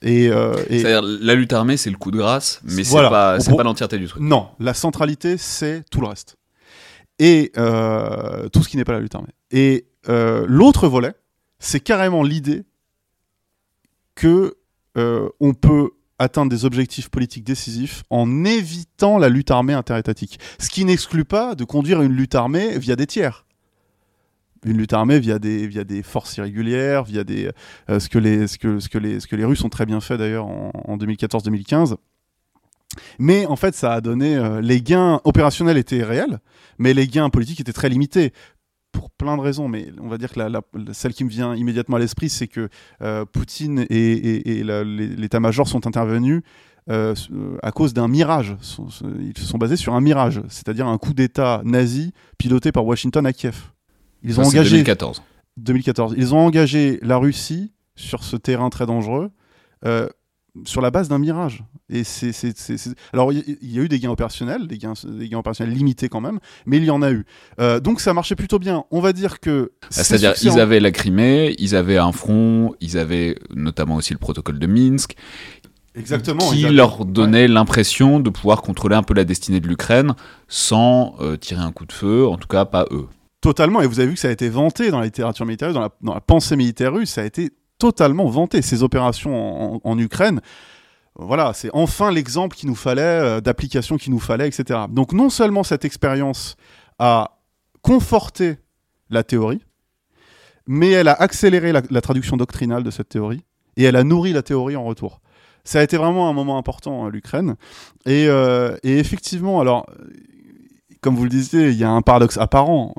[0.03, 0.29] Et,
[0.69, 4.09] C'est-à-dire la lutte armée, c'est le coup de grâce, mais c'est pas, pas l'entièreté du
[4.09, 4.23] truc.
[4.23, 6.37] Non, la centralité, c'est tout le reste
[7.21, 9.29] et euh, tout ce qui n'est pas la lutte armée.
[9.53, 11.13] Et euh, l'autre volet,
[11.61, 12.65] c'est carrément l'idée
[14.17, 14.57] que
[14.97, 20.41] euh, on peut atteindre des objectifs politiques décisifs en évitant la lutte armée interétatique.
[20.59, 23.45] Ce qui n'exclut pas de conduire une lutte armée via des tiers.
[24.65, 27.51] Une lutte armée via des, via des forces irrégulières, via des,
[27.89, 30.01] ce, que les, ce, que, ce, que les, ce que les Russes ont très bien
[30.01, 31.97] fait d'ailleurs en, en 2014-2015.
[33.19, 34.37] Mais en fait, ça a donné.
[34.37, 36.41] Euh, les gains opérationnels étaient réels,
[36.79, 38.33] mais les gains politiques étaient très limités
[38.93, 40.61] pour plein de raisons, mais on va dire que la,
[40.93, 42.69] celle qui me vient immédiatement à l'esprit, c'est que
[43.03, 46.43] euh, Poutine et, l'état-major sont intervenus
[46.91, 47.15] euh,
[47.63, 48.57] à cause d'un mirage.
[49.21, 53.25] Ils se sont basés sur un mirage, c'est-à-dire un coup d'État nazi piloté par Washington
[53.27, 53.71] à Kiev.
[54.25, 55.23] Ils ont engagé 2014.
[55.59, 56.15] 2014.
[56.17, 59.31] Ils ont engagé la Russie sur ce terrain très dangereux
[60.65, 61.65] sur la base d'un mirage.
[61.89, 62.33] Et c'est,
[63.13, 66.21] Alors, il y, a eu des gains opérationnels, des gains, des gains opérationnels limités quand
[66.21, 67.25] même, mais il y en a eu.
[67.61, 68.85] Euh, donc, ça marchait plutôt bien.
[68.91, 69.73] On va dire que.
[69.83, 74.19] Ah, c'est-à-dire, ils avaient la Crimée, ils avaient un front, ils avaient notamment aussi le
[74.19, 75.17] protocole de Minsk.
[75.97, 76.51] Exactement.
[76.51, 80.15] Qui leur donnait l'impression de pouvoir contrôler un peu la destinée de l'Ukraine
[80.49, 83.07] sans euh, tirer un coup de feu, en tout cas pas eux.
[83.41, 85.81] Totalement, et vous avez vu que ça a été vanté dans la littérature militaire, dans
[85.81, 87.51] la, dans la pensée militaire russe, ça a été
[87.81, 88.63] totalement vanté.
[88.63, 90.41] Ces opérations en, Ukraine,
[91.17, 94.81] voilà, c'est enfin l'exemple qu'il nous fallait, euh, d'application qu'il nous fallait, etc.
[94.89, 96.57] Donc non seulement cette expérience
[96.99, 97.39] a
[97.83, 98.59] conforté
[99.09, 99.65] la théorie,
[100.67, 103.43] mais elle a accéléré la, traduction doctrinale de cette théorie,
[103.77, 105.21] et elle a nourri la théorie en retour.
[105.65, 107.57] Ça a été vraiment un moment important à l'Ukraine.
[108.09, 109.87] Euh, et, effectivement, alors
[111.01, 112.95] comme vous le disiez, il y a un paradoxe apparent.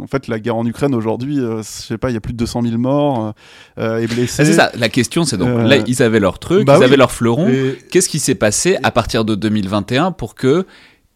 [0.00, 2.32] En fait, la guerre en Ukraine aujourd'hui, euh, je sais pas, il y a plus
[2.32, 3.34] de 200 000 morts
[3.78, 4.42] euh, et blessés.
[4.42, 4.72] Ah, c'est ça.
[4.74, 7.50] La question, c'est donc euh, là, ils avaient leur truc, bah ils avaient leur fleuron.
[7.90, 10.66] Qu'est-ce qui s'est passé à partir de 2021 pour que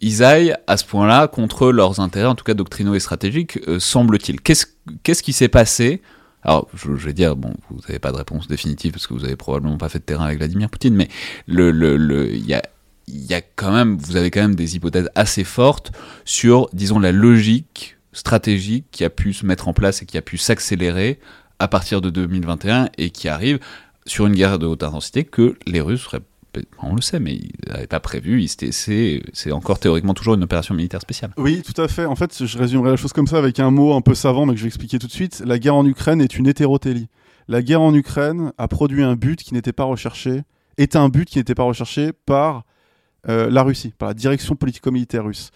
[0.01, 4.41] ils aillent à ce point-là contre leurs intérêts, en tout cas doctrinaux et stratégiques, semble-t-il?
[4.41, 4.67] Qu'est-ce
[5.03, 6.03] qu'est-ce qui s'est passé?
[6.45, 9.35] Alors, je, vais dire, bon, vous n'avez pas de réponse définitive parce que vous avez
[9.35, 11.09] probablement pas fait de terrain avec Vladimir Poutine, mais
[11.47, 12.63] le, le, le, y a
[13.09, 15.93] il y a quand même, vous avez quand même des hypothèses assez fortes
[16.25, 20.23] sur, disons, la logique stratégique qui a pu se mettre en place et qui a
[20.23, 21.19] pu s'accélérer
[21.59, 23.59] à partir de 2021 et qui arrive
[24.07, 26.09] sur une guerre de haute intensité que les Russes
[26.83, 28.47] on le sait, mais ils n'avaient pas prévu.
[28.49, 31.31] C'est encore théoriquement toujours une opération militaire spéciale.
[31.37, 32.07] Oui, tout à fait.
[32.07, 34.55] En fait, je résumerai la chose comme ça avec un mot un peu savant, mais
[34.55, 35.43] que je vais expliquer tout de suite.
[35.45, 37.09] La guerre en Ukraine est une hétérotélie.
[37.49, 40.43] La guerre en Ukraine a produit un but qui n'était pas recherché,
[40.77, 42.65] est un but qui n'était pas recherché par
[43.29, 45.51] la Russie, par la direction politico-militaire russe.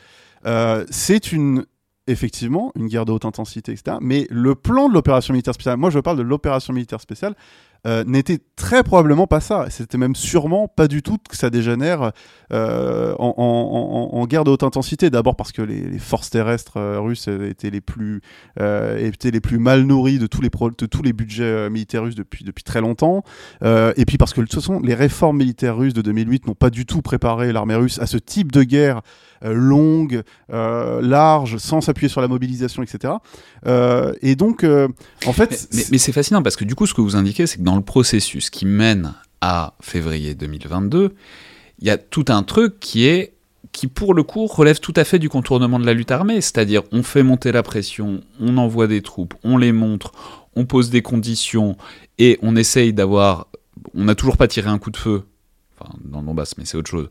[0.47, 1.65] Euh, c'est une
[2.09, 3.99] effectivement une guerre de haute intensité, etc.
[4.01, 7.35] Mais le plan de l'opération militaire spéciale, moi je parle de l'opération militaire spéciale,
[7.85, 9.67] euh, n'était très probablement pas ça.
[9.69, 12.13] C'était même sûrement pas du tout que ça dégénère
[12.53, 15.11] euh, en, guerre de haute intensité.
[15.11, 18.23] D'abord parce que les, forces terrestres euh, russes étaient les plus
[18.57, 22.45] étaient les plus mal nourries de tous les de tous les budgets militaires russes depuis
[22.45, 23.25] depuis très longtemps.
[23.63, 26.71] et puis parce que de toute façon les réformes militaires russes de 2008 n'ont pas
[26.71, 29.03] du tout préparé l'armée russe à ce type de guerre
[29.45, 33.15] longue, large, sans s'appuyer sur la mobilisation, etc.
[34.21, 34.65] et donc,
[35.27, 35.69] en fait...
[35.91, 37.83] Mais, c'est fascinant parce que du coup, ce que vous indiquez, c'est que dans le
[37.83, 41.15] processus qui mène à février 2022,
[41.81, 43.35] il y a tout un truc qui est
[43.73, 46.83] qui pour le coup relève tout à fait du contournement de la lutte armée, c'est-à-dire
[46.93, 50.13] on fait monter la pression, on envoie des troupes, on les montre,
[50.55, 51.77] on pose des conditions
[52.19, 53.49] et on essaye d'avoir.
[53.95, 55.25] On n'a toujours pas tiré un coup de feu,
[55.79, 57.09] enfin dans le Donbass, mais c'est autre chose.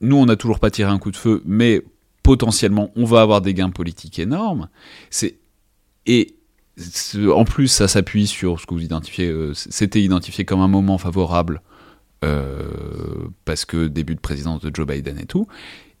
[0.00, 1.82] Nous, on n'a toujours pas tiré un coup de feu, mais
[2.22, 4.68] potentiellement, on va avoir des gains politiques énormes.
[5.10, 5.38] C'est
[6.06, 6.36] et
[7.32, 9.28] en plus, ça s'appuie sur ce que vous identifiez.
[9.28, 11.62] Euh, c'était identifié comme un moment favorable
[12.24, 15.46] euh, parce que début de présidence de Joe Biden et tout.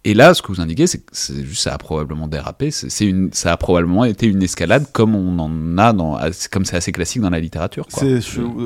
[0.04, 2.70] Et là, ce que vous indiquez, c'est que juste, ça a probablement dérapé.
[2.70, 6.20] C'est une, ça a probablement été une escalade comme on en a dans,
[6.52, 7.88] comme c'est assez classique dans la littérature.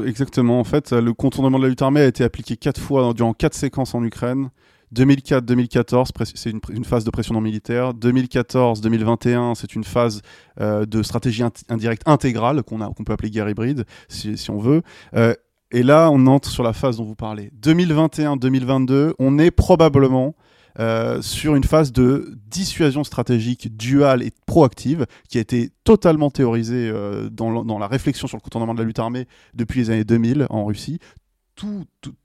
[0.06, 0.60] Exactement.
[0.60, 3.54] En fait, le contournement de la lutte armée a été appliqué quatre fois durant quatre
[3.54, 4.50] séquences en Ukraine.
[4.94, 7.94] 2004-2014, c'est une, phase de pression non militaire.
[7.94, 10.22] 2014-2021, c'est une phase
[10.60, 14.82] euh, de stratégie indirecte intégrale qu'on peut appeler guerre hybride, si, on veut.
[15.14, 15.34] Euh,
[15.70, 17.52] et là, on entre sur la phase dont vous parlez.
[17.62, 20.34] 2021-2022, on est probablement
[20.78, 26.88] euh, sur une phase de dissuasion stratégique duale et proactive qui a été totalement théorisée
[26.88, 30.46] euh, dans, la réflexion sur le contournement de la lutte armée depuis les années 2000
[30.48, 30.98] en Russie.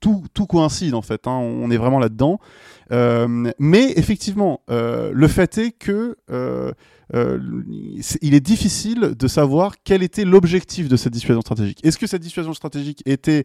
[0.00, 1.32] Tout, coïncide en fait, hein.
[1.32, 2.38] on est vraiment là-dedans.
[2.92, 6.16] Euh, mais effectivement, le fait est que
[7.12, 11.84] il est difficile de savoir quel était l'objectif de cette dissuasion stratégique.
[11.84, 13.44] Est-ce que cette dissuasion stratégique était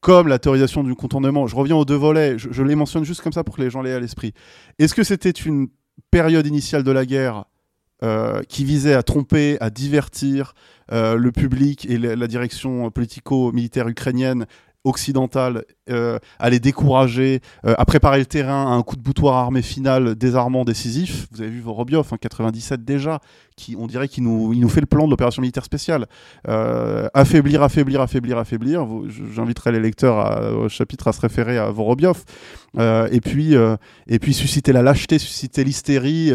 [0.00, 1.46] comme la théorisation du contournement?
[1.46, 3.82] Je reviens aux deux volets, je, les mentionne juste comme ça pour que les gens
[3.82, 4.34] l'aient à l'esprit.
[4.78, 5.68] Est-ce que c'était une
[6.10, 7.44] période initiale de la guerre
[8.02, 10.54] euh, qui visait à tromper, à divertir
[10.90, 14.46] euh, le public et la direction politico-militaire ukrainienne
[14.84, 19.36] occidentale euh, à les décourager, euh, à préparer le terrain à un coup de boutoir
[19.36, 21.26] armé final désarmant décisif.
[21.32, 23.20] Vous avez vu Vorobiov en 97 déjà,
[23.56, 26.06] qui on dirait qu'il nous, il nous fait le plan de l'opération militaire spéciale.
[26.48, 28.86] Euh, affaiblir, affaiblir, affaiblir, affaiblir.
[29.34, 32.24] J'inviterai les lecteurs au chapitre à se référer à Vorobiov.
[32.78, 36.32] et puis et puis susciter la lâcheté, susciter l'hystérie,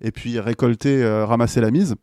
[0.00, 1.96] et puis récolter, ramasser la mise.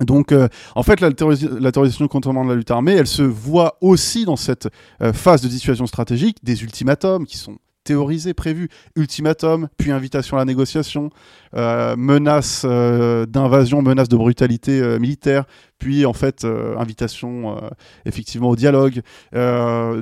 [0.00, 3.78] Donc, euh, en fait, la, théorisation du contournement de la lutte armée, elle se voit
[3.80, 4.68] aussi dans cette
[5.02, 8.68] euh, phase de dissuasion stratégique des ultimatums qui sont théorisés, prévus.
[8.96, 11.10] Ultimatum, puis invitation à la négociation,
[11.54, 15.46] euh, menace d'invasion, menace de brutalité militaire,
[15.78, 16.44] puis en fait
[16.76, 17.58] invitation
[18.04, 19.00] effectivement au dialogue,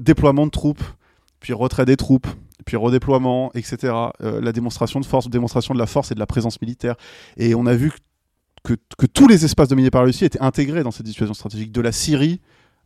[0.00, 0.82] déploiement de troupes,
[1.38, 2.26] puis retrait des troupes,
[2.64, 3.92] puis redéploiement, etc.
[4.18, 6.96] la démonstration de force, démonstration de la force et de la présence militaire.
[7.36, 7.92] Et on a vu
[8.66, 11.72] que que, tous les espaces dominés par la Russie étaient intégrés dans cette dissuasion stratégique,
[11.72, 12.40] de la Syrie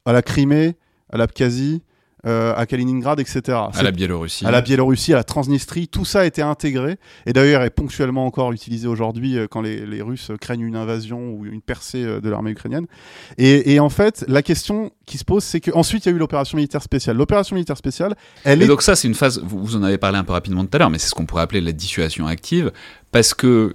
[0.05, 0.77] à la Crimée,
[1.12, 1.82] à l'Abkhazie,
[2.27, 3.57] euh, à Kaliningrad, etc.
[3.73, 4.44] À la Biélorussie.
[4.44, 8.27] À la Biélorussie, à la Transnistrie, tout ça a été intégré et d'ailleurs est ponctuellement
[8.27, 12.28] encore utilisé aujourd'hui euh, quand les, Russes craignent une invasion ou une percée euh, de
[12.28, 12.86] l'armée ukrainienne.
[13.39, 16.57] Et, en fait, la question qui se pose, c'est qu'ensuite il y a eu l'opération
[16.57, 17.16] militaire spéciale.
[17.16, 18.69] L'opération militaire spéciale, elle et est.
[18.69, 20.78] donc ça, c'est une phase, vous, vous en avez parlé un peu rapidement tout à
[20.78, 22.70] l'heure, mais c'est ce qu'on pourrait appeler la dissuasion active
[23.12, 23.73] parce que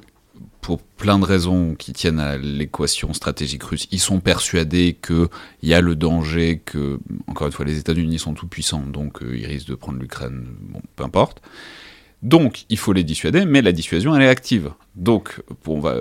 [0.66, 5.30] pour plein de raisons qui tiennent à l'équation stratégique russe, ils sont persuadés qu'il
[5.62, 9.38] y a le danger que, encore une fois, les États-Unis sont tout puissants, donc euh,
[9.38, 11.44] ils risquent de prendre l'Ukraine, bon, peu importe.
[12.24, 14.72] Donc, il faut les dissuader, mais la dissuasion, elle est active.
[14.96, 15.98] Donc, pour, va,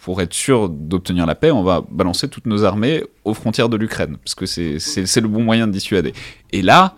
[0.00, 3.76] pour être sûr d'obtenir la paix, on va balancer toutes nos armées aux frontières de
[3.76, 6.14] l'Ukraine, parce que c'est le bon moyen de dissuader.
[6.52, 6.96] Et là,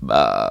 [0.00, 0.50] bah,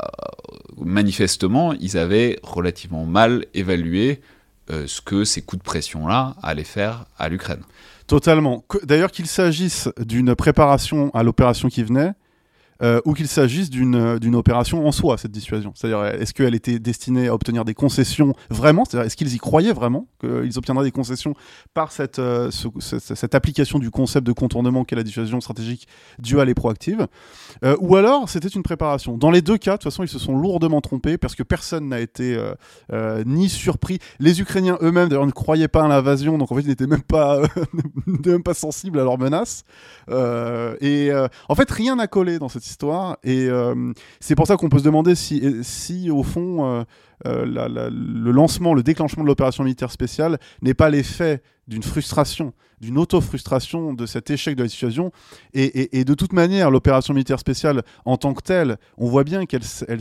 [0.80, 4.22] manifestement, ils avaient relativement mal évalué
[4.70, 7.62] ce que ces coups de pression-là allaient faire à l'Ukraine.
[8.08, 8.64] Totalement.
[8.84, 12.14] D'ailleurs, qu'il s'agisse d'une préparation à l'opération qui venait,
[12.84, 15.72] euh, ou qu'il s'agisse euh, d'une opération en soi, cette dissuasion.
[15.76, 18.86] C'est-à-dire, est-ce qu'elle était destinée à obtenir des concessions vraiment?
[18.86, 21.34] C'est-à-dire, est-ce qu'ils y croyaient vraiment qu'ils obtiendraient des concessions
[21.74, 25.88] par cette, euh, cette, application du concept de contournement qu'est la dissuasion stratégique
[26.20, 27.08] duale et proactive
[27.80, 29.18] Ou alors, c'était une préparation.
[29.18, 31.90] Dans les deux cas, de toute façon, ils se sont lourdement trompés parce que personne
[31.90, 32.40] n'a été
[33.26, 34.00] ni surpris.
[34.20, 37.04] Les Ukrainiens eux-mêmes, d'ailleurs, ne croyaient pas à l'invasion, donc en fait, ils n'étaient même
[37.04, 37.42] pas,
[38.06, 39.64] même pas sensibles à leurs menaces.
[40.10, 41.12] et
[41.50, 42.67] en fait, rien n'a collé dans cette
[43.24, 46.84] Et euh, c'est pour ça qu'on peut se demander si, si au fond, euh,
[47.26, 52.98] euh, le lancement, le déclenchement de l'opération militaire spéciale n'est pas l'effet d'une frustration, d'une
[52.98, 55.12] auto-frustration de cet échec de la situation.
[55.54, 59.64] Et, de toute manière, l'opération militaire spéciale en tant que telle, on voit bien qu'elle...
[59.88, 60.00] Elle,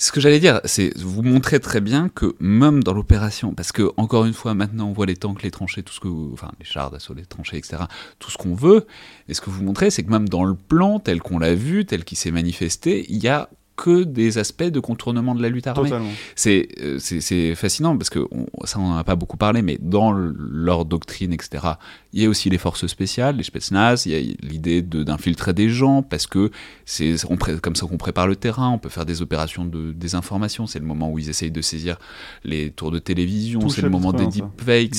[0.00, 3.92] ce que j'allais dire, c'est vous montrer très bien que même dans l'opération, parce que
[3.98, 6.64] encore une fois, maintenant on voit les tanks, les tranchées, tout ce que, enfin les
[6.64, 7.82] chars d'assaut, les tranchées, etc.,
[8.18, 8.86] tout ce qu'on veut.
[9.28, 11.84] Et ce que vous montrez, c'est que même dans le plan tel qu'on l'a vu,
[11.84, 13.50] tel qu'il s'est manifesté, il y a
[13.82, 15.88] que des aspects de contournement de la lutte armée.
[16.34, 19.78] C'est euh, c'est- fascinant parce que on- ça, on n'en a pas beaucoup parlé, mais
[19.80, 21.66] dans le- leur doctrine, etc.,
[22.12, 25.52] il y a aussi les forces spéciales, les Spetsnaz, il y a l'idée de- d'infiltrer
[25.54, 26.50] des gens parce que
[26.84, 27.14] c'est
[27.62, 30.66] comme ça qu'on prépare le terrain, on peut faire des opérations de désinformation.
[30.66, 31.96] C'est le moment où ils essayent de saisir
[32.44, 34.24] les tours de télévision, c'est le moment des
[34.56, 34.94] deepfakes.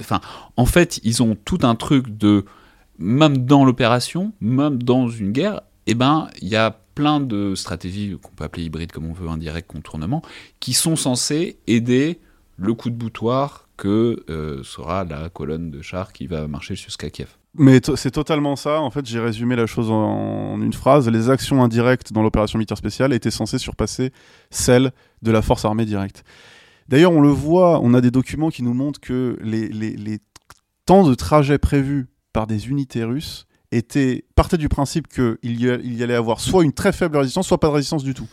[0.00, 0.20] Enfin,
[0.56, 2.44] en fait, ils ont tout un truc de
[2.98, 8.16] même dans l'opération, même dans une guerre, eh ben, il y a plein de stratégies
[8.22, 10.22] qu'on peut appeler hybrides comme on veut, indirect, contournement,
[10.60, 12.20] qui sont censées aider
[12.56, 17.10] le coup de boutoir que euh, sera la colonne de chars qui va marcher jusqu'à
[17.10, 17.30] Kiev.
[17.56, 18.80] Mais c'est totalement ça.
[18.80, 21.08] En fait, j'ai résumé la chose en, une phrase.
[21.08, 24.12] Les actions indirectes dans l'opération militaire spéciale étaient censées surpasser
[24.50, 24.92] celles
[25.22, 26.24] de la force armée directe.
[26.88, 30.18] D'ailleurs, on le voit, on a des documents qui nous montrent que les- les
[30.86, 36.14] temps de trajet prévus par des unités russes étaient, partaient du principe qu'il y, allait
[36.14, 38.26] avoir soit une très faible résistance, soit pas de résistance du tout.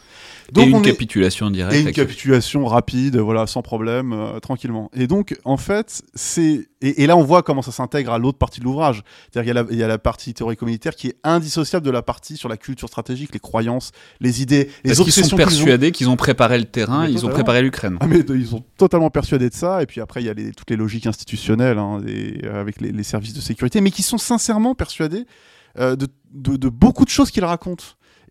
[0.58, 1.76] et une on est- capitulation directe.
[1.76, 4.90] et une capitulation rapide, voilà, sans problème, euh, tranquillement.
[4.94, 8.40] Et donc, en fait, c'est et, et là on voit comment ça s'intègre à l'autre
[8.40, 9.04] partie de l'ouvrage.
[9.32, 11.92] C'est-à-dire qu'il y a la- il y, a la partie théorico-militaire qui est indissociable de
[11.92, 15.36] la partie sur la culture stratégique, les croyances, les idées, les Parce qu'ils obsessions sont
[15.36, 15.50] qu'ils ont.
[15.50, 17.98] persuadés qu'ils ont préparé le terrain, ils ont préparé l'Ukraine.
[18.00, 19.84] Ah mais ils sont totalement persuadés de ça.
[19.84, 22.02] Et puis après, il y a les- toutes les logiques institutionnelles hein,
[22.52, 25.26] avec les, les services de sécurité, mais qui sont sincèrement persuadés
[25.78, 27.84] euh, de, beaucoup de choses qu'ils racontent.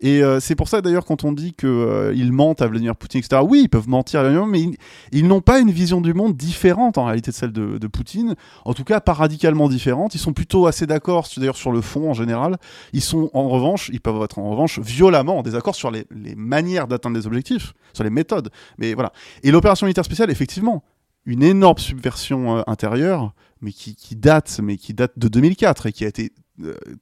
[0.02, 3.42] Et euh, c'est pour ça d'ailleurs quand on dit qu'ils mentent à Vladimir Poutine, etc.
[3.46, 4.78] Oui, ils peuvent mentir à Vladimir, mais
[5.12, 8.34] ils, n'ont pas une vision du monde différente en réalité de celle de, Poutine.
[8.64, 10.14] En tout cas, pas radicalement différente.
[10.14, 12.56] Ils sont plutôt assez d'accord, d'ailleurs sur le fond en général.
[12.94, 16.86] Ils sont en revanche, ils peuvent être en revanche violemment en désaccord sur les, manières
[16.86, 18.48] d'atteindre les objectifs, sur les méthodes.
[18.78, 19.12] Mais voilà.
[19.42, 20.82] Et l'opération militaire spéciale, effectivement,
[21.26, 26.04] une énorme subversion euh, intérieure, mais qui, date, mais qui date de 2004 et qui
[26.04, 26.30] a été euh,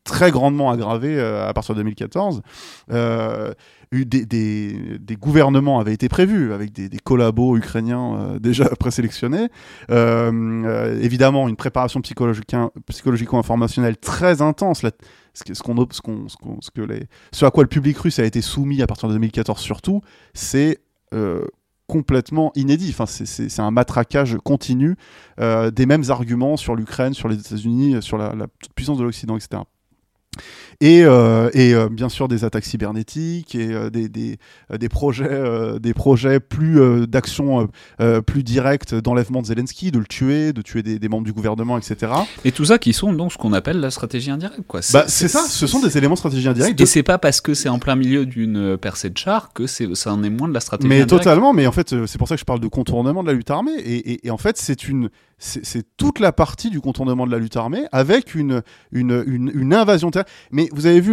[0.05, 2.43] très grandement aggravée euh, à partir de 2014.
[2.91, 3.53] Euh,
[3.91, 9.49] eu des, gouvernements avaient été prévus avec des, collabos ukrainiens euh, déjà présélectionnés.
[9.91, 10.31] Euh,
[10.67, 14.83] euh, évidemment, une préparation psychologico-informationnelle très intense.
[15.35, 15.45] Ce,
[17.45, 20.03] à quoi le public russe a été soumis à partir de 2014 surtout,
[20.35, 20.79] c'est
[21.15, 21.45] euh,
[21.89, 22.95] complètement inédit.
[23.07, 24.97] C'est- un matraquage continu
[25.41, 28.47] euh, des mêmes arguments sur l'Ukraine, sur les États-Unis, sur la, la
[28.77, 29.63] puissance de l'Occident, etc.
[30.81, 34.39] Et, euh, et euh, bien sûr des attaques cybernétiques et euh, des, des,
[34.79, 35.29] des projets,
[35.81, 37.69] des projets plus d'action
[38.27, 41.77] plus directe d'enlèvement de Zelensky, de le tuer, de tuer des, des membres du gouvernement,
[41.79, 42.13] etc.
[42.45, 44.61] Et tout ça qui sont donc ce qu'on appelle la stratégie indirecte.
[44.69, 44.81] quoi.
[44.93, 46.81] Bah, c'est ça, ce sont des éléments stratégiques indirects.
[46.81, 49.93] Et c'est pas parce que c'est en plein milieu d'une percée de chars que c'est,
[49.97, 51.25] ça en est moins de la stratégie Mais indirecte.
[51.25, 53.51] totalement, mais en fait, c'est pour ça que je parle de contournement de la lutte
[53.51, 53.73] armée.
[53.85, 55.09] Et, et- et en fait, c'est une,
[55.39, 58.63] c'est toute la partie du contournement de la lutte armée avec une,
[58.93, 60.33] une, invasion terrestre.
[60.51, 61.13] Mais vous avez vu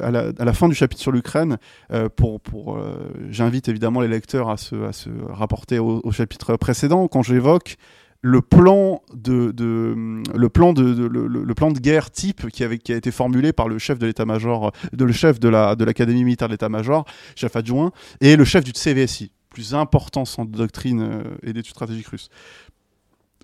[0.00, 1.58] à, la, fin du chapitre sur l'Ukraine,
[1.92, 6.56] euh, pour, pour, euh, j'invite évidemment les lecteurs à se, à se rapporter au, chapitre
[6.56, 7.76] précédent quand j'évoque
[8.20, 12.92] le plan de, de le plan de, le plan de guerre type qui avait qui
[12.92, 16.22] a été formulé par le chef de l'état-major de le chef de la de l'académie
[16.22, 17.04] militaire de l'état-major
[17.34, 17.90] chef adjoint
[18.20, 22.28] et le chef du CVSI plus important centre de doctrine euh, et d'études stratégiques russes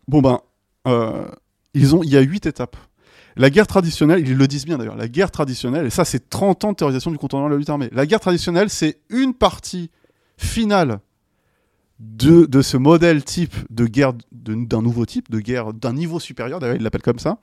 [0.08, 0.40] bon ben
[0.86, 1.28] euh,
[1.74, 2.76] ils ont il y a huit étapes
[3.38, 6.64] la guerre traditionnelle, ils le disent bien d'ailleurs, la guerre traditionnelle, et ça c'est 30
[6.64, 7.88] ans de théorisation du contournement de la lutte armée.
[7.92, 9.90] La guerre traditionnelle, c'est une partie
[10.36, 10.98] finale
[12.00, 16.58] de, de ce modèle type de guerre d'un nouveau type, de guerre d'un niveau supérieur,
[16.58, 17.38] d'ailleurs il l'appelle comme ça.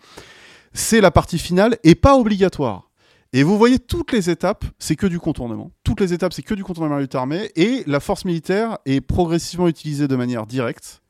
[0.73, 2.89] C'est la partie finale et pas obligatoire.
[3.31, 5.71] Et vous voyez, toutes les étapes, c'est que du contournement.
[5.83, 7.51] Toutes les étapes, c'est que du contournement de la lutte armée.
[7.55, 11.01] Et la force militaire est progressivement utilisée de manière directe.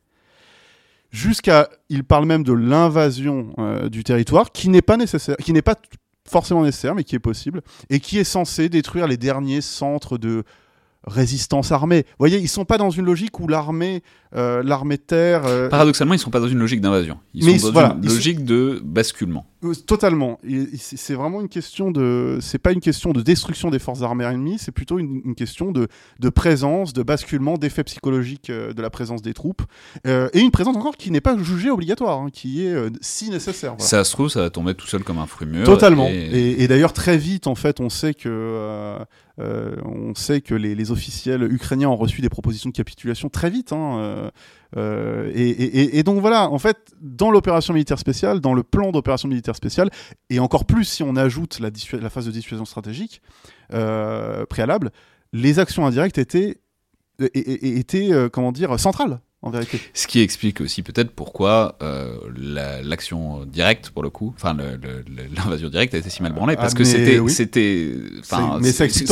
[1.16, 5.62] Jusqu'à, il parle même de l'invasion euh, du territoire, qui n'est pas nécessaire, qui n'est
[5.62, 5.76] pas
[6.30, 10.44] forcément nécessaire, mais qui est possible, et qui est censé détruire les derniers centres de
[11.08, 12.00] résistance armée.
[12.10, 14.02] Vous voyez, ils sont pas dans une logique où l'armée,
[14.36, 17.20] euh, l'armée de terre, euh, Paradoxalement, ils sont pas dans une logique d'invasion.
[17.34, 19.46] Ils Mais sont ils- dans voilà, une sont- logique de basculement.
[19.66, 20.40] Euh, Totalement.
[20.78, 22.38] C'est vraiment une question de.
[22.42, 25.72] C'est pas une question de destruction des forces armées ennemies, c'est plutôt une, une question
[25.72, 25.88] de,
[26.20, 29.62] de présence, de basculement, d'effet psychologique euh, de la présence des troupes.
[30.08, 33.30] Euh, et une présence encore qui n'est pas jugée obligatoire, hein, qui est euh, si
[33.30, 33.72] nécessaire.
[33.76, 33.86] voilà.
[33.86, 35.66] Ça se trouve, ça va tomber tout seul comme un fruit mûr.
[35.66, 36.08] Totalement.
[36.08, 38.98] et- Et, et d'ailleurs, très vite, en fait, on sait que, euh,
[39.40, 43.50] euh, on sait que les, les officiels ukrainiens ont reçu des propositions de capitulation très
[43.50, 43.72] vite.
[43.74, 44.00] hein,
[44.78, 49.30] euh, et- et donc voilà, en fait, dans l'opération militaire spéciale, dans le plan d'opération
[49.30, 49.90] militaire spéciale,
[50.30, 53.22] et encore plus si on ajoute la, phase de dissuasion stratégique
[53.74, 54.92] euh, préalable,
[55.34, 56.58] les actions indirectes étaient,
[57.34, 59.20] étaient euh, comment dire, centrales.
[59.42, 59.80] en vérité.
[59.94, 64.56] Ce qui explique aussi peut-être pourquoi euh, la- l'action directe, pour le coup, enfin
[65.36, 67.32] l'invasion directe a été si mal branlée, parce Ah, que c'était, oui.
[67.32, 67.94] c'était,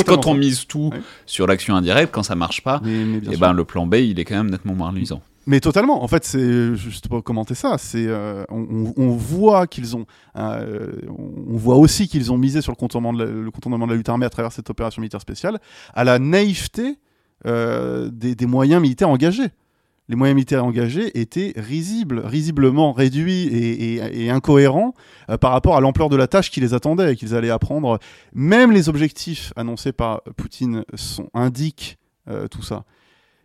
[0.06, 1.02] quand on mise tout Ouais.
[1.26, 3.42] sur l'action indirecte, quand ça marche pas, Mais, mais bien et sûr.
[3.42, 5.22] ben le plan B, il est quand même nettement moins luisant.
[5.46, 6.04] Mais totalement.
[6.04, 7.78] En fait, c'est juste pour commenter ça.
[7.78, 10.06] C'est euh, on, voit qu'ils ont,
[10.38, 14.30] euh, on voit aussi qu'ils ont misé sur le contournement de la, lutte armée à
[14.30, 15.60] travers cette opération militaire spéciale,
[15.94, 16.98] à la naïveté
[17.46, 19.50] euh, des, moyens militaires engagés.
[20.08, 24.94] Les moyens militaires engagés étaient risibles, risiblement réduits et, incohérents
[25.30, 28.00] euh, par rapport à l'ampleur de la tâche qui les attendait et qu'ils allaient apprendre.
[28.34, 30.86] Même les objectifs annoncés par Poutine
[31.34, 31.98] indiquent
[32.30, 32.86] euh, tout ça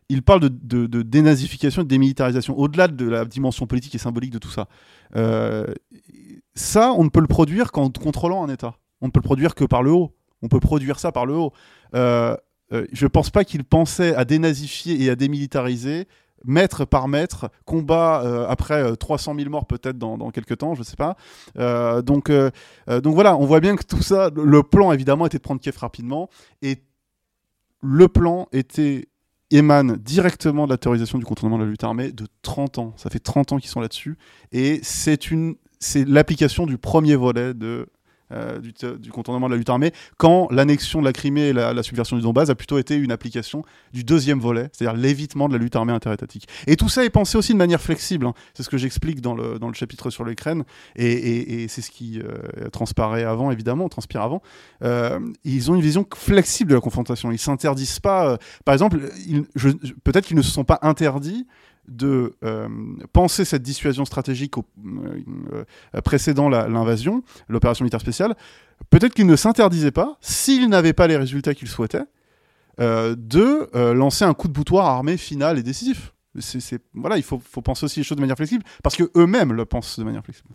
[0.08, 4.32] il parle de, de, de dénazification de démilitarisation, au-delà de la dimension politique et symbolique
[4.32, 4.68] de tout ça.
[5.16, 5.66] Euh,
[6.54, 8.74] ça, on ne peut le produire qu'en contrôlant un État.
[9.00, 10.14] On ne peut le produire que par le haut.
[10.42, 11.52] On peut produire ça par le haut.
[11.94, 12.36] Euh,
[12.72, 16.06] euh, je ne pense pas qu'il pensait à dénazifier et à démilitariser
[16.44, 20.84] mètre par mètre, combat après euh, 300 000 morts peut-être dans, quelques temps, je ne
[20.84, 21.16] sais pas.
[22.02, 25.60] Donc, donc voilà, on voit bien que tout ça, le plan évidemment était de prendre
[25.60, 26.28] Kiev rapidement,
[26.62, 26.76] et
[27.82, 29.08] le plan était
[29.50, 32.94] émane directement de la théorisation du contournement de la lutte armée de 30 ans.
[32.96, 34.16] Ça fait 30 ans qu'ils sont là-dessus.
[34.52, 37.88] Et c'est une, c'est l'application du premier volet de,
[38.32, 41.52] euh, du, te- du contournement de la lutte armée, quand l'annexion de la Crimée et
[41.52, 45.54] la, subversion du Donbass a plutôt été une application du deuxième volet, c'est-à-dire l'évitement de
[45.54, 46.46] la lutte armée interétatique.
[46.66, 48.26] Et tout ça est pensé aussi de manière flexible.
[48.26, 48.34] hein.
[48.54, 50.64] C'est ce que j'explique dans le, dans le chapitre sur l'Ukraine,
[50.96, 54.42] et, c'est ce qui euh, transparaît avant, évidemment, transpire avant.
[54.82, 57.30] Euh, ils ont une vision flexible de la confrontation.
[57.32, 58.32] Ils s'interdisent pas.
[58.32, 58.98] euh, par exemple,
[60.04, 61.46] peut-être qu'ils ne se sont pas interdits
[61.88, 62.68] de euh,
[63.12, 64.62] penser cette dissuasion stratégique euh,
[65.94, 68.36] euh, précédant l'invasion, l'opération militaire spéciale.
[68.90, 72.04] Peut-être qu'ils ne s'interdisaient pas, s'ils n'avaient pas les résultats qu'ils souhaitaient,
[72.78, 76.12] de lancer un coup de boutoir armé final et décisif.
[76.94, 79.98] Voilà, il faut, penser aussi les choses de manière flexible, parce que eux-mêmes le pensent
[79.98, 80.50] de manière flexible.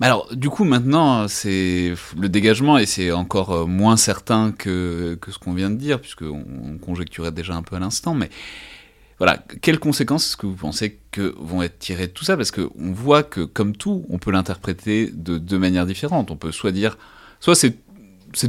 [0.00, 5.38] Alors, du coup, maintenant, c'est le dégagement et c'est encore moins certain que, que ce
[5.38, 8.14] qu'on vient de dire, puisqu'on on conjecturait déjà un peu à l'instant.
[8.14, 8.30] Mais
[9.18, 12.36] voilà, quelles conséquences est-ce que vous pensez que vont être tirées de tout ça?
[12.36, 16.30] Parce qu'on voit que, comme tout, on peut l'interpréter de deux manières différentes.
[16.30, 16.98] On peut soit dire,
[17.40, 17.78] soit c'est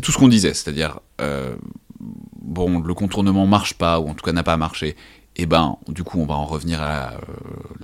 [0.02, 1.56] tout ce qu'on disait, c'est-à-dire, euh,
[2.00, 4.96] bon, le contournement marche pas, ou en tout cas n'a pas marché,
[5.36, 7.20] et ben, du coup, on va en revenir à la, euh,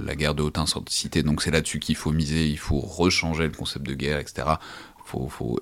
[0.03, 3.51] la guerre de haute intensité, donc c'est là-dessus qu'il faut miser, il faut rechanger le
[3.51, 4.47] concept de guerre, etc.
[5.05, 5.59] Faut, faut,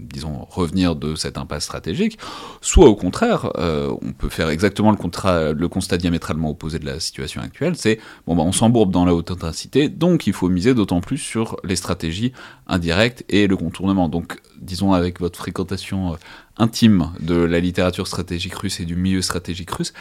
[0.00, 2.18] disons, revenir de cette impasse stratégique.
[2.60, 7.00] Soit au contraire, euh, on peut faire exactement le, le constat diamétralement opposé de la
[7.00, 10.74] situation actuelle, c'est, bon, ben, on s'embourbe dans la haute intensité, donc il faut miser
[10.74, 12.32] d'autant plus sur les stratégies
[12.66, 14.08] indirectes et le contournement.
[14.08, 16.16] Donc, disons, avec votre fréquentation euh,
[16.56, 19.92] intime de la littérature stratégique russe et du milieu stratégique russe,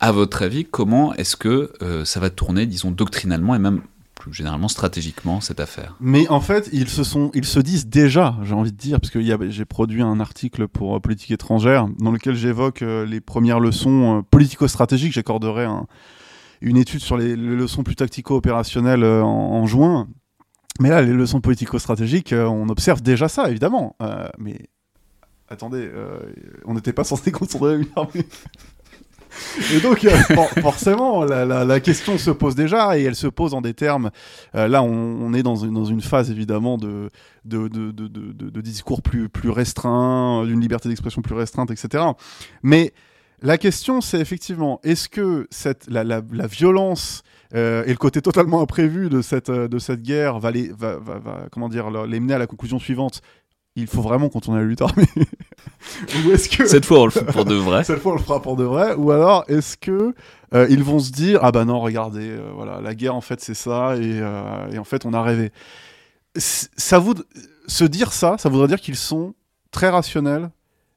[0.00, 3.82] à votre avis, comment est-ce que euh, ça va tourner, disons, doctrinalement et même
[4.30, 8.54] généralement stratégiquement, cette affaire Mais en fait, ils se, sont, ils se disent déjà, j'ai
[8.54, 9.20] envie de dire, parce que
[9.50, 14.18] j'ai produit un article pour euh, Politique étrangère dans lequel j'évoque euh, les premières leçons
[14.18, 15.12] euh, politico-stratégiques.
[15.12, 15.86] J'accorderai un-
[16.60, 20.08] une étude sur les, leçons plus tactico-opérationnelles en, juin.
[20.80, 23.96] Mais là, les leçons politico-stratégiques, on observe déjà ça, évidemment.
[24.38, 24.68] Mais
[25.48, 25.90] attendez,
[26.64, 28.26] on n'était pas censé contourner une armée.
[29.74, 33.60] Et donc, euh, for- forcément, la, question se pose déjà, et elle se pose en
[33.60, 34.10] des termes.
[34.54, 37.10] euh, là, on, est dans une, phase évidemment de,
[37.44, 42.04] de, de, de, discours plus, plus restreint, d'une liberté d'expression plus restreinte, etc.
[42.62, 42.92] Mais
[43.42, 47.22] la question, c'est effectivement, est-ce que cette, la, la, violence
[47.54, 51.48] euh, et le côté totalement imprévu de cette, de cette guerre va les, va, va-
[51.50, 53.20] comment dire, les mener à la conclusion suivante
[53.76, 55.06] il faut vraiment contourner la lutte armée
[56.26, 57.84] Ou est-ce que Cette fois, on le fait pour de vrai.
[57.84, 60.14] cette fois on le fera pour de vrai Ou alors est-ce que
[60.54, 63.40] euh, ils vont se dire ah bah non regardez euh, voilà la guerre en fait
[63.40, 65.50] c'est ça et, euh, et en fait on a rêvé.
[66.36, 67.14] C- Ça vous
[67.66, 69.34] se dire ça, ça voudrait dire qu'ils sont
[69.70, 70.50] très rationnels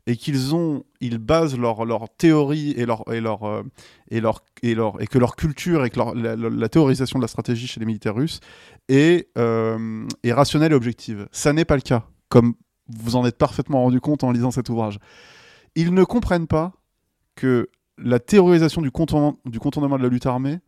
[0.08, 3.64] et qu'ils ont ils basent leur, leur théorie et leur et leur
[4.12, 7.18] et leur et leur et que leur culture et que leur- la, la- la théorisation
[7.20, 8.40] de la stratégie chez les militaires russes
[8.90, 11.28] est est rationnelle et objective.
[11.32, 12.56] Ça n'est pas le cas comme
[12.90, 15.00] vous en êtes parfaitement rendu compte en lisant cet ouvrage.
[15.76, 16.74] Ils ne comprennent pas
[17.36, 20.60] que la théorisation du contournement, de la lutte armée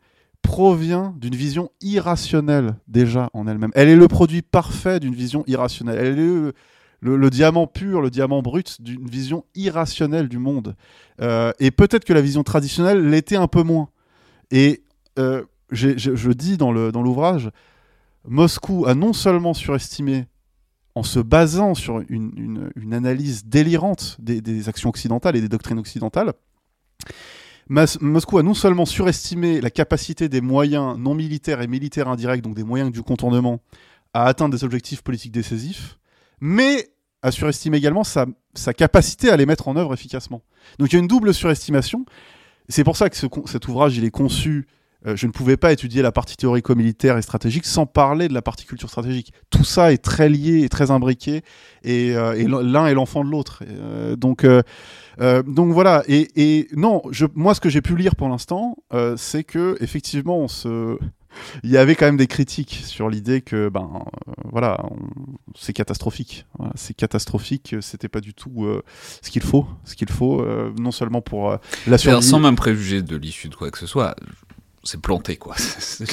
[0.41, 3.72] provient d'une vision irrationnelle déjà en elle-même.
[3.76, 5.98] Elle est le produit parfait d'une vision irrationnelle.
[5.99, 6.53] Elle est
[7.02, 10.76] le, diamant pur, le diamant brut d'une vision irrationnelle du monde.
[11.22, 13.89] Euh, et peut-être que la vision traditionnelle l'était un peu moins.
[14.52, 14.84] Et
[15.19, 17.49] euh, je dis dans l'ouvrage,
[18.27, 20.27] Moscou a non seulement surestimé
[20.98, 26.34] en se basant sur une, analyse délirante des, des actions occidentales et des doctrines occidentales,
[27.69, 32.56] Moscou a non seulement surestimé la capacité des moyens non militaires et militaires indirects, donc
[32.56, 33.61] des moyens du contournement,
[34.14, 35.98] à atteindre des objectifs politiques décisifs,
[36.40, 36.90] mais
[37.22, 38.26] a surestimé également sa,
[38.76, 40.41] capacité à les mettre en œuvre efficacement.
[40.80, 42.06] Donc il y a une double surestimation.
[42.69, 44.68] C'est pour ça que cet ouvrage, il est conçu
[45.08, 48.42] euh, je ne pouvais pas étudier la partie théorico-militaire et stratégique sans parler de la
[48.42, 49.34] partie culture stratégique.
[49.50, 51.42] Tout ça est très lié et très imbriqué,
[51.84, 53.64] et, euh, l'un est l'enfant de l'autre.
[53.70, 54.46] Euh, donc,
[55.72, 56.04] voilà.
[56.08, 57.02] Et, non,
[57.36, 58.78] moi, ce que j'ai pu lire pour l'instant,
[59.16, 60.48] c'est que effectivement,
[61.64, 64.04] il y avait quand même des critiques sur l'idée que ben
[65.56, 68.66] c'est catastrophique c'est catastrophique c'était pas du tout
[69.22, 70.44] ce qu'il faut ce qu'il faut
[70.80, 71.56] non seulement pour
[71.86, 74.16] la survie sans même préjuger de l'issue de quoi que ce soit
[74.88, 75.55] c'est planté quoi.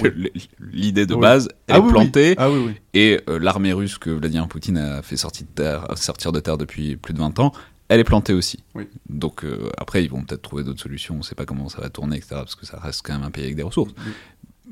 [0.61, 2.35] L'idée de base, elle ah est plantée.
[2.39, 2.49] Ah
[2.93, 6.59] et euh, l'armée russe que Vladimir Poutine a fait sortir de, terre, sortir de terre
[6.59, 7.53] depuis plus de 20 ans,
[7.89, 8.65] elle est plantée aussi.
[9.09, 11.15] Donc euh, après, ils vont peut-être trouver d'autres solutions.
[11.15, 12.35] On ne sait pas comment ça va tourner, etc.
[12.37, 13.95] Parce que ça reste quand même un pays avec des ressources.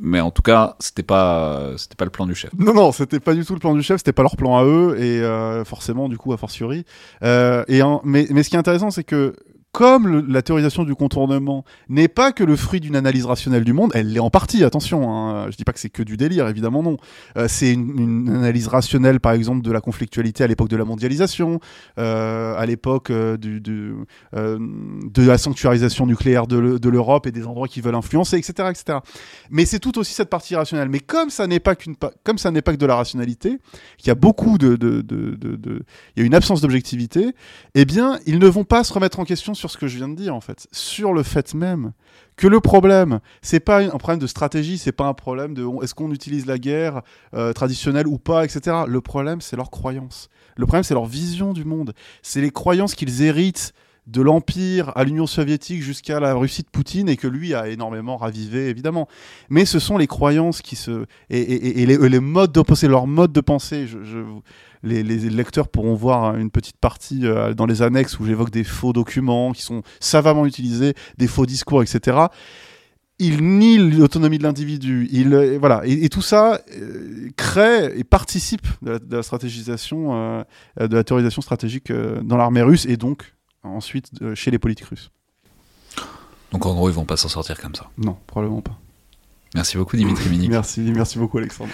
[0.01, 2.51] Mais en tout cas, c'était pas, c'était pas le plan du chef.
[2.59, 3.99] Non, non, c'était pas du tout le plan du chef.
[3.99, 6.85] C'était pas leur plan à eux, et euh, forcément, du coup, a fortiori.
[7.23, 9.35] et mais, mais ce qui est intéressant, c'est que
[9.73, 13.91] comme la théorisation du contournement n'est pas que le fruit d'une analyse rationnelle du monde,
[13.95, 16.83] elle l'est en partie, attention, hein, je dis pas que c'est que du délire, évidemment
[16.83, 16.99] non.
[17.39, 21.59] Euh, c'est une, analyse rationnelle, par exemple, de la conflictualité à l'époque de la mondialisation,
[21.99, 24.07] euh, à l'époque euh, de
[25.17, 28.69] la sanctuarisation nucléaire de l'Europe et des endroits qui veulent influencer, etc.
[28.71, 28.99] etc.
[29.51, 30.91] Mais c'est tout aussi cette partie rationnelle.
[30.91, 33.59] Mais comme ça n'est pas, qu'une, comme ça n'est pas que de la rationalité,
[33.97, 34.77] qu'il y a beaucoup de...
[36.15, 37.35] il y a une absence d'objectivité,
[37.75, 40.15] eh bien, ils ne vont pas se remettre en question ce que je viens de
[40.15, 41.93] dire en fait, sur le fait même
[42.37, 45.95] que le problème, c'est pas un problème de stratégie, c'est pas un problème de est-ce
[45.95, 47.03] qu'on utilise la guerre
[47.35, 48.79] euh, traditionnelle ou pas, etc.
[48.87, 50.29] Le problème, c'est leur croyance.
[50.57, 51.93] Le problème, c'est leur vision du monde.
[52.23, 53.73] C'est les croyances qu'ils héritent
[54.09, 58.17] de l'Empire à l'Union soviétique jusqu'à la Russie de Poutine et que lui a énormément
[58.17, 59.07] ravivé, évidemment.
[59.49, 61.05] Mais ce sont les croyances qui se.
[61.31, 63.87] et, les, modes d'opposer, leur mode de pensée.
[63.87, 64.25] je,
[64.83, 68.93] les, lecteurs pourront voir une petite partie euh, dans les annexes où j'évoque des faux
[68.93, 72.19] documents qui sont savamment utilisés, des faux discours, etc.
[73.19, 75.09] Il nie l'autonomie de l'individu.
[75.13, 80.45] Il euh, voilà et, tout ça euh, crée et participe de la, stratégisation,
[80.81, 85.11] de la théorisation stratégique dans l'armée russe et donc ensuite chez les politiques russes.
[86.51, 87.89] Donc en gros, ils vont pas s'en sortir comme ça.
[87.97, 88.79] Non, probablement pas.
[89.55, 90.51] Merci beaucoup Dimitri Minik.
[90.51, 91.71] merci, merci beaucoup Alexandre.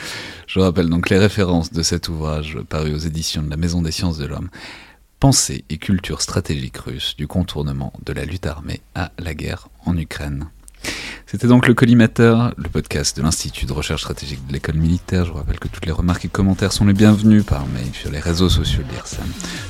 [0.46, 3.92] Je rappelle donc les références de cet ouvrage paru aux éditions de la Maison des
[3.92, 4.48] sciences de l'homme.
[5.20, 9.96] Pensée et culture stratégique russe du contournement de la lutte armée à la guerre en
[9.96, 10.46] Ukraine.
[11.26, 15.26] C'était donc le collimateur, le podcast de l'Institut de recherche stratégique de l'école militaire.
[15.26, 18.10] Je vous rappelle que toutes les remarques et commentaires sont les bienvenus par mail sur
[18.10, 19.26] les réseaux sociaux de l'IRSAM,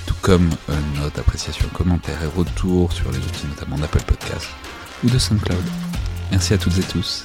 [0.07, 4.47] tout comme une note, appréciation, commentaires et retours sur les outils notamment d'Apple Podcast
[5.03, 5.65] ou de SoundCloud.
[6.31, 7.25] Merci à toutes et tous